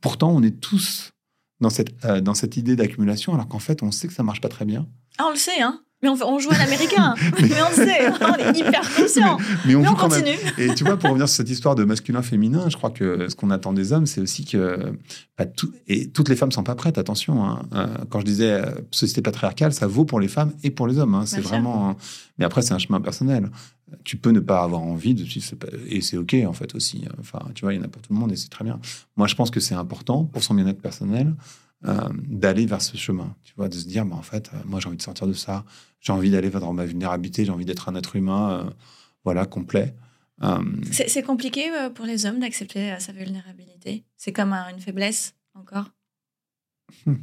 pourtant, 0.00 0.30
on 0.30 0.42
est 0.42 0.60
tous 0.60 1.12
dans 1.60 1.70
cette, 1.70 2.04
euh, 2.04 2.20
dans 2.20 2.34
cette 2.34 2.56
idée 2.56 2.76
d'accumulation, 2.76 3.34
alors 3.34 3.48
qu'en 3.48 3.58
fait, 3.58 3.82
on 3.82 3.90
sait 3.90 4.06
que 4.06 4.14
ça 4.14 4.22
marche 4.22 4.40
pas 4.40 4.48
très 4.48 4.64
bien. 4.64 4.88
Ah, 5.18 5.24
on 5.28 5.30
le 5.30 5.36
sait, 5.36 5.60
hein 5.60 5.82
mais 6.04 6.10
on, 6.24 6.38
joue 6.38 6.50
à 6.50 6.58
l'américain. 6.58 7.14
mais, 7.40 7.50
on 7.62 7.74
sait, 7.74 8.10
on 8.20 8.34
est 8.34 8.58
hyper 8.58 8.94
conscient. 8.94 9.38
Mais, 9.64 9.74
on, 9.74 9.94
continue. 9.94 10.36
Et 10.58 10.74
tu 10.74 10.84
vois, 10.84 10.98
pour 10.98 11.10
revenir 11.10 11.28
sur 11.28 11.36
cette 11.38 11.50
histoire 11.50 11.74
de 11.74 11.84
masculin-féminin, 11.84 12.68
je 12.68 12.76
crois 12.76 12.90
que 12.90 13.28
ce 13.28 13.34
qu'on 13.34 13.50
attend 13.50 13.72
des 13.72 13.92
hommes, 13.92 14.06
c'est 14.06 14.20
aussi 14.20 14.44
que. 14.44 14.92
Bah, 15.38 15.46
tout, 15.46 15.72
et 15.88 16.08
toutes 16.10 16.28
les 16.28 16.36
femmes 16.36 16.52
sont 16.52 16.62
pas 16.62 16.74
prêtes, 16.74 16.98
attention. 16.98 17.44
Hein. 17.44 17.62
Euh, 17.72 17.86
quand 18.10 18.20
je 18.20 18.26
disais 18.26 18.52
euh, 18.52 18.66
société 18.90 19.22
patriarcale, 19.22 19.72
ça 19.72 19.86
vaut 19.86 20.04
pour 20.04 20.20
les 20.20 20.28
femmes 20.28 20.52
et 20.62 20.70
pour 20.70 20.86
les 20.86 20.98
hommes. 20.98 21.14
Hein. 21.14 21.24
C'est 21.26 21.40
vraiment. 21.40 21.96
Mais 22.38 22.44
après, 22.44 22.62
c'est 22.62 22.74
un 22.74 22.78
chemin 22.78 23.00
personnel. 23.00 23.50
Tu 24.04 24.16
peux 24.16 24.30
ne 24.30 24.40
pas 24.40 24.62
avoir 24.62 24.82
envie 24.82 25.14
de 25.14 25.24
et 25.88 26.00
c'est 26.00 26.16
ok 26.16 26.36
en 26.46 26.52
fait 26.52 26.74
aussi. 26.74 27.04
Enfin, 27.20 27.38
tu 27.54 27.64
vois, 27.64 27.72
il 27.72 27.78
y 27.78 27.80
en 27.80 27.84
a 27.84 27.88
pour 27.88 28.02
tout 28.02 28.12
le 28.12 28.18
monde 28.18 28.32
et 28.32 28.36
c'est 28.36 28.48
très 28.48 28.64
bien. 28.64 28.78
Moi, 29.16 29.26
je 29.26 29.34
pense 29.34 29.50
que 29.50 29.60
c'est 29.60 29.74
important 29.74 30.24
pour 30.24 30.42
son 30.42 30.54
bien-être 30.54 30.80
personnel 30.80 31.34
euh, 31.86 32.08
d'aller 32.28 32.66
vers 32.66 32.80
ce 32.80 32.96
chemin, 32.96 33.34
tu 33.42 33.52
vois, 33.56 33.68
de 33.68 33.74
se 33.74 33.86
dire, 33.86 34.06
bah, 34.06 34.16
en 34.16 34.22
fait, 34.22 34.50
euh, 34.54 34.58
moi 34.64 34.80
j'ai 34.80 34.88
envie 34.88 34.96
de 34.96 35.02
sortir 35.02 35.26
de 35.26 35.32
ça, 35.32 35.64
j'ai 36.00 36.12
envie 36.12 36.30
d'aller 36.30 36.48
vers 36.48 36.72
ma 36.72 36.86
vulnérabilité, 36.86 37.44
j'ai 37.44 37.52
envie 37.52 37.64
d'être 37.64 37.88
un 37.88 37.94
être 37.94 38.16
humain, 38.16 38.52
euh, 38.52 38.70
voilà, 39.24 39.46
complet. 39.46 39.94
C'est 40.90 41.22
compliqué 41.22 41.70
pour 41.94 42.04
les 42.04 42.26
hommes 42.26 42.40
d'accepter 42.40 42.94
sa 42.98 43.12
vulnérabilité? 43.12 44.04
C'est 44.16 44.32
comme 44.32 44.52
une 44.52 44.80
faiblesse 44.80 45.34
encore? 45.54 45.90
Hmm. 47.06 47.14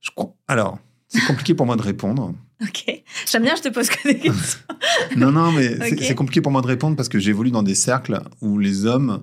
Je. 0.00 0.10
Alors, 0.46 0.78
c'est 1.08 1.24
compliqué 1.26 1.54
pour 1.54 1.66
moi 1.66 1.76
de 1.76 1.82
répondre. 1.82 2.34
Ok. 2.62 3.02
J'aime 3.26 3.44
bien, 3.44 3.56
je 3.56 3.62
te 3.62 3.68
pose 3.70 3.88
que 3.88 4.06
des 4.06 4.18
questions. 4.18 4.60
non, 5.16 5.32
non, 5.32 5.50
mais 5.50 5.78
c'est 5.98 6.14
compliqué 6.14 6.42
pour 6.42 6.52
moi 6.52 6.60
de 6.60 6.66
répondre 6.66 6.94
parce 6.94 7.08
que 7.08 7.18
j'évolue 7.18 7.50
dans 7.50 7.62
des 7.62 7.74
cercles 7.74 8.20
où 8.42 8.58
les 8.58 8.84
hommes 8.84 9.22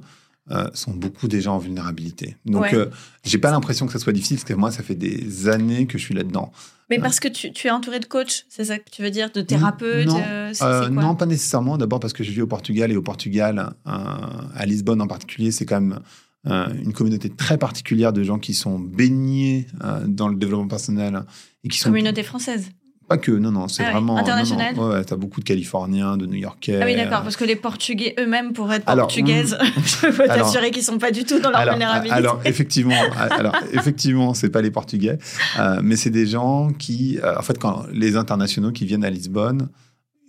euh, 0.49 0.69
sont 0.73 0.93
beaucoup 0.93 1.27
déjà 1.27 1.51
en 1.51 1.57
vulnérabilité. 1.57 2.37
Donc, 2.45 2.71
euh, 2.71 2.85
j'ai 3.25 3.37
pas 3.37 3.51
l'impression 3.51 3.85
que 3.85 3.91
ça 3.91 3.99
soit 3.99 4.13
difficile, 4.13 4.37
parce 4.37 4.45
que 4.45 4.53
moi, 4.53 4.71
ça 4.71 4.81
fait 4.81 4.95
des 4.95 5.49
années 5.49 5.87
que 5.87 5.97
je 5.97 6.03
suis 6.05 6.13
là-dedans. 6.13 6.53
Mais 6.89 6.99
euh, 6.99 7.01
parce 7.01 7.19
que 7.19 7.27
tu, 7.27 7.67
es 7.67 7.69
entouré 7.69 7.99
de 7.99 8.05
coachs, 8.05 8.45
c'est 8.47 8.63
ça 8.63 8.79
que 8.79 8.89
tu 8.89 9.01
veux 9.01 9.09
dire, 9.09 9.29
de 9.29 9.41
thérapeutes 9.41 10.07
Non, 10.07 10.89
non 10.89 11.15
pas 11.15 11.25
nécessairement. 11.25 11.77
D'abord 11.77 11.99
parce 11.99 12.13
que 12.13 12.23
je 12.23 12.31
vis 12.31 12.41
au 12.41 12.47
Portugal, 12.47 12.93
et 12.93 12.95
au 12.95 13.01
Portugal, 13.01 13.73
à 13.85 14.65
Lisbonne 14.65 15.01
en 15.01 15.07
particulier, 15.07 15.51
c'est 15.51 15.65
quand 15.65 15.81
même 15.81 15.99
une 16.45 16.93
communauté 16.93 17.29
très 17.29 17.57
particulière 17.57 18.13
de 18.13 18.23
gens 18.23 18.39
qui 18.39 18.53
sont 18.53 18.79
baignés 18.79 19.67
dans 20.05 20.29
le 20.29 20.37
développement 20.37 20.69
personnel. 20.69 21.23
Et 21.65 21.67
qui 21.67 21.77
sont... 21.77 21.89
Communauté 21.89 22.23
française 22.23 22.69
Pas 23.07 23.17
que, 23.17 23.31
non, 23.31 23.51
non, 23.51 23.67
c'est 23.69 23.83
Ah 23.83 23.87
oui, 23.87 23.91
vraiment. 23.93 24.15
non, 24.15 24.21
non. 24.21 24.21
international 24.21 24.77
Ouais, 24.77 25.03
t'as 25.05 25.15
beaucoup 25.15 25.39
de 25.39 25.45
Californiens, 25.45 26.17
de 26.17 26.25
New-Yorkais. 26.25 26.79
Ah 26.81 26.85
oui, 26.85 26.95
d'accord, 26.95 27.23
parce 27.23 27.37
que 27.37 27.45
les 27.45 27.55
Portugais 27.55 28.13
eux-mêmes, 28.19 28.51
pour 28.51 28.71
être 28.73 28.83
Alors, 28.87 29.07
portugaises, 29.07 29.57
je 30.01 30.07
peux 30.07 30.27
t'assurer 30.27 30.71
qu'ils 30.71 30.83
sont 30.83 30.97
pas 30.97 31.11
du 31.11 31.23
tout 31.23 31.39
dans 31.39 31.49
leur 31.49 31.59
alors, 31.59 31.75
vulnérabilité. 31.75 32.15
alors, 32.17 32.41
effectivement, 32.43 33.01
alors 33.31 33.55
effectivement, 33.71 34.33
c'est 34.33 34.49
pas 34.49 34.61
les 34.61 34.71
Portugais, 34.71 35.17
euh, 35.59 35.79
mais 35.81 35.95
c'est 35.95 36.09
des 36.09 36.27
gens 36.27 36.71
qui, 36.73 37.17
euh, 37.23 37.37
en 37.37 37.41
fait, 37.41 37.57
quand 37.57 37.85
les 37.93 38.17
internationaux 38.17 38.71
qui 38.71 38.85
viennent 38.85 39.05
à 39.05 39.09
Lisbonne 39.09 39.69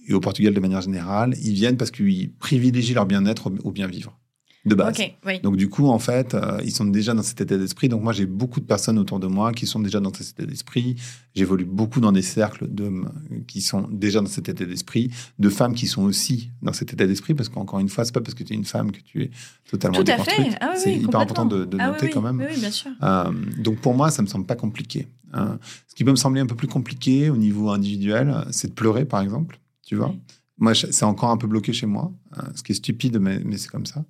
et 0.07 0.15
au 0.15 0.21
Portugal 0.21 0.55
de 0.55 0.61
manière 0.61 0.81
générale, 0.81 1.35
ils 1.43 1.55
viennent 1.55 1.77
parce 1.77 1.91
qu'ils 1.91 2.33
privilégient 2.35 2.95
leur 2.95 3.07
bien-être 3.07 3.49
au, 3.49 3.69
au 3.69 3.73
bien 3.73 3.89
vivre 3.89 4.17
de 4.65 4.75
base. 4.75 4.99
oui. 5.25 5.41
Donc 5.41 5.57
du 5.57 5.69
coup, 5.69 5.87
en 5.87 5.99
fait, 5.99 6.35
euh, 6.35 6.61
ils 6.65 6.73
sont 6.73 6.85
déjà 6.85 7.15
dans 7.15 7.23
cet 7.23 7.41
état 7.41 7.57
d'esprit. 7.57 7.89
Donc 7.89 8.03
moi, 8.03 8.13
j'ai 8.13 8.27
beaucoup 8.27 8.61
de 8.61 8.67
personnes 8.67 8.99
autour 8.99 9.19
de 9.21 9.27
moi 9.27 9.53
qui 9.53 9.67
sont 9.67 9.81
déjà 9.81 10.01
dans 10.01 10.13
cet 10.13 10.39
état 10.39 10.47
d'esprit. 10.47 10.97
J'évolue 11.35 11.65
beaucoup 11.65 12.01
dans 12.01 12.13
des 12.13 12.23
cercles 12.23 12.67
d'hommes 12.69 13.11
qui 13.47 13.61
sont 13.61 13.89
déjà 13.91 14.21
dans 14.21 14.27
cet 14.27 14.49
état 14.49 14.65
d'esprit, 14.65 15.11
de 15.39 15.49
femmes 15.49 15.75
qui 15.75 15.87
sont 15.87 16.03
aussi 16.03 16.51
dans 16.61 16.73
cet 16.73 16.93
état 16.93 17.07
d'esprit, 17.07 17.35
parce 17.35 17.49
qu'encore 17.49 17.79
une 17.79 17.89
fois, 17.89 18.05
c'est 18.05 18.13
pas 18.13 18.21
parce 18.21 18.35
que 18.35 18.43
tu 18.43 18.53
es 18.53 18.57
une 18.57 18.65
femme 18.65 18.91
que 18.93 19.01
tu 19.01 19.23
es 19.23 19.31
totalement 19.71 19.97
Tout 19.97 20.03
à 20.03 20.17
déconstruite. 20.17 20.53
fait. 20.53 20.59
Ah 20.61 20.71
oui, 20.75 20.81
c'est 20.83 20.95
hyper 20.97 21.21
important 21.21 21.45
de, 21.47 21.65
de 21.65 21.77
Ah 21.81 21.89
noter 21.89 22.07
oui, 22.07 22.13
quand 22.13 22.23
même. 22.23 22.39
Oui, 22.39 22.59
bien 22.59 22.71
sûr. 22.71 22.91
Euh, 23.03 23.33
donc 23.59 23.79
pour 23.79 23.95
moi, 23.95 24.11
ça 24.11 24.23
me 24.23 24.27
semble 24.27 24.45
pas 24.47 24.57
compliqué. 24.57 25.07
Euh, 25.35 25.57
ce 25.87 25.95
qui 25.95 26.05
peut 26.05 26.11
me 26.11 26.17
sembler 26.17 26.41
un 26.41 26.47
peu 26.47 26.57
plus 26.57 26.69
compliqué 26.69 27.31
au 27.31 27.37
niveau 27.37 27.71
individuel, 27.71 28.35
c'est 28.51 28.69
de 28.69 28.73
pleurer, 28.75 29.05
par 29.05 29.21
exemple. 29.23 29.61
Tu 29.87 29.95
vois, 29.95 30.15
moi, 30.59 30.75
c'est 30.75 31.05
encore 31.05 31.31
un 31.31 31.37
peu 31.37 31.47
bloqué 31.47 31.73
chez 31.73 31.87
moi, 31.87 32.13
euh, 32.37 32.43
ce 32.55 32.63
qui 32.63 32.73
est 32.73 32.75
stupide, 32.75 33.19
mais, 33.21 33.41
mais 33.45 33.57
c'est 33.59 33.69
comme 33.71 33.87
ça. 33.87 34.05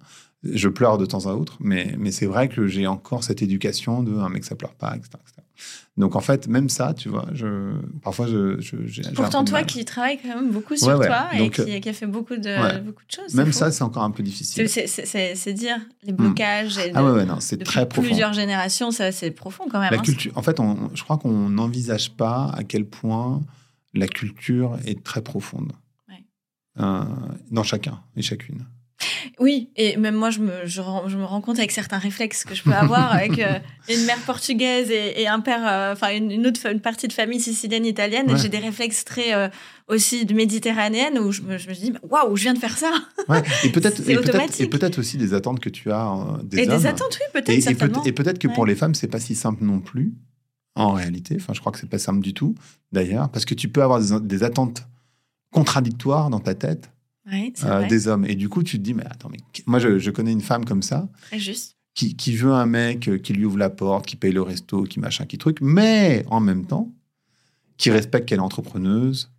Je 0.44 0.68
pleure 0.68 0.98
de 0.98 1.06
temps 1.06 1.26
à 1.26 1.32
autre, 1.34 1.56
mais, 1.60 1.96
mais 1.98 2.12
c'est 2.12 2.26
vrai 2.26 2.48
que 2.48 2.66
j'ai 2.68 2.86
encore 2.86 3.24
cette 3.24 3.42
éducation 3.42 4.02
de 4.04 4.16
un 4.16 4.28
mec 4.28 4.44
ça 4.44 4.54
pleure 4.54 4.74
pas, 4.74 4.94
etc., 4.96 5.10
etc. 5.20 5.42
Donc 5.96 6.14
en 6.14 6.20
fait, 6.20 6.46
même 6.46 6.68
ça, 6.68 6.94
tu 6.94 7.08
vois, 7.08 7.26
je, 7.32 7.72
parfois 8.04 8.28
je, 8.28 8.60
je 8.60 8.76
j'ai- 8.86 9.02
Pourtant, 9.16 9.44
toi 9.44 9.64
qui 9.64 9.84
travailles 9.84 10.20
quand 10.22 10.28
même 10.28 10.52
beaucoup 10.52 10.76
sur 10.76 10.86
Ouais, 10.86 10.94
ouais. 10.94 11.06
toi 11.08 11.26
Donc, 11.36 11.58
et 11.58 11.64
qui, 11.64 11.80
qui 11.80 11.88
a 11.88 11.92
fait 11.92 12.06
beaucoup 12.06 12.36
de, 12.36 12.48
ouais. 12.48 12.80
beaucoup 12.80 13.02
de 13.04 13.10
choses. 13.12 13.34
même 13.34 13.50
ça, 13.52 13.72
c'est 13.72 13.82
encore 13.82 14.04
un 14.04 14.12
peu 14.12 14.22
difficile. 14.22 14.68
c'est- 14.68 14.86
c'est 14.86 15.04
c'est- 15.06 15.34
c'est 15.34 15.52
dire 15.52 15.76
les 16.04 16.12
blocages 16.12 16.78
et 16.78 16.92
Ah 16.94 17.00
de- 17.02 17.06
ouais, 17.08 17.12
ouais, 17.14 17.24
non, 17.26 17.40
c'est 17.40 17.56
très 17.64 17.88
profond. 17.88 18.06
plusieurs 18.06 18.32
générations, 18.32 18.92
ça 18.92 19.10
c'est 19.10 19.32
profond 19.32 19.64
quand 19.68 19.80
même. 19.80 19.90
La 19.90 19.98
hein. 19.98 20.02
culture, 20.02 20.30
en 20.38 20.42
fait, 20.42 20.60
on, 20.60 20.88
je 20.94 21.02
crois 21.02 21.18
qu'on 21.18 21.48
n'envisage 21.48 22.12
pas 22.12 22.52
à 22.56 22.62
quel 22.62 22.84
point 22.84 23.42
la 23.92 24.06
culture 24.06 24.78
est 24.86 25.02
très 25.02 25.22
profonde. 25.22 25.72
Euh, 26.80 27.02
dans 27.50 27.64
chacun 27.64 27.98
et 28.14 28.22
chacune. 28.22 28.64
Oui, 29.38 29.70
et 29.76 29.96
même 29.96 30.14
moi, 30.16 30.30
je 30.30 30.40
me, 30.40 30.66
je, 30.66 30.80
me 30.80 31.24
rends 31.24 31.40
compte 31.40 31.58
avec 31.58 31.70
certains 31.70 31.98
réflexes 31.98 32.44
que 32.44 32.54
je 32.54 32.62
peux 32.62 32.72
avoir 32.72 33.12
avec 33.12 33.38
euh, 33.38 33.58
une 33.88 34.04
mère 34.04 34.18
portugaise 34.26 34.90
et, 34.90 35.22
et 35.22 35.28
un 35.28 35.40
père, 35.40 35.60
euh, 35.64 35.92
enfin 35.92 36.08
une, 36.14 36.30
une 36.32 36.46
autre 36.46 36.66
une 36.70 36.80
partie 36.80 37.06
de 37.06 37.12
famille 37.12 37.40
sicilienne 37.40 37.86
italienne. 37.86 38.30
Ouais. 38.30 38.38
J'ai 38.38 38.48
des 38.48 38.58
réflexes 38.58 39.04
très 39.04 39.34
euh, 39.34 39.48
aussi 39.86 40.26
de 40.26 40.34
méditerranéenne 40.34 41.18
où 41.18 41.30
je 41.30 41.42
me, 41.42 41.58
je 41.58 41.68
me 41.68 41.74
dis 41.74 41.92
waouh, 42.10 42.34
je 42.36 42.42
viens 42.42 42.54
de 42.54 42.58
faire 42.58 42.76
ça. 42.76 42.90
Ouais. 43.28 43.42
Et 43.64 43.70
peut-être 43.70 44.00
et 44.08 44.98
aussi 44.98 45.16
des 45.16 45.34
attentes 45.34 45.60
que 45.60 45.68
tu 45.68 45.92
as 45.92 46.38
des 46.42 46.58
et 46.58 46.68
hommes. 46.68 46.76
des 46.78 46.86
attentes, 46.86 47.18
oui, 47.20 47.40
peut-être 47.40 47.70
Et, 47.70 47.74
peut- 47.74 48.12
peut-être 48.12 48.38
que 48.38 48.48
pour 48.48 48.66
les 48.66 48.74
femmes, 48.74 48.94
c'est 48.94 49.08
pas 49.08 49.20
si 49.20 49.34
simple 49.34 49.64
non 49.64 49.80
plus. 49.80 50.12
En 50.74 50.92
réalité, 50.92 51.36
enfin, 51.40 51.54
je 51.54 51.60
crois 51.60 51.72
que 51.72 51.78
c'est 51.78 51.88
pas 51.90 51.98
simple 51.98 52.20
du 52.20 52.34
tout. 52.34 52.54
D'ailleurs, 52.92 53.28
parce 53.30 53.44
que 53.44 53.54
tu 53.54 53.68
peux 53.68 53.82
avoir 53.82 54.00
des, 54.00 54.20
des 54.20 54.44
attentes 54.44 54.86
contradictoires 55.52 56.30
dans 56.30 56.40
ta 56.40 56.54
tête 56.54 56.90
Ouais, 57.30 57.52
euh, 57.64 57.86
des 57.88 58.08
hommes. 58.08 58.24
Et 58.24 58.34
du 58.34 58.48
coup, 58.48 58.62
tu 58.62 58.78
te 58.78 58.82
dis, 58.82 58.94
mais 58.94 59.04
attends, 59.04 59.28
mais 59.30 59.38
moi, 59.66 59.78
je, 59.78 59.98
je 59.98 60.10
connais 60.10 60.32
une 60.32 60.40
femme 60.40 60.64
comme 60.64 60.82
ça. 60.82 61.08
très 61.22 61.38
juste. 61.38 61.76
qui, 61.94 62.16
qui 62.16 62.34
veut 62.36 62.52
un 62.52 62.66
mec 62.66 63.08
euh, 63.08 63.18
qui 63.18 63.32
lui 63.32 63.44
ouvre 63.44 63.58
la 63.58 63.70
porte, 63.70 64.06
qui 64.06 64.16
paye 64.16 64.32
le 64.32 64.42
resto, 64.42 64.84
qui 64.84 64.98
machin, 65.00 65.26
qui 65.26 65.36
truc, 65.38 65.58
mais 65.60 66.24
en 66.28 66.40
même 66.40 66.64
temps, 66.66 66.90
qui 67.76 67.90
respecte 67.90 68.28
qu'elle 68.28 68.38
est 68.38 68.42
entrepreneuse, 68.42 69.30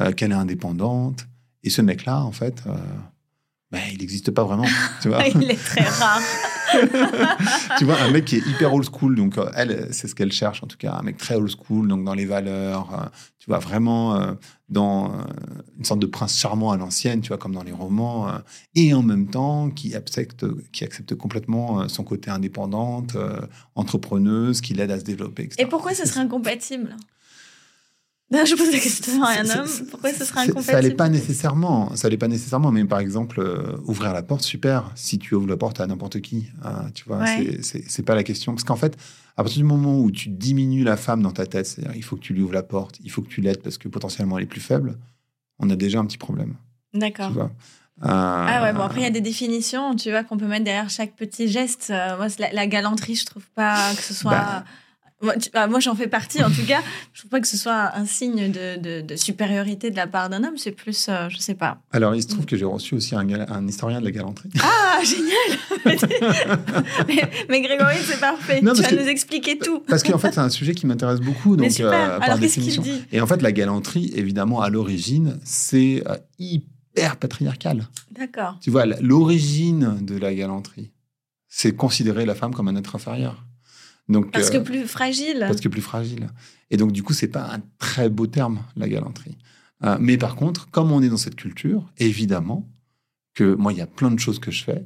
euh, 0.00 0.12
qu'elle 0.12 0.32
est 0.32 0.34
indépendante. 0.34 1.26
Et 1.64 1.70
ce 1.70 1.82
mec-là, 1.82 2.22
en 2.22 2.32
fait, 2.32 2.62
ben, 3.70 3.82
il 3.92 3.98
n'existe 3.98 4.30
pas 4.30 4.44
vraiment. 4.44 4.64
Tu 5.02 5.08
vois, 5.08 5.26
Il 5.34 5.50
est 5.50 5.62
très 5.62 5.84
rare. 5.84 6.22
tu 7.78 7.84
vois, 7.84 8.00
un 8.00 8.10
mec 8.10 8.24
qui 8.24 8.36
est 8.36 8.46
hyper 8.46 8.72
old 8.72 8.86
school, 8.90 9.14
donc 9.14 9.36
euh, 9.36 9.50
elle, 9.54 9.88
c'est 9.90 10.08
ce 10.08 10.14
qu'elle 10.14 10.32
cherche 10.32 10.62
en 10.62 10.66
tout 10.66 10.78
cas, 10.78 10.94
un 10.98 11.02
mec 11.02 11.18
très 11.18 11.34
old 11.34 11.50
school, 11.50 11.86
donc 11.86 12.04
dans 12.04 12.14
les 12.14 12.24
valeurs, 12.24 12.88
euh, 12.94 13.06
tu 13.38 13.46
vois, 13.50 13.58
vraiment 13.58 14.16
euh, 14.16 14.32
dans 14.70 15.12
une 15.78 15.84
sorte 15.84 16.00
de 16.00 16.06
prince 16.06 16.38
charmant 16.38 16.70
à 16.70 16.76
l'ancienne, 16.78 17.20
tu 17.20 17.28
vois, 17.28 17.38
comme 17.38 17.54
dans 17.54 17.62
les 17.62 17.72
romans, 17.72 18.30
et 18.74 18.92
en 18.92 19.02
même 19.02 19.28
temps 19.28 19.70
qui 19.70 19.94
accepte, 19.94 20.44
qui 20.72 20.84
accepte 20.84 21.14
complètement 21.14 21.88
son 21.88 22.04
côté 22.04 22.30
indépendante, 22.30 23.16
entrepreneuse, 23.74 24.60
qui 24.60 24.74
l'aide 24.74 24.90
à 24.90 24.98
se 24.98 25.04
développer, 25.04 25.44
etc. 25.44 25.62
Et 25.62 25.66
pourquoi 25.66 25.94
ce 25.94 26.06
serait 26.06 26.20
incompatible? 26.20 26.96
Je 28.44 28.54
pose 28.56 28.70
la 28.70 28.78
question 28.78 29.22
à 29.24 29.40
un 29.40 29.48
homme. 29.48 29.68
Pourquoi 29.90 30.12
ce 30.12 30.24
serait 30.24 30.40
incompatible 30.40 30.72
Ça 30.72 30.80
l'est 30.82 30.90
pas 30.94 31.08
nécessairement. 31.08 31.94
Ça 31.96 32.08
l'est 32.10 32.18
pas 32.18 32.28
nécessairement. 32.28 32.70
Mais 32.70 32.84
par 32.84 32.98
exemple, 33.00 33.40
euh, 33.40 33.76
ouvrir 33.86 34.12
la 34.12 34.22
porte, 34.22 34.42
super. 34.42 34.90
Si 34.94 35.18
tu 35.18 35.34
ouvres 35.34 35.46
la 35.48 35.56
porte 35.56 35.80
à 35.80 35.86
n'importe 35.86 36.20
qui, 36.20 36.46
hein, 36.62 36.90
tu 36.94 37.04
vois, 37.06 37.18
Ouais. 37.18 37.58
c'est- 37.62 38.02
pas 38.02 38.14
la 38.14 38.22
question. 38.24 38.52
Parce 38.52 38.64
qu'en 38.64 38.76
fait, 38.76 38.96
à 39.36 39.42
partir 39.42 39.58
du 39.58 39.64
moment 39.64 39.98
où 39.98 40.10
tu 40.10 40.28
diminues 40.28 40.84
la 40.84 40.96
femme 40.98 41.22
dans 41.22 41.32
ta 41.32 41.46
tête, 41.46 41.66
c'est-à-dire 41.66 41.96
il 41.96 42.02
faut 42.04 42.16
que 42.16 42.20
tu 42.22 42.34
lui 42.34 42.42
ouvres 42.42 42.52
la 42.52 42.62
porte, 42.62 42.98
il 43.02 43.10
faut 43.10 43.22
que 43.22 43.28
tu 43.28 43.40
l'aides 43.40 43.62
parce 43.62 43.78
que 43.78 43.88
potentiellement 43.88 44.36
elle 44.36 44.44
est 44.44 44.48
plus 44.48 44.60
faible, 44.60 44.98
on 45.58 45.70
a 45.70 45.76
déjà 45.76 45.98
un 45.98 46.04
petit 46.04 46.18
problème. 46.18 46.54
D'accord. 46.94 47.30
Vois. 47.30 47.50
Ah 48.00 48.62
ouais, 48.62 48.72
bon, 48.72 48.80
Euh, 48.80 48.84
après, 48.84 49.00
il 49.00 49.04
y 49.04 49.06
a 49.06 49.10
des 49.10 49.20
définitions, 49.20 49.96
tu 49.96 50.10
vois, 50.10 50.22
qu'on 50.22 50.36
peut 50.36 50.46
mettre 50.46 50.64
derrière 50.64 50.88
chaque 50.90 51.16
petit 51.16 51.48
geste. 51.48 51.88
Euh, 51.90 52.16
moi, 52.16 52.26
la, 52.38 52.52
la 52.52 52.66
galanterie, 52.68 53.16
je 53.16 53.26
trouve 53.26 53.44
pas 53.54 53.92
que 53.96 54.02
ce 54.02 54.14
soit. 54.14 54.30
Bah. 54.30 54.64
Moi, 55.20 55.36
tu- 55.36 55.50
ah, 55.54 55.66
moi, 55.66 55.80
j'en 55.80 55.96
fais 55.96 56.06
partie, 56.06 56.42
en 56.44 56.50
tout 56.50 56.64
cas. 56.64 56.80
Je 57.12 57.20
trouve 57.22 57.30
pas 57.30 57.40
que 57.40 57.48
ce 57.48 57.56
soit 57.56 57.90
un 57.96 58.06
signe 58.06 58.52
de, 58.52 58.76
de- 58.80 59.00
de 59.00 59.16
supériorité 59.16 59.90
de 59.90 59.96
la 59.96 60.06
part 60.06 60.28
d'un 60.28 60.44
homme. 60.44 60.56
C'est 60.56 60.70
plus, 60.70 61.06
euh, 61.08 61.28
je 61.28 61.38
sais 61.38 61.54
pas. 61.56 61.80
Alors, 61.90 62.14
il 62.14 62.22
se 62.22 62.28
trouve 62.28 62.46
que 62.46 62.56
j'ai 62.56 62.64
reçu 62.64 62.94
aussi 62.94 63.16
un, 63.16 63.28
un 63.28 63.66
historien 63.66 63.98
de 63.98 64.04
la 64.04 64.12
galanterie. 64.12 64.50
Ah, 64.62 65.00
génial 65.02 65.58
mais, 67.08 67.30
mais 67.48 67.60
Grégory, 67.62 67.96
c'est 68.02 68.20
parfait. 68.20 68.60
Non, 68.62 68.72
tu 68.74 68.82
vas 68.82 68.88
que- 68.90 68.94
nous 68.94 69.08
expliquer 69.08 69.58
tout. 69.58 69.80
Parce 69.88 70.02
qu'en 70.02 70.18
fait, 70.18 70.32
c'est 70.32 70.40
un 70.40 70.50
sujet 70.50 70.74
qui 70.74 70.86
m'intéresse 70.86 71.20
beaucoup. 71.20 71.56
Donc, 71.56 71.66
mais 71.66 71.70
super. 71.70 71.92
euh, 71.92 72.18
par 72.18 72.22
Alors, 72.22 72.38
qu'est-ce 72.40 72.54
qu'il 72.54 72.64
définition. 72.66 72.82
dit 72.82 73.02
Et 73.12 73.20
en 73.20 73.26
fait, 73.26 73.42
la 73.42 73.52
galanterie, 73.52 74.12
évidemment, 74.14 74.60
à 74.60 74.70
l'origine, 74.70 75.38
c'est 75.44 76.02
euh, 76.06 76.16
hyper 76.38 77.16
patriarcal. 77.16 77.88
D'accord. 78.12 78.56
Tu 78.60 78.70
vois, 78.70 78.86
l'origine 78.86 79.98
de 80.00 80.16
la 80.16 80.34
galanterie, 80.34 80.92
c'est 81.48 81.74
considérer 81.74 82.24
la 82.26 82.34
femme 82.34 82.54
comme 82.54 82.68
un 82.68 82.76
être 82.76 82.94
inférieur. 82.94 83.44
Donc, 84.08 84.30
Parce 84.32 84.50
que 84.50 84.56
euh, 84.58 84.62
plus 84.62 84.86
fragile. 84.86 85.38
parce 85.40 85.60
que 85.60 85.68
plus 85.68 85.82
fragile. 85.82 86.28
Et 86.70 86.76
donc, 86.76 86.92
du 86.92 87.02
coup, 87.02 87.12
c'est 87.12 87.28
pas 87.28 87.52
un 87.54 87.60
très 87.78 88.08
beau 88.08 88.26
terme, 88.26 88.62
la 88.76 88.88
galanterie. 88.88 89.36
Euh, 89.84 89.96
mais 90.00 90.16
par 90.18 90.34
contre, 90.34 90.70
comme 90.70 90.90
on 90.92 91.02
est 91.02 91.08
dans 91.08 91.16
cette 91.18 91.36
culture, 91.36 91.84
évidemment 91.98 92.68
que 93.34 93.54
moi, 93.54 93.72
il 93.72 93.78
y 93.78 93.82
a 93.82 93.86
plein 93.86 94.10
de 94.10 94.18
choses 94.18 94.38
que 94.38 94.50
je 94.50 94.64
fais 94.64 94.84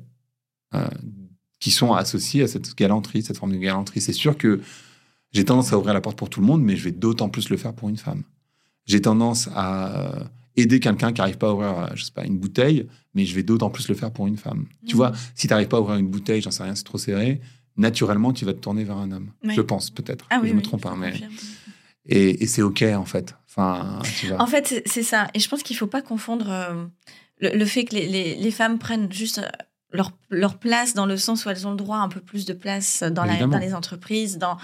euh, 0.75 0.87
qui 1.61 1.71
sont 1.71 1.93
associées 1.95 2.43
à 2.43 2.49
cette 2.49 2.75
galanterie, 2.77 3.23
cette 3.23 3.39
forme 3.39 3.53
de 3.53 3.59
galanterie. 3.59 4.01
C'est 4.01 4.13
sûr 4.13 4.37
que 4.37 4.61
j'ai 5.31 5.45
tendance 5.45 5.73
à 5.73 5.79
ouvrir 5.79 5.95
la 5.95 6.01
porte 6.01 6.19
pour 6.19 6.29
tout 6.29 6.41
le 6.41 6.47
monde, 6.47 6.63
mais 6.63 6.77
je 6.77 6.85
vais 6.85 6.93
d'autant 6.93 7.29
plus 7.29 7.49
le 7.49 7.57
faire 7.57 7.73
pour 7.73 7.89
une 7.89 7.97
femme. 7.97 8.23
J'ai 8.85 9.01
tendance 9.01 9.49
à 9.55 10.13
aider 10.57 10.81
quelqu'un 10.81 11.13
qui 11.13 11.21
n'arrive 11.21 11.39
pas 11.39 11.49
à 11.49 11.53
ouvrir, 11.55 11.93
je 11.97 12.03
sais 12.05 12.13
pas, 12.13 12.27
une 12.27 12.37
bouteille, 12.39 12.87
mais 13.15 13.25
je 13.25 13.35
vais 13.35 13.43
d'autant 13.43 13.71
plus 13.71 13.89
le 13.89 13.95
faire 13.95 14.11
pour 14.13 14.27
une 14.27 14.37
femme. 14.37 14.67
Tu 14.87 14.95
Mhm. 14.95 14.97
vois, 14.97 15.13
si 15.35 15.47
tu 15.47 15.53
n'arrives 15.55 15.69
pas 15.69 15.79
à 15.79 15.81
ouvrir 15.81 15.97
une 15.97 16.09
bouteille, 16.09 16.43
j'en 16.43 16.51
sais 16.51 16.65
rien, 16.65 16.75
c'est 16.75 16.83
trop 16.85 16.99
serré, 16.99 17.41
naturellement, 17.77 18.33
tu 18.33 18.45
vas 18.45 18.53
te 18.53 18.59
tourner 18.59 18.85
vers 18.85 18.97
un 18.99 19.11
homme. 19.13 19.33
Oui. 19.45 19.55
Je 19.55 19.61
pense, 19.61 19.91
peut-être. 19.91 20.27
Ah 20.31 20.39
oui, 20.43 20.49
je 20.49 20.53
me 20.55 20.59
oui, 20.59 20.63
trompe, 20.65 20.83
je 20.85 20.89
hein, 20.89 20.97
mais... 20.99 21.15
Et, 22.07 22.43
et 22.43 22.47
c'est 22.47 22.63
OK, 22.63 22.83
en 22.83 23.05
fait. 23.05 23.35
Enfin, 23.49 24.01
tu 24.19 24.27
vois. 24.29 24.41
En 24.43 24.47
fait, 24.47 24.83
c'est- 24.87 25.03
ça. 25.03 25.29
Et 25.35 25.39
je 25.41 25.49
pense 25.49 25.63
qu'il 25.63 25.77
faut 25.77 25.87
pas 25.87 26.03
confondre 26.03 26.51
euh, 26.51 26.85
le, 27.39 27.51
le 27.57 27.65
fait 27.67 27.85
que 27.85 27.95
les, 27.95 28.07
les- 28.07 28.35
les 28.35 28.51
femmes 28.51 28.79
prennent 28.79 29.13
juste 29.13 29.39
euh, 29.39 29.49
leur, 29.93 30.11
leur 30.31 30.59
place 30.59 30.95
dans 30.95 31.07
le 31.07 31.17
sens 31.17 31.45
où 31.45 31.51
elles 31.51 31.67
ont 31.67 31.71
le 31.71 31.77
droit 31.77 31.99
à 31.99 32.01
un 32.01 32.09
peu 32.09 32.21
plus 32.21 32.45
de 32.45 32.55
place 32.55 33.03
dans, 33.05 33.25
la, 33.25 33.47
dans 33.47 33.59
les 33.59 33.75
entreprises, 33.75 34.39
dans 34.39 34.57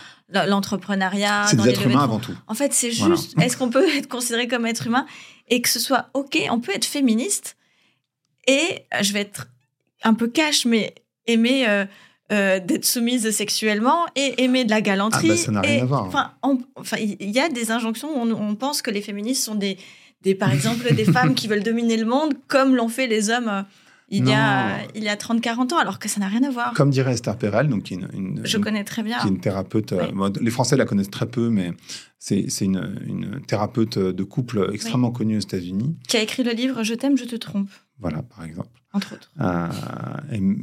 l'entrepreneuriat, 0.47 1.45
c'est 1.49 1.57
dans 1.57 1.65
des 1.65 1.71
êtres 1.71 1.87
humains 1.87 2.03
avant 2.05 2.19
tout. 2.19 2.35
En 2.47 2.55
fait, 2.55 2.73
c'est 2.73 2.91
Voilà. 2.91 3.15
juste, 3.15 3.39
est-ce 3.41 3.57
qu'on 3.57 3.71
peut 3.71 3.87
être 3.97 4.09
considéré 4.09 4.49
comme 4.49 4.67
être 4.67 4.87
humain? 4.87 5.07
Et 5.49 5.63
que 5.63 5.69
ce 5.69 5.79
soit 5.81 6.11
OK, 6.15 6.39
on 6.51 6.61
peut 6.61 6.73
être 6.75 6.85
féministe 6.85 7.57
et 8.47 8.85
euh, 8.95 9.03
je 9.03 9.13
vais 9.13 9.21
être 9.21 9.49
un 10.03 10.15
peu 10.15 10.29
cash, 10.29 10.65
mais 10.65 10.95
aimer 11.27 11.69
euh, 11.69 11.85
euh, 12.33 12.61
d'être 12.61 12.85
soumise 12.85 13.31
sexuellement 13.31 14.07
et 14.17 14.43
aimer 14.45 14.65
de 14.65 14.71
la 14.71 14.81
galanterie. 14.81 15.29
Ah 15.31 15.35
bah, 15.35 15.37
ça 15.39 15.53
n'a 15.53 15.61
rien 15.63 15.79
et- 15.79 15.81
à 15.81 15.85
voir. 15.87 16.35
Enfin, 16.77 16.97
il 16.99 17.31
y 17.31 17.41
a 17.41 17.49
des 17.49 17.71
injonctions 17.71 18.09
où 18.15 18.21
on, 18.27 18.31
on 18.51 18.55
pense 18.55 18.83
que 18.83 18.91
les 18.91 19.01
féministes 19.03 19.45
sont 19.45 19.55
des, 19.55 19.79
des 20.23 20.35
par 20.35 20.53
exemple, 20.53 20.95
des 20.95 21.05
femmes 21.13 21.35
qui 21.35 21.49
veulent 21.49 21.63
dominer 21.63 21.97
le 21.97 22.05
monde 22.07 22.35
comme 22.49 22.75
l'ont 22.77 22.89
fait 22.89 23.07
les 23.07 23.31
hommes 23.31 23.49
euh, 23.49 23.63
il 24.11 24.27
y 24.27 24.33
a, 24.33 24.79
il 24.95 25.05
y 25.05 25.09
a 25.11 25.17
30-40 25.17 25.75
ans, 25.75 25.79
alors 25.79 25.99
que 25.99 26.09
ça 26.09 26.19
n'a 26.19 26.29
rien 26.29 26.43
à 26.43 26.49
voir. 26.51 26.73
Comme 26.73 26.89
dirait 26.89 27.13
Esther 27.13 27.37
Perel, 27.37 27.69
donc 27.69 27.83
qui 27.83 27.93
est 27.93 27.99
une, 27.99 28.09
une- 28.15 28.41
Je 28.47 28.57
une- 28.57 28.65
connais 28.65 28.83
très 28.83 29.03
bien. 29.03 29.19
qui 29.19 29.27
est 29.27 29.31
une 29.31 29.39
thérapeute. 29.41 29.93
euh, 29.93 30.07
Oui. 30.15 30.31
les 30.41 30.51
Français 30.51 30.79
la 30.79 30.87
connaissent 30.87 31.11
très 31.11 31.27
peu, 31.27 31.51
mais 31.51 31.73
c'est 32.19 32.47
c'est 32.49 32.65
une, 32.65 32.99
une 33.07 33.43
thérapeute 33.47 33.99
de 33.99 34.23
couple 34.25 34.71
extrêmement 34.73 35.11
connue 35.11 35.37
aux 35.37 35.41
États-Unis. 35.41 35.95
Qui 36.09 36.17
a 36.17 36.23
écrit 36.23 36.43
le 36.43 36.53
livre 36.53 36.83
Je 36.85 36.95
t'aime, 36.95 37.19
je 37.19 37.25
te 37.27 37.37
trompe. 37.37 37.69
Voilà, 37.99 38.23
par 38.23 38.45
exemple. 38.47 38.71
Entre 38.99 39.15
autres. 39.15 39.31
Euh, 39.41 39.69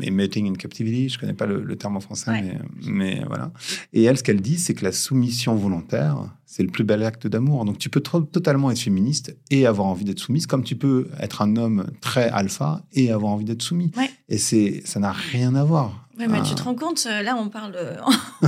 et, 0.01 0.11
Mating 0.11 0.49
in 0.49 0.53
Captivity, 0.53 1.09
je 1.09 1.17
connais 1.17 1.33
pas 1.33 1.45
le, 1.45 1.75
terme 1.75 1.97
en 1.97 1.99
français, 1.99 2.31
Ouais. 2.31 2.41
mais, 2.41 2.59
mais 2.91 3.23
voilà. 3.27 3.51
Et 3.93 4.03
elle, 4.03 4.17
ce 4.17 4.23
qu'elle 4.23 4.41
dit, 4.41 4.57
c'est 4.57 4.73
que 4.73 4.83
la 4.83 4.91
soumission 4.91 5.55
volontaire, 5.55 6.17
c'est 6.45 6.63
le 6.63 6.69
plus 6.69 6.83
bel 6.83 7.03
acte 7.03 7.27
d'amour. 7.27 7.65
Donc 7.65 7.77
tu 7.77 7.89
peux 7.89 8.01
totalement 8.01 8.71
être 8.71 8.79
féministe 8.79 9.35
et 9.51 9.65
avoir 9.65 9.87
envie 9.87 10.05
d'être 10.05 10.19
soumise, 10.19 10.47
comme 10.47 10.63
tu 10.63 10.75
peux 10.75 11.09
être 11.19 11.41
un 11.41 11.55
homme 11.55 11.87
très 12.01 12.29
alpha 12.29 12.83
et 12.93 13.11
avoir 13.11 13.31
envie 13.33 13.45
d'être 13.45 13.61
soumis. 13.61 13.91
Ouais. 13.97 14.09
Et 14.29 14.37
c'est, 14.37 14.81
ça 14.85 14.99
n'a 14.99 15.11
rien 15.11 15.55
à 15.55 15.63
voir. 15.63 16.04
Ouais, 16.17 16.27
mais 16.27 16.39
Ah. 16.41 16.45
tu 16.47 16.55
te 16.55 16.63
rends 16.63 16.75
compte, 16.75 17.05
euh, 17.09 17.21
là, 17.23 17.35
on 17.37 17.49
parle. 17.49 17.75
euh, 17.75 17.95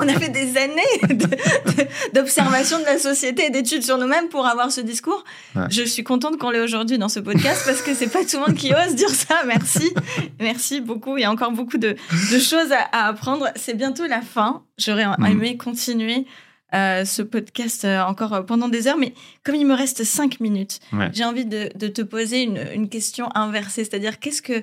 on 0.00 0.08
a 0.08 0.14
fait 0.18 0.28
des 0.28 0.56
années 0.56 0.82
de- 1.08 1.14
de- 1.26 2.14
d'observation 2.14 2.78
de, 2.78 2.84
la 2.84 2.98
société 2.98 3.46
et 3.46 3.50
d'études 3.50 3.82
sur 3.82 3.98
nous-mêmes 3.98 4.28
pour 4.28 4.46
avoir 4.46 4.70
ce 4.70 4.80
discours. 4.80 5.24
Ouais. 5.56 5.64
Je 5.70 5.82
suis 5.82 6.04
contente 6.04 6.38
qu'on 6.38 6.50
l'ait 6.50 6.60
aujourd'hui 6.60 6.98
dans 6.98 7.08
ce 7.08 7.20
podcast 7.20 7.62
parce 7.66 7.82
que 7.82 7.94
c'est 7.94 8.06
pas 8.08 8.24
tout 8.24 8.36
le 8.36 8.46
monde 8.46 8.54
qui 8.56 8.72
ose 8.72 8.94
dire 8.94 9.10
ça. 9.10 9.42
Merci. 9.46 9.92
Merci 10.40 10.80
beaucoup. 10.80 11.16
Il 11.16 11.22
y 11.22 11.24
a 11.24 11.30
encore 11.30 11.52
beaucoup 11.52 11.78
de, 11.78 11.96
de 12.32 12.38
choses 12.38 12.72
à, 12.72 12.82
à 12.92 13.08
apprendre. 13.08 13.48
C'est 13.56 13.74
bientôt 13.74 14.06
la 14.06 14.20
fin. 14.20 14.62
J'aurais 14.78 15.06
Mhm. 15.06 15.26
aimé 15.26 15.56
continuer. 15.56 16.26
euh, 16.74 17.06
ce 17.06 17.22
podcast 17.22 17.86
euh, 17.86 18.02
encore 18.02 18.34
euh, 18.34 18.42
pendant 18.42 18.68
des 18.68 18.88
heures, 18.88 18.98
mais 18.98 19.14
comme 19.42 19.54
il 19.54 19.66
me 19.66 19.72
reste 19.74 20.04
cinq 20.04 20.38
minutes, 20.38 20.80
Ouais. 20.92 21.08
j'ai 21.14 21.24
envie 21.24 21.46
de, 21.46 21.68
te 21.88 22.02
poser 22.02 22.42
une, 22.42 22.60
une 22.74 22.90
question 22.90 23.30
inversée, 23.34 23.84
c'est-à-dire 23.84 24.18
qu'est-ce 24.18 24.42
que 24.42 24.62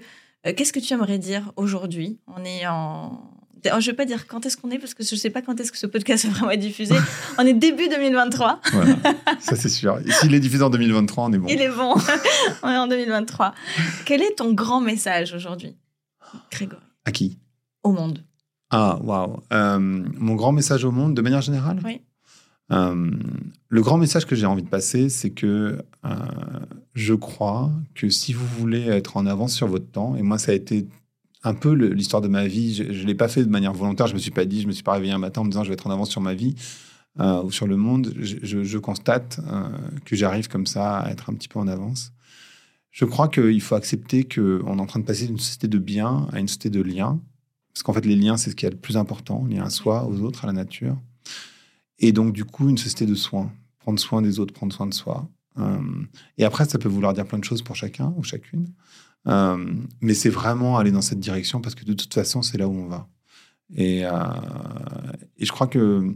Qu'est-ce 0.53 0.73
que 0.73 0.79
tu 0.79 0.93
aimerais 0.93 1.17
dire 1.17 1.51
aujourd'hui? 1.55 2.19
On 2.27 2.43
est 2.43 2.67
en. 2.67 3.31
Alors, 3.65 3.81
je 3.81 3.87
ne 3.87 3.93
vais 3.93 3.95
pas 3.95 4.05
dire 4.05 4.27
quand 4.27 4.45
est-ce 4.45 4.57
qu'on 4.57 4.69
est, 4.69 4.77
parce 4.77 4.93
que 4.93 5.03
je 5.03 5.15
ne 5.15 5.19
sais 5.19 5.31
pas 5.31 5.41
quand 5.41 5.59
est-ce 5.59 5.71
que 5.71 5.77
ce 5.77 5.87
podcast 5.87 6.25
va 6.25 6.31
vraiment 6.31 6.51
être 6.51 6.59
diffusé. 6.59 6.93
on 7.39 7.45
est 7.45 7.53
début 7.53 7.87
2023. 7.89 8.61
Voilà. 8.71 8.95
ça, 9.39 9.55
c'est 9.55 9.69
sûr. 9.69 9.97
S'il 10.07 10.35
est 10.35 10.39
diffusé 10.39 10.63
en 10.63 10.69
2023, 10.69 11.25
on 11.25 11.33
est 11.33 11.37
bon. 11.39 11.47
Il 11.49 11.59
est 11.59 11.69
bon. 11.69 11.95
on 12.63 12.69
est 12.69 12.77
en 12.77 12.87
2023. 12.87 13.55
Quel 14.05 14.21
est 14.21 14.35
ton 14.37 14.53
grand 14.53 14.81
message 14.81 15.33
aujourd'hui, 15.33 15.75
Grégory 16.51 16.81
À 17.05 17.11
qui? 17.11 17.39
Au 17.81 17.91
monde. 17.91 18.23
Ah, 18.69 18.99
waouh. 19.01 19.41
Euh, 19.51 19.79
mon 19.79 20.35
grand 20.35 20.51
message 20.51 20.85
au 20.85 20.91
monde, 20.91 21.15
de 21.15 21.21
manière 21.21 21.41
générale? 21.41 21.79
Oui. 21.83 22.01
Euh, 22.71 23.11
le 23.69 23.81
grand 23.81 23.97
message 23.97 24.25
que 24.25 24.35
j'ai 24.35 24.45
envie 24.45 24.63
de 24.63 24.69
passer, 24.69 25.09
c'est 25.09 25.31
que 25.31 25.45
euh, 25.45 25.81
je 26.93 27.13
crois 27.13 27.71
que 27.93 28.09
si 28.09 28.33
vous 28.33 28.45
voulez 28.45 28.83
être 28.83 29.17
en 29.17 29.25
avance 29.25 29.53
sur 29.53 29.67
votre 29.67 29.89
temps, 29.89 30.15
et 30.15 30.21
moi, 30.21 30.37
ça 30.37 30.51
a 30.51 30.55
été 30.55 30.87
un 31.43 31.53
peu 31.53 31.73
l'histoire 31.73 32.21
de 32.21 32.27
ma 32.27 32.47
vie, 32.47 32.73
je 32.73 32.83
ne 32.83 33.07
l'ai 33.07 33.15
pas 33.15 33.27
fait 33.27 33.43
de 33.43 33.49
manière 33.49 33.73
volontaire, 33.73 34.07
je 34.07 34.13
me 34.15 34.19
suis 34.19 34.31
pas 34.31 34.45
dit, 34.45 34.61
je 34.61 34.67
me 34.67 34.71
suis 34.71 34.83
pas 34.83 34.93
réveillé 34.93 35.13
un 35.13 35.19
matin 35.19 35.41
en 35.41 35.43
me 35.43 35.51
disant 35.51 35.63
je 35.63 35.69
vais 35.69 35.75
être 35.75 35.87
en 35.87 35.91
avance 35.91 36.09
sur 36.09 36.21
ma 36.21 36.33
vie 36.33 36.55
euh, 37.19 37.43
ou 37.43 37.51
sur 37.51 37.67
le 37.67 37.77
monde. 37.77 38.13
Je, 38.17 38.77
constate 38.77 39.39
euh, 39.47 39.69
que 40.05 40.15
j'arrive 40.15 40.47
comme 40.47 40.65
ça 40.65 40.99
à 40.99 41.11
être 41.11 41.29
un 41.29 41.33
petit 41.33 41.47
peu 41.47 41.59
en 41.59 41.67
avance. 41.67 42.11
Je 42.89 43.05
crois 43.05 43.27
qu'il 43.27 43.61
faut 43.61 43.75
accepter 43.75 44.23
qu'on 44.23 44.77
est 44.77 44.81
en 44.81 44.85
train 44.85 44.99
de 44.99 45.05
passer 45.05 45.27
d'une 45.27 45.37
société 45.37 45.67
de 45.67 45.77
biens 45.77 46.27
à 46.31 46.39
une 46.39 46.47
société 46.47 46.69
de 46.69 46.81
liens. 46.81 47.19
Parce 47.73 47.83
qu'en 47.83 47.93
fait, 47.93 48.05
les 48.05 48.15
liens, 48.15 48.37
c'est 48.37 48.51
ce 48.51 48.55
qui 48.55 48.65
est 48.65 48.69
le 48.69 48.77
plus 48.77 48.95
important, 48.95 49.45
lien 49.45 49.63
à 49.63 49.69
soi, 49.69 50.07
aux 50.07 50.21
autres, 50.21 50.45
à 50.45 50.47
la 50.47 50.53
nature. 50.53 50.97
Et 51.99 52.11
donc, 52.13 52.31
du 52.33 52.45
coup, 52.45 52.69
une 52.69 52.77
société 52.77 53.05
de 53.05 53.15
soins. 53.15 53.51
Prendre 53.79 53.99
soin 53.99 54.21
des 54.21 54.39
autres, 54.39 54.53
prendre 54.53 54.73
soin 54.73 54.87
de 54.87 54.93
soi. 54.93 55.27
Euh, 55.57 55.79
et 56.37 56.43
après, 56.45 56.65
ça 56.65 56.77
peut 56.77 56.89
vouloir 56.89 57.13
dire 57.13 57.25
plein 57.25 57.39
de 57.39 57.43
choses 57.43 57.61
pour 57.61 57.75
chacun 57.75 58.13
ou 58.17 58.23
chacune. 58.23 58.67
Euh, 59.27 59.73
mais 60.01 60.13
c'est 60.13 60.29
vraiment 60.29 60.77
aller 60.77 60.91
dans 60.91 61.01
cette 61.01 61.19
direction 61.19 61.61
parce 61.61 61.75
que 61.75 61.83
de 61.85 61.93
toute 61.93 62.13
façon, 62.13 62.41
c'est 62.41 62.57
là 62.57 62.67
où 62.67 62.73
on 62.73 62.87
va. 62.87 63.07
Et, 63.75 64.05
euh, 64.05 64.11
et 65.37 65.45
je 65.45 65.51
crois 65.51 65.67
que 65.67 66.15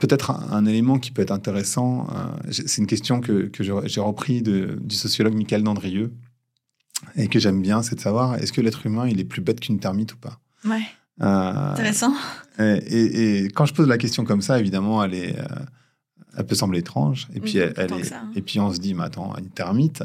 peut-être 0.00 0.30
un, 0.30 0.50
un 0.52 0.64
élément 0.66 0.98
qui 0.98 1.10
peut 1.10 1.20
être 1.22 1.30
intéressant, 1.32 2.06
c'est 2.50 2.78
une 2.80 2.86
question 2.86 3.20
que, 3.20 3.50
j'ai 3.58 4.00
repris 4.00 4.40
de- 4.42 4.78
du 4.82 4.94
sociologue 4.96 5.34
Michael 5.34 5.62
Dandrieux 5.62 6.12
et 7.16 7.28
que 7.28 7.38
j'aime 7.38 7.60
bien, 7.60 7.82
c'est 7.82 7.96
de 7.96 8.00
savoir 8.00 8.36
est-ce 8.36 8.52
que 8.52 8.60
l'être 8.62 8.86
humain, 8.86 9.06
il 9.06 9.20
est 9.20 9.24
plus 9.24 9.42
bête 9.42 9.60
qu'une 9.60 9.78
termite 9.78 10.14
ou 10.14 10.16
pas? 10.16 10.40
Ouais, 10.64 10.82
Euh, 11.20 11.72
intéressant. 11.72 12.14
et, 12.58 12.62
et- 12.64 13.44
et 13.44 13.48
quand 13.50 13.66
je 13.66 13.74
pose 13.74 13.86
la 13.86 13.98
question 13.98 14.24
comme 14.24 14.40
ça, 14.42 14.58
évidemment, 14.58 15.04
elle, 15.04 15.14
est, 15.14 15.36
elle 16.36 16.46
peut 16.46 16.54
sembler 16.54 16.80
étrange. 16.80 17.28
Et 17.34 17.40
puis, 17.40 17.58
Oui, 17.60 17.70
elle, 17.76 17.92
est- 17.92 18.04
ça, 18.04 18.20
hein. 18.20 18.30
et 18.34 18.42
puis 18.42 18.60
on 18.60 18.72
se 18.72 18.78
dit, 18.80 18.94
mais 18.94 19.04
attends, 19.04 19.34
une 19.36 19.48
termite. 19.50 20.02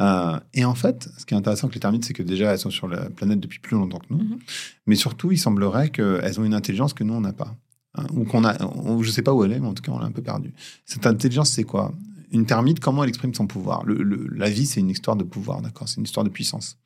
Euh, 0.00 0.38
et 0.54 0.64
en 0.64 0.74
fait, 0.74 1.08
ce 1.18 1.26
qui 1.26 1.34
est 1.34 1.36
intéressant 1.36 1.66
avec 1.66 1.74
les 1.74 1.80
termites, 1.80 2.04
c'est 2.04 2.14
que 2.14 2.22
déjà, 2.22 2.52
elles 2.52 2.58
sont 2.58 2.70
sur 2.70 2.88
la 2.88 3.10
planète 3.10 3.40
depuis 3.40 3.58
plus 3.58 3.76
longtemps 3.76 3.98
que 3.98 4.06
nous. 4.10 4.18
Mhm. 4.22 4.38
Mais 4.86 4.96
surtout, 4.96 5.30
il 5.32 5.38
semblerait 5.38 5.90
qu'elles 5.90 6.40
ont 6.40 6.44
une 6.44 6.54
intelligence 6.54 6.94
que 6.94 7.04
nous, 7.04 7.14
on 7.14 7.20
n'a 7.20 7.32
pas. 7.34 7.54
Hein, 7.94 8.06
ou 8.12 8.24
qu'on 8.24 8.42
a, 8.44 8.56
je 8.58 9.06
ne 9.06 9.12
sais 9.12 9.20
pas 9.22 9.34
où 9.34 9.44
elle 9.44 9.52
est, 9.52 9.60
mais 9.60 9.68
en 9.68 9.74
tout 9.74 9.82
cas, 9.82 9.92
on 9.92 9.98
l'a 9.98 10.06
un 10.06 10.12
peu 10.12 10.22
perdue. 10.22 10.54
Cette 10.86 11.06
intelligence, 11.06 11.50
c'est 11.50 11.64
quoi? 11.64 11.92
Une 12.30 12.46
termite, 12.46 12.80
comment 12.80 13.02
elle 13.04 13.10
exprime 13.10 13.34
son 13.34 13.46
pouvoir? 13.46 13.84
Le- 13.84 14.02
le- 14.02 14.28
La 14.34 14.48
vie, 14.48 14.64
c'est 14.64 14.80
une 14.80 14.88
histoire 14.88 15.16
de 15.16 15.24
pouvoir, 15.24 15.60
d'accord? 15.60 15.86
C'est 15.88 15.98
une 15.98 16.04
histoire 16.04 16.24
de 16.24 16.30
puissance. 16.30 16.78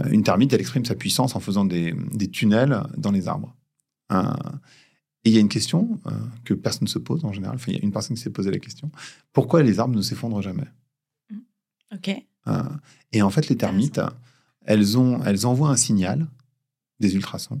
Euh, 0.00 0.08
Une 0.10 0.24
termite, 0.24 0.52
elle 0.52 0.60
exprime 0.60 0.84
sa 0.84 0.96
puissance 0.96 1.36
en 1.36 1.40
faisant 1.40 1.64
des, 1.64 1.94
des 2.12 2.26
tunnels 2.28 2.82
dans 2.98 3.12
les 3.12 3.28
arbres. 3.28 3.54
Euh, 4.12 4.24
et 5.24 5.30
il 5.30 5.34
y 5.34 5.38
a 5.38 5.40
une 5.40 5.48
question 5.48 5.98
euh, 6.06 6.10
que 6.44 6.52
personne 6.52 6.84
ne 6.84 6.88
se 6.88 6.98
pose 6.98 7.24
en 7.24 7.32
général. 7.32 7.56
Enfin, 7.56 7.72
il 7.72 7.78
y 7.78 7.80
a 7.80 7.84
une 7.84 7.92
personne 7.92 8.16
qui 8.16 8.22
s'est 8.22 8.30
posé 8.30 8.50
la 8.50 8.58
question. 8.58 8.90
Pourquoi 9.32 9.62
les 9.62 9.78
arbres 9.78 9.96
ne 9.96 10.02
s'effondrent 10.02 10.42
jamais 10.42 10.66
Ok. 11.92 12.10
Euh, 12.46 12.62
Et 13.12 13.22
en 13.22 13.30
fait, 13.30 13.48
les 13.48 13.56
termites, 13.56 14.00
elles, 14.66 14.98
ont, 14.98 15.22
elles 15.24 15.46
envoient 15.46 15.70
un 15.70 15.76
signal, 15.76 16.28
des 17.00 17.14
ultrasons. 17.14 17.60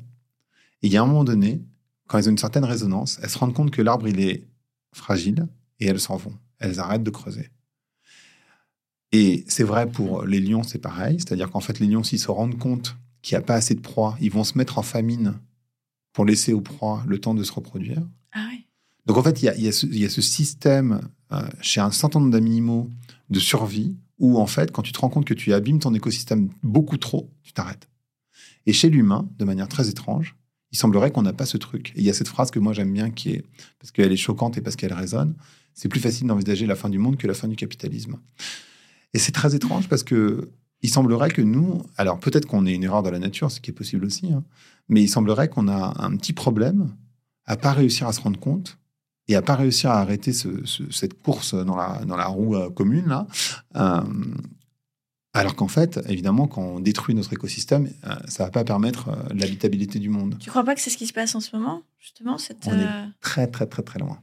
Et 0.82 0.88
il 0.88 0.92
y 0.92 0.98
a 0.98 1.02
un 1.02 1.06
moment 1.06 1.24
donné, 1.24 1.64
quand 2.06 2.18
elles 2.18 2.28
ont 2.28 2.32
une 2.32 2.38
certaine 2.38 2.64
résonance, 2.64 3.18
elles 3.22 3.30
se 3.30 3.38
rendent 3.38 3.54
compte 3.54 3.70
que 3.70 3.80
l'arbre, 3.80 4.08
il 4.08 4.20
est 4.20 4.46
fragile 4.92 5.48
et 5.80 5.86
elles 5.86 6.00
s'en 6.00 6.16
vont. 6.16 6.38
Elles 6.58 6.80
arrêtent 6.80 7.02
de 7.02 7.10
creuser. 7.10 7.50
Et 9.12 9.44
c'est 9.48 9.64
vrai 9.64 9.90
pour 9.90 10.24
les 10.26 10.40
lions, 10.40 10.64
c'est 10.64 10.78
pareil. 10.78 11.18
C'est-à-dire 11.18 11.50
qu'en 11.50 11.60
fait, 11.60 11.78
les 11.78 11.86
lions, 11.86 12.02
s'ils 12.02 12.18
se 12.18 12.30
rendent 12.30 12.58
compte 12.58 12.96
qu'il 13.22 13.36
n'y 13.36 13.42
a 13.42 13.46
pas 13.46 13.54
assez 13.54 13.74
de 13.74 13.80
proie, 13.80 14.18
ils 14.20 14.30
vont 14.30 14.44
se 14.44 14.58
mettre 14.58 14.78
en 14.78 14.82
famine 14.82 15.38
pour 16.14 16.24
laisser 16.24 16.54
aux 16.54 16.62
proies 16.62 17.04
le 17.06 17.18
temps 17.18 17.34
de 17.34 17.44
se 17.44 17.52
reproduire. 17.52 18.00
Ah 18.32 18.46
ouais. 18.50 18.64
Donc 19.04 19.18
en 19.18 19.22
fait, 19.22 19.42
il 19.42 19.44
y 19.44 19.48
a, 19.48 19.56
il 19.56 19.64
y 19.64 19.68
a 19.68 19.72
ce, 19.72 19.84
il 19.84 19.98
y 19.98 20.06
a 20.06 20.08
ce 20.08 20.22
système 20.22 21.02
euh, 21.32 21.42
chez 21.60 21.80
un 21.80 21.90
certain 21.90 22.20
nombre 22.20 22.32
d'animaux 22.32 22.88
de 23.28 23.38
survie 23.38 23.96
où 24.18 24.38
en 24.38 24.46
fait, 24.46 24.70
quand 24.70 24.80
tu 24.80 24.92
te 24.92 24.98
rends 24.98 25.10
compte 25.10 25.26
que 25.26 25.34
tu 25.34 25.52
abîmes 25.52 25.80
ton 25.80 25.92
écosystème 25.92 26.48
beaucoup 26.62 26.96
trop, 26.96 27.30
tu 27.42 27.52
t'arrêtes. 27.52 27.88
Et 28.64 28.72
chez 28.72 28.88
l'humain, 28.88 29.28
de 29.38 29.44
manière 29.44 29.68
très 29.68 29.90
étrange, 29.90 30.36
il 30.72 30.78
semblerait 30.78 31.10
qu'on 31.10 31.22
n'a 31.22 31.32
pas 31.32 31.46
ce 31.46 31.56
truc. 31.56 31.92
Et 31.96 32.00
il 32.00 32.04
y 32.04 32.10
a 32.10 32.14
cette 32.14 32.28
phrase 32.28 32.50
que 32.50 32.58
moi 32.58 32.72
j'aime 32.72 32.92
bien 32.92 33.10
qui 33.10 33.30
est, 33.30 33.44
parce 33.78 33.90
qu'elle 33.90 34.12
est 34.12 34.16
choquante 34.16 34.56
et 34.56 34.60
parce 34.60 34.76
qu'elle 34.76 34.94
résonne, 34.94 35.34
c'est 35.74 35.88
plus 35.88 36.00
facile 36.00 36.28
d'envisager 36.28 36.66
la 36.66 36.76
fin 36.76 36.88
du 36.88 36.98
monde 36.98 37.16
que 37.16 37.26
la 37.26 37.34
fin 37.34 37.48
du 37.48 37.56
capitalisme. 37.56 38.18
Et 39.12 39.18
c'est 39.18 39.32
très 39.32 39.54
étrange 39.54 39.88
parce 39.88 40.04
que 40.04 40.50
il 40.84 40.90
semblerait 40.90 41.30
que 41.30 41.42
nous, 41.42 41.82
alors 41.96 42.20
peut-être 42.20 42.46
qu'on 42.46 42.64
est 42.66 42.74
une 42.74 42.84
erreur 42.84 43.02
dans 43.02 43.10
la 43.10 43.18
nature, 43.18 43.50
ce 43.50 43.60
qui 43.60 43.70
est 43.70 43.74
possible 43.74 44.04
aussi, 44.04 44.32
hein, 44.32 44.44
mais 44.88 45.02
il 45.02 45.08
semblerait 45.08 45.48
qu'on 45.48 45.66
a 45.68 45.94
un 46.04 46.16
petit 46.16 46.32
problème 46.32 46.94
à 47.46 47.56
pas 47.56 47.72
réussir 47.72 48.06
à 48.06 48.12
se 48.12 48.20
rendre 48.20 48.38
compte 48.38 48.78
et 49.28 49.34
à 49.34 49.42
pas 49.42 49.54
réussir 49.56 49.90
à 49.90 49.98
arrêter 50.00 50.32
ce- 50.32 50.64
ce- 50.66 50.90
cette 50.90 51.20
course 51.22 51.54
dans 51.54 51.76
la, 51.76 52.04
dans 52.04 52.16
la 52.16 52.26
roue 52.26 52.54
euh, 52.56 52.70
commune 52.70 53.08
là. 53.08 53.26
Euh, 53.76 54.02
alors 55.32 55.56
qu'en 55.56 55.66
fait, 55.68 55.98
évidemment, 56.08 56.46
quand 56.46 56.62
on 56.62 56.80
détruit 56.80 57.14
notre 57.14 57.32
écosystème, 57.32 57.88
euh, 58.04 58.14
ça 58.28 58.44
va 58.44 58.50
pas 58.50 58.62
permettre 58.64 59.08
euh, 59.08 59.14
l'habitabilité 59.34 59.98
du 59.98 60.08
monde. 60.08 60.36
Tu 60.38 60.48
crois 60.48 60.62
pas 60.64 60.74
que 60.76 60.80
c'est 60.80 60.90
ce 60.90 60.96
qui 60.96 61.06
se 61.08 61.12
passe 61.12 61.34
en 61.34 61.40
ce 61.40 61.56
moment, 61.56 61.82
justement 61.98 62.38
cette, 62.38 62.66
On 62.66 62.72
est 62.78 62.86
Très 63.20 63.46
très 63.48 63.66
très 63.66 63.82
très 63.82 63.98
loin. 63.98 64.18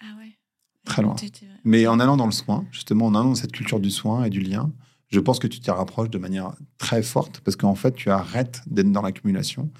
Ah 0.00 0.16
ouais. 0.18 0.38
Très 0.86 1.02
loin. 1.02 1.16
Mais 1.64 1.86
en 1.86 2.00
allant 2.00 2.16
dans 2.16 2.24
le 2.26 2.32
soin, 2.32 2.64
justement, 2.72 3.06
en 3.06 3.14
allant 3.14 3.30
dans 3.30 3.34
cette 3.34 3.52
culture 3.52 3.78
du 3.80 3.90
soin 3.90 4.24
et 4.24 4.30
du 4.30 4.40
lien, 4.40 4.70
je 5.10 5.20
pense 5.20 5.38
que 5.38 5.46
tu 5.46 5.60
t'y 5.60 5.70
rapproches 5.70 6.10
de 6.10 6.18
manière 6.18 6.54
très 6.78 7.02
forte 7.02 7.40
parce 7.40 7.56
qu'en 7.56 7.74
fait, 7.74 7.94
tu 7.94 8.10
arrêtes 8.10 8.62
d'être 8.66 8.90
dans 8.90 9.02
l'accumulation. 9.02 9.70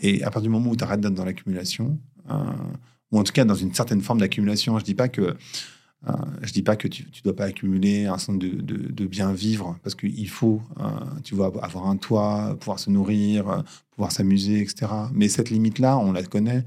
Et 0.00 0.22
à 0.22 0.30
partir 0.30 0.42
du 0.42 0.48
moment 0.48 0.70
où 0.70 0.76
tu 0.76 0.84
arrêtes 0.84 1.00
d'être 1.00 1.14
dans 1.14 1.24
l'accumulation, 1.24 1.98
euh, 2.30 2.34
ou 3.10 3.18
en 3.18 3.24
tout 3.24 3.32
cas 3.32 3.44
dans 3.44 3.54
une 3.54 3.74
certaine 3.74 4.00
forme 4.00 4.20
d'accumulation, 4.20 4.78
je 4.78 4.84
dis 4.84 4.94
pas 4.94 5.08
que 5.08 5.36
euh, 6.08 6.12
je 6.42 6.52
dis 6.52 6.62
pas 6.62 6.74
que 6.74 6.88
tu, 6.88 7.08
tu 7.10 7.22
dois 7.22 7.36
pas 7.36 7.44
accumuler 7.44 8.06
un 8.06 8.18
certain 8.18 8.34
de, 8.34 8.48
de, 8.48 8.90
de 8.90 9.06
bien 9.06 9.32
vivre 9.32 9.78
parce 9.84 9.94
qu'il 9.94 10.28
faut, 10.28 10.60
euh, 10.80 10.84
tu 11.22 11.36
vois, 11.36 11.52
avoir 11.62 11.86
un 11.86 11.96
toit, 11.96 12.56
pouvoir 12.58 12.80
se 12.80 12.90
nourrir, 12.90 13.62
pouvoir 13.92 14.10
s'amuser, 14.10 14.62
etc. 14.62 14.90
Mais 15.12 15.28
cette 15.28 15.50
limite-là, 15.50 15.98
on 15.98 16.10
la 16.10 16.24
connaît 16.24 16.64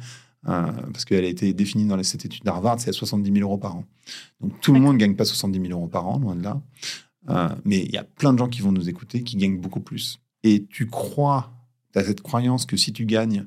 euh, 0.48 0.72
parce 0.94 1.06
qu'elle 1.06 1.26
a 1.26 1.28
été 1.28 1.54
définie 1.54 1.86
dans 1.86 2.02
cette 2.04 2.26
étude 2.26 2.44
d'Harvard, 2.44 2.80
c'est 2.80 2.90
à 2.90 2.94
70 2.94 3.32
000 3.32 3.44
euros 3.44 3.58
par 3.58 3.78
an. 3.78 3.86
Donc 4.42 4.60
tout 4.62 4.74
le 4.74 4.80
monde 4.80 4.94
ne 4.94 5.00
gagne 5.00 5.16
pas 5.16 5.26
70 5.26 5.60
000 5.60 5.72
euros 5.72 5.88
par 5.88 6.08
an, 6.08 6.20
loin 6.20 6.36
de 6.36 6.44
là. 6.44 6.62
Euh, 7.30 7.50
mais 7.64 7.84
il 7.84 7.92
y 7.92 7.98
a 7.98 8.04
plein 8.04 8.34
de 8.34 8.38
gens 8.38 8.48
qui 8.48 8.62
vont 8.62 8.72
nous 8.72 8.88
écouter 8.90 9.24
qui 9.24 9.38
gagnent 9.38 9.58
beaucoup 9.60 9.80
plus. 9.80 10.20
Et 10.44 10.66
tu 10.70 10.88
crois, 10.88 11.52
tu 11.94 12.00
as 12.00 12.04
cette 12.04 12.22
croyance 12.22 12.66
que 12.66 12.78
si 12.78 12.94
tu 12.94 13.06
gagnes, 13.06 13.46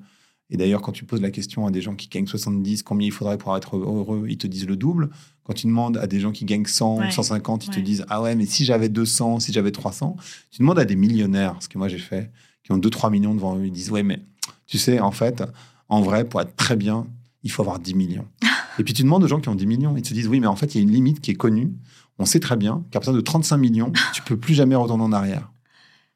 et 0.50 0.56
d'ailleurs 0.56 0.82
quand 0.82 0.92
tu 0.92 1.04
poses 1.04 1.20
la 1.20 1.30
question 1.30 1.66
à 1.66 1.70
des 1.70 1.80
gens 1.80 1.94
qui 1.94 2.08
gagnent 2.08 2.26
70, 2.26 2.82
combien 2.82 3.06
il 3.06 3.12
faudrait 3.12 3.38
pour 3.38 3.56
être 3.56 3.76
heureux, 3.76 4.26
ils 4.28 4.38
te 4.38 4.46
disent 4.46 4.66
le 4.66 4.76
double. 4.76 5.10
Quand 5.44 5.52
tu 5.52 5.66
demandes 5.66 5.96
à 5.98 6.06
des 6.06 6.20
gens 6.20 6.32
qui 6.32 6.44
gagnent 6.44 6.66
100 6.66 6.98
Ouais. 6.98 7.06
ou 7.06 7.10
150, 7.10 7.66
ils 7.66 7.70
te 7.70 7.80
disent 7.80 8.04
ah 8.08 8.20
ouais, 8.22 8.34
mais 8.34 8.46
si 8.46 8.64
j'avais 8.64 8.88
200, 8.88 9.40
si 9.40 9.52
j'avais 9.52 9.70
300. 9.72 10.16
Tu 10.50 10.58
demandes 10.60 10.78
à 10.78 10.84
des 10.84 10.96
millionnaires, 10.96 11.56
ce 11.60 11.68
que 11.68 11.78
moi 11.78 11.88
j'ai 11.88 11.98
fait, 11.98 12.30
qui 12.64 12.72
ont 12.72 12.78
2-3 12.78 13.10
millions 13.10 13.34
devant 13.34 13.56
eux, 13.58 13.66
ils 13.66 13.72
disent 13.72 13.90
ouais, 13.90 14.02
mais 14.02 14.20
tu 14.66 14.76
sais, 14.78 15.00
en 15.00 15.12
fait, 15.12 15.42
en 15.88 16.02
vrai, 16.02 16.24
pour 16.28 16.40
être 16.40 16.54
très 16.56 16.76
bien, 16.76 17.06
il 17.44 17.50
faut 17.50 17.62
avoir 17.62 17.78
10 17.78 17.94
millions. 17.94 18.26
Et 18.78 18.84
puis 18.84 18.92
tu 18.94 19.02
demandes 19.02 19.24
aux 19.24 19.28
gens 19.28 19.40
qui 19.40 19.48
ont 19.48 19.54
10 19.54 19.66
millions, 19.66 19.96
ils 19.96 20.02
te 20.02 20.12
disent 20.12 20.28
oui, 20.28 20.40
mais 20.40 20.46
en 20.46 20.56
fait, 20.56 20.74
il 20.74 20.78
y 20.78 20.80
a 20.80 20.82
une 20.82 20.90
limite 20.92 21.20
qui 21.20 21.30
est 21.30 21.36
connue. 21.36 21.72
On 22.18 22.24
sait 22.24 22.40
très 22.40 22.56
bien 22.56 22.84
qu'à 22.90 22.98
partir 23.00 23.12
de 23.12 23.20
35 23.20 23.56
millions, 23.56 23.92
tu 24.14 24.22
peux 24.22 24.36
plus 24.36 24.54
jamais 24.54 24.74
retourner 24.74 25.04
en 25.04 25.12
arrière. 25.12 25.50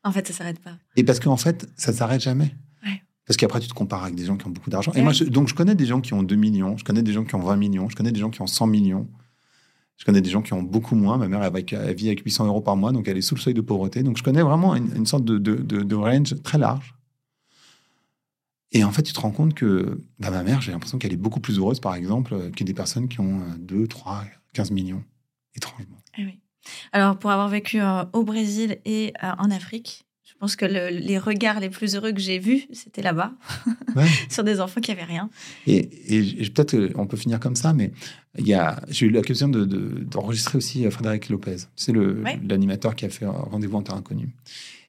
En 0.05 0.11
fait, 0.13 0.27
ça 0.27 0.33
s'arrête 0.33 0.59
pas. 0.61 0.77
Et 0.97 1.05
parce 1.05 1.21
qu'en 1.21 1.37
fait, 1.37 1.69
ça 1.77 1.93
s'arrête 1.93 2.21
jamais. 2.21 2.55
Ouais. 2.85 3.03
Parce 3.27 3.37
qu'après, 3.37 3.61
tu 3.61 3.69
te 3.69 3.75
compares 3.75 4.03
avec 4.03 4.17
des 4.17 4.25
gens 4.25 4.37
qui 4.37 4.47
ont 4.47 4.51
beaucoup 4.51 4.69
d'argent. 4.71 4.93
Et 4.95 5.03
moi, 5.03 5.13
je- 5.13 5.25
donc, 5.25 5.47
je 5.49 5.55
connais 5.55 5.77
des 5.77 5.87
gens 5.87 6.01
qui 6.01 6.13
ont 6.13 6.23
2 6.25 6.35
millions, 6.35 6.77
je 6.77 6.83
connais 6.85 7.03
des 7.05 7.13
gens 7.13 7.25
qui 7.25 7.35
ont 7.37 7.41
20 7.41 7.57
millions, 7.57 7.89
je 7.89 7.95
connais 7.95 8.11
des 8.13 8.19
gens 8.21 8.31
qui 8.31 8.43
ont 8.43 8.47
100 8.49 8.67
millions. 8.67 9.09
Je 9.99 10.05
connais 10.05 10.21
des 10.21 10.31
gens 10.31 10.43
qui 10.43 10.53
ont 10.55 10.63
beaucoup 10.65 10.97
moins. 10.97 11.17
Ma 11.19 11.29
mère, 11.29 11.43
elle, 11.45 11.95
vit 11.95 12.09
avec 12.09 12.25
800 12.25 12.47
euros 12.47 12.61
par 12.61 12.77
mois, 12.77 12.91
donc 12.91 13.07
elle 13.07 13.17
est 13.17 13.23
sous 13.23 13.37
le 13.37 13.41
seuil 13.41 13.55
de 13.55 13.61
pauvreté. 13.61 14.03
Donc, 14.03 14.17
je 14.17 14.25
connais 14.25 14.43
vraiment 14.43 14.75
une, 14.75 14.91
une 14.97 15.07
sorte 15.07 15.25
de, 15.25 15.39
de, 15.39 15.55
de- 15.55 15.83
de 15.85 15.95
range 15.95 16.35
très 16.43 16.59
large. 16.59 16.95
Et 18.73 18.83
en 18.85 18.91
fait, 18.91 19.03
tu 19.03 19.13
te 19.13 19.21
rends 19.21 19.31
compte 19.31 19.55
que 19.55 20.01
bah, 20.19 20.31
ma 20.31 20.43
mère, 20.43 20.61
j'ai 20.63 20.73
l'impression 20.73 20.99
qu'elle 20.99 21.13
est 21.13 21.17
beaucoup 21.19 21.41
plus 21.41 21.59
heureuse, 21.59 21.79
par 21.79 21.95
exemple, 21.95 22.35
euh, 22.35 22.51
que 22.51 22.65
des 22.65 22.75
personnes 22.75 23.07
qui 23.09 23.21
ont 23.21 23.41
euh, 23.41 23.55
2, 23.59 23.87
3, 23.87 24.25
15 24.55 24.71
millions, 24.73 25.05
étrangement. 25.57 25.97
Oui. 26.19 26.39
Alors, 26.93 27.19
pour 27.19 27.31
avoir 27.31 27.49
vécu 27.49 27.81
euh, 27.81 28.05
au 28.13 28.23
Brésil 28.23 28.79
et 28.85 29.13
euh, 29.23 29.31
en 29.39 29.51
Afrique, 29.51 30.05
je 30.25 30.35
pense 30.39 30.57
que 30.57 30.65
le- 30.65 30.89
les 30.91 31.19
regards 31.19 31.61
les 31.61 31.71
plus 31.71 31.95
heureux 31.97 32.13
que 32.13 32.21
j'ai 32.21 32.39
vus, 32.39 32.67
c'était 32.73 33.03
là-bas, 33.03 33.33
Ouais. 33.97 34.07
sur 34.29 34.45
des 34.45 34.61
enfants 34.61 34.81
qui 34.81 34.91
avaient 34.93 35.05
rien. 35.05 35.29
Et, 35.67 35.83
peut-être 36.55 36.75
euh, 36.75 36.91
on 36.97 37.07
peut 37.07 37.17
finir 37.17 37.39
comme 37.41 37.57
ça, 37.57 37.73
mais 37.73 37.93
j'ai 38.37 39.07
eu 39.07 39.11
l'occasion 39.11 39.49
de, 39.49 39.65
de- 39.65 40.05
d'enregistrer 40.05 40.59
aussi 40.59 40.89
Frédéric 40.91 41.29
Lopez. 41.29 41.57
C'est 41.77 41.97
Ouais. 41.97 42.41
l'animateur 42.49 42.95
qui 42.95 43.05
a 43.05 43.09
fait 43.09 43.27
Rendez-vous 43.27 43.77
en 43.77 43.83
terre 43.83 43.97
inconnue. 43.97 44.31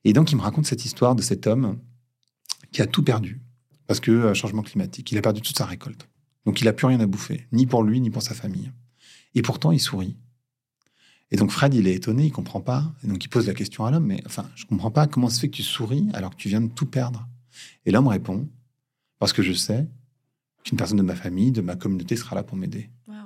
Et 0.06 0.14
donc, 0.14 0.32
il 0.32 0.36
me 0.36 0.42
raconte 0.42 0.66
cette 0.66 0.86
histoire 0.86 1.16
de 1.16 1.22
cet 1.22 1.48
homme 1.48 1.80
qui 2.72 2.82
a 2.82 2.88
tout 2.88 3.04
perdu 3.04 3.40
parce 3.88 4.00
que 4.00 4.12
euh, 4.12 4.34
changement 4.34 4.62
climatique. 4.64 5.12
Il 5.12 5.18
a 5.18 5.22
perdu 5.22 5.42
toute 5.42 5.58
sa 5.58 5.66
récolte. 5.66 6.08
Donc, 6.46 6.62
il 6.62 6.66
n'a 6.66 6.74
plus 6.74 6.88
rien 6.88 7.00
à 7.00 7.06
bouffer, 7.08 7.48
ni 7.52 7.66
pour 7.68 7.84
lui, 7.84 8.00
ni 8.02 8.10
pour 8.10 8.22
sa 8.22 8.34
famille. 8.34 8.72
Et 9.36 9.42
pourtant, 9.42 9.72
il 9.72 9.80
sourit. 9.80 10.16
Et 11.34 11.36
donc, 11.36 11.50
Fred, 11.50 11.74
il 11.74 11.88
est 11.88 11.96
étonné, 11.96 12.26
il 12.26 12.32
comprend 12.32 12.62
pas. 12.62 12.94
Et 13.04 13.08
donc, 13.08 13.26
il 13.26 13.28
pose 13.28 13.48
la 13.48 13.56
question 13.56 13.86
à 13.86 13.92
l'homme, 13.92 14.06
mais 14.06 14.22
enfin, 14.28 14.46
je 14.56 14.66
comprends 14.66 14.92
pas 14.92 15.08
comment 15.08 15.30
se 15.30 15.40
fait 15.40 15.50
que 15.50 15.56
tu 15.56 15.64
souris 15.64 16.08
alors 16.14 16.30
que 16.30 16.36
tu 16.36 16.48
viens 16.48 16.62
de 16.62 16.70
tout 16.70 16.86
perdre. 16.86 17.28
Et 17.88 17.92
l'homme 17.92 18.08
répond, 18.08 18.48
parce 19.18 19.34
que 19.34 19.42
je 19.42 19.52
sais 19.52 19.88
qu'une 20.64 20.78
personne 20.78 21.00
de 21.00 21.04
ma 21.04 21.16
famille, 21.16 21.52
de 21.52 21.62
ma 21.62 21.76
communauté 21.76 22.16
sera 22.16 22.36
là 22.36 22.44
pour 22.44 22.56
m'aider. 22.56 22.92
Waouh. 23.08 23.18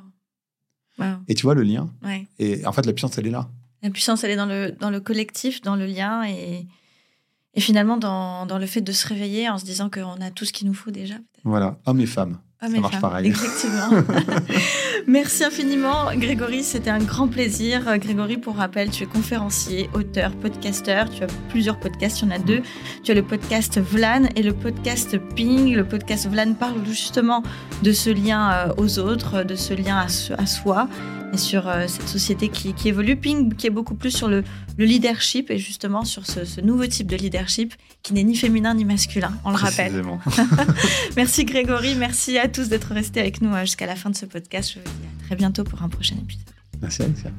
Waouh. 1.00 1.18
Et 1.28 1.36
tu 1.36 1.44
vois 1.44 1.54
le 1.54 1.64
lien 1.64 1.94
Ouais. 2.02 2.26
Et 2.40 2.66
en 2.66 2.72
fait, 2.72 2.86
la 2.86 2.94
puissance, 2.94 3.18
elle 3.18 3.28
est 3.28 3.32
là. 3.32 3.50
La 3.84 3.90
puissance, 3.90 4.24
elle 4.24 4.32
est 4.32 4.38
dans 4.38 4.46
le, 4.46 4.72
dans 4.72 4.90
le 4.90 5.02
collectif, 5.02 5.62
dans 5.62 5.76
le 5.76 5.86
lien 5.86 6.26
et, 6.26 6.66
et 7.56 7.60
finalement 7.60 7.98
dans, 7.98 8.46
dans 8.46 8.58
le 8.58 8.68
fait 8.68 8.82
de 8.82 8.94
se 8.94 9.06
réveiller 9.06 9.50
en 9.50 9.58
se 9.58 9.66
disant 9.66 9.90
qu'on 9.90 10.22
a 10.22 10.32
tout 10.32 10.46
ce 10.46 10.54
qu'il 10.54 10.68
nous 10.68 10.74
faut 10.74 10.92
déjà. 10.92 11.16
Voilà, 11.44 11.78
hommes 11.86 12.00
et 12.00 12.06
femmes. 12.06 12.40
Hommes 12.62 12.72
Ça 12.72 12.78
et 12.78 12.80
marche 12.80 12.94
femmes, 12.94 13.02
pareil. 13.02 13.28
Effectivement. 13.28 13.90
Merci 15.06 15.44
infiniment, 15.44 16.06
Grégory. 16.16 16.64
C'était 16.64 16.90
un 16.90 17.00
grand 17.00 17.28
plaisir. 17.28 17.88
Euh, 17.88 17.98
Grégory, 17.98 18.38
pour 18.38 18.56
rappel, 18.56 18.90
tu 18.90 19.04
es 19.04 19.06
conférencier, 19.06 19.90
auteur, 19.94 20.32
podcasteur. 20.32 21.10
Tu 21.10 21.24
as 21.24 21.28
plusieurs 21.50 21.80
podcasts, 21.80 22.22
il 22.22 22.26
y 22.26 22.28
en 22.32 22.36
a 22.36 22.40
deux. 22.40 22.62
Tu 23.04 23.12
as 23.12 23.16
le 23.16 23.24
podcast 23.24 23.80
Vlan 23.80 24.24
et 24.36 24.44
le 24.44 24.54
podcast 24.54 25.18
Ping. 25.36 25.74
Le 25.76 25.86
podcast 25.88 26.28
Vlan 26.30 26.54
parle 26.54 26.86
justement 26.86 27.44
de 27.84 27.92
ce 27.92 28.10
lien 28.10 28.52
euh, 28.52 28.74
aux 28.78 29.00
autres, 29.00 29.44
de 29.44 29.56
ce 29.56 29.74
lien 29.74 29.98
à, 29.98 30.08
so- 30.10 30.34
à 30.38 30.46
soi 30.46 30.90
et 31.34 31.38
sur 31.38 31.68
euh, 31.68 31.88
cette 31.88 32.08
société 32.08 32.48
qui, 32.48 32.74
qui 32.74 32.88
évolue. 32.88 33.18
Ping, 33.18 33.54
qui 33.54 33.68
est 33.68 33.72
beaucoup 33.72 33.96
plus 33.96 34.12
sur 34.12 34.30
le, 34.30 34.44
le 34.78 34.86
leadership 34.86 35.52
et 35.52 35.58
justement 35.58 36.06
sur 36.06 36.26
ce, 36.26 36.46
ce 36.46 36.62
nouveau 36.62 36.88
type 36.88 37.08
de 37.08 37.18
leadership 37.18 37.74
qui 38.02 38.14
n'est 38.14 38.24
ni 38.24 38.36
féminin 38.38 38.74
ni 38.76 38.86
masculin, 38.86 39.34
on 39.44 39.50
le 39.50 39.58
rappelle. 39.58 39.92
Merci 41.18 41.44
Grégory, 41.44 41.96
merci 41.96 42.38
à 42.38 42.48
tous 42.48 42.70
d'être 42.70 42.94
restés 42.94 43.20
avec 43.20 43.42
nous 43.42 43.54
jusqu'à 43.62 43.86
la 43.86 43.96
fin 43.98 44.10
de 44.10 44.16
ce 44.16 44.26
podcast. 44.26 44.76
Je 44.76 44.80
à 44.88 45.24
très 45.26 45.36
bientôt 45.36 45.64
pour 45.64 45.82
un 45.82 45.90
prochain 45.90 46.16
épisode. 46.16 46.44
Merci 46.82 47.04
Alexia. 47.04 47.32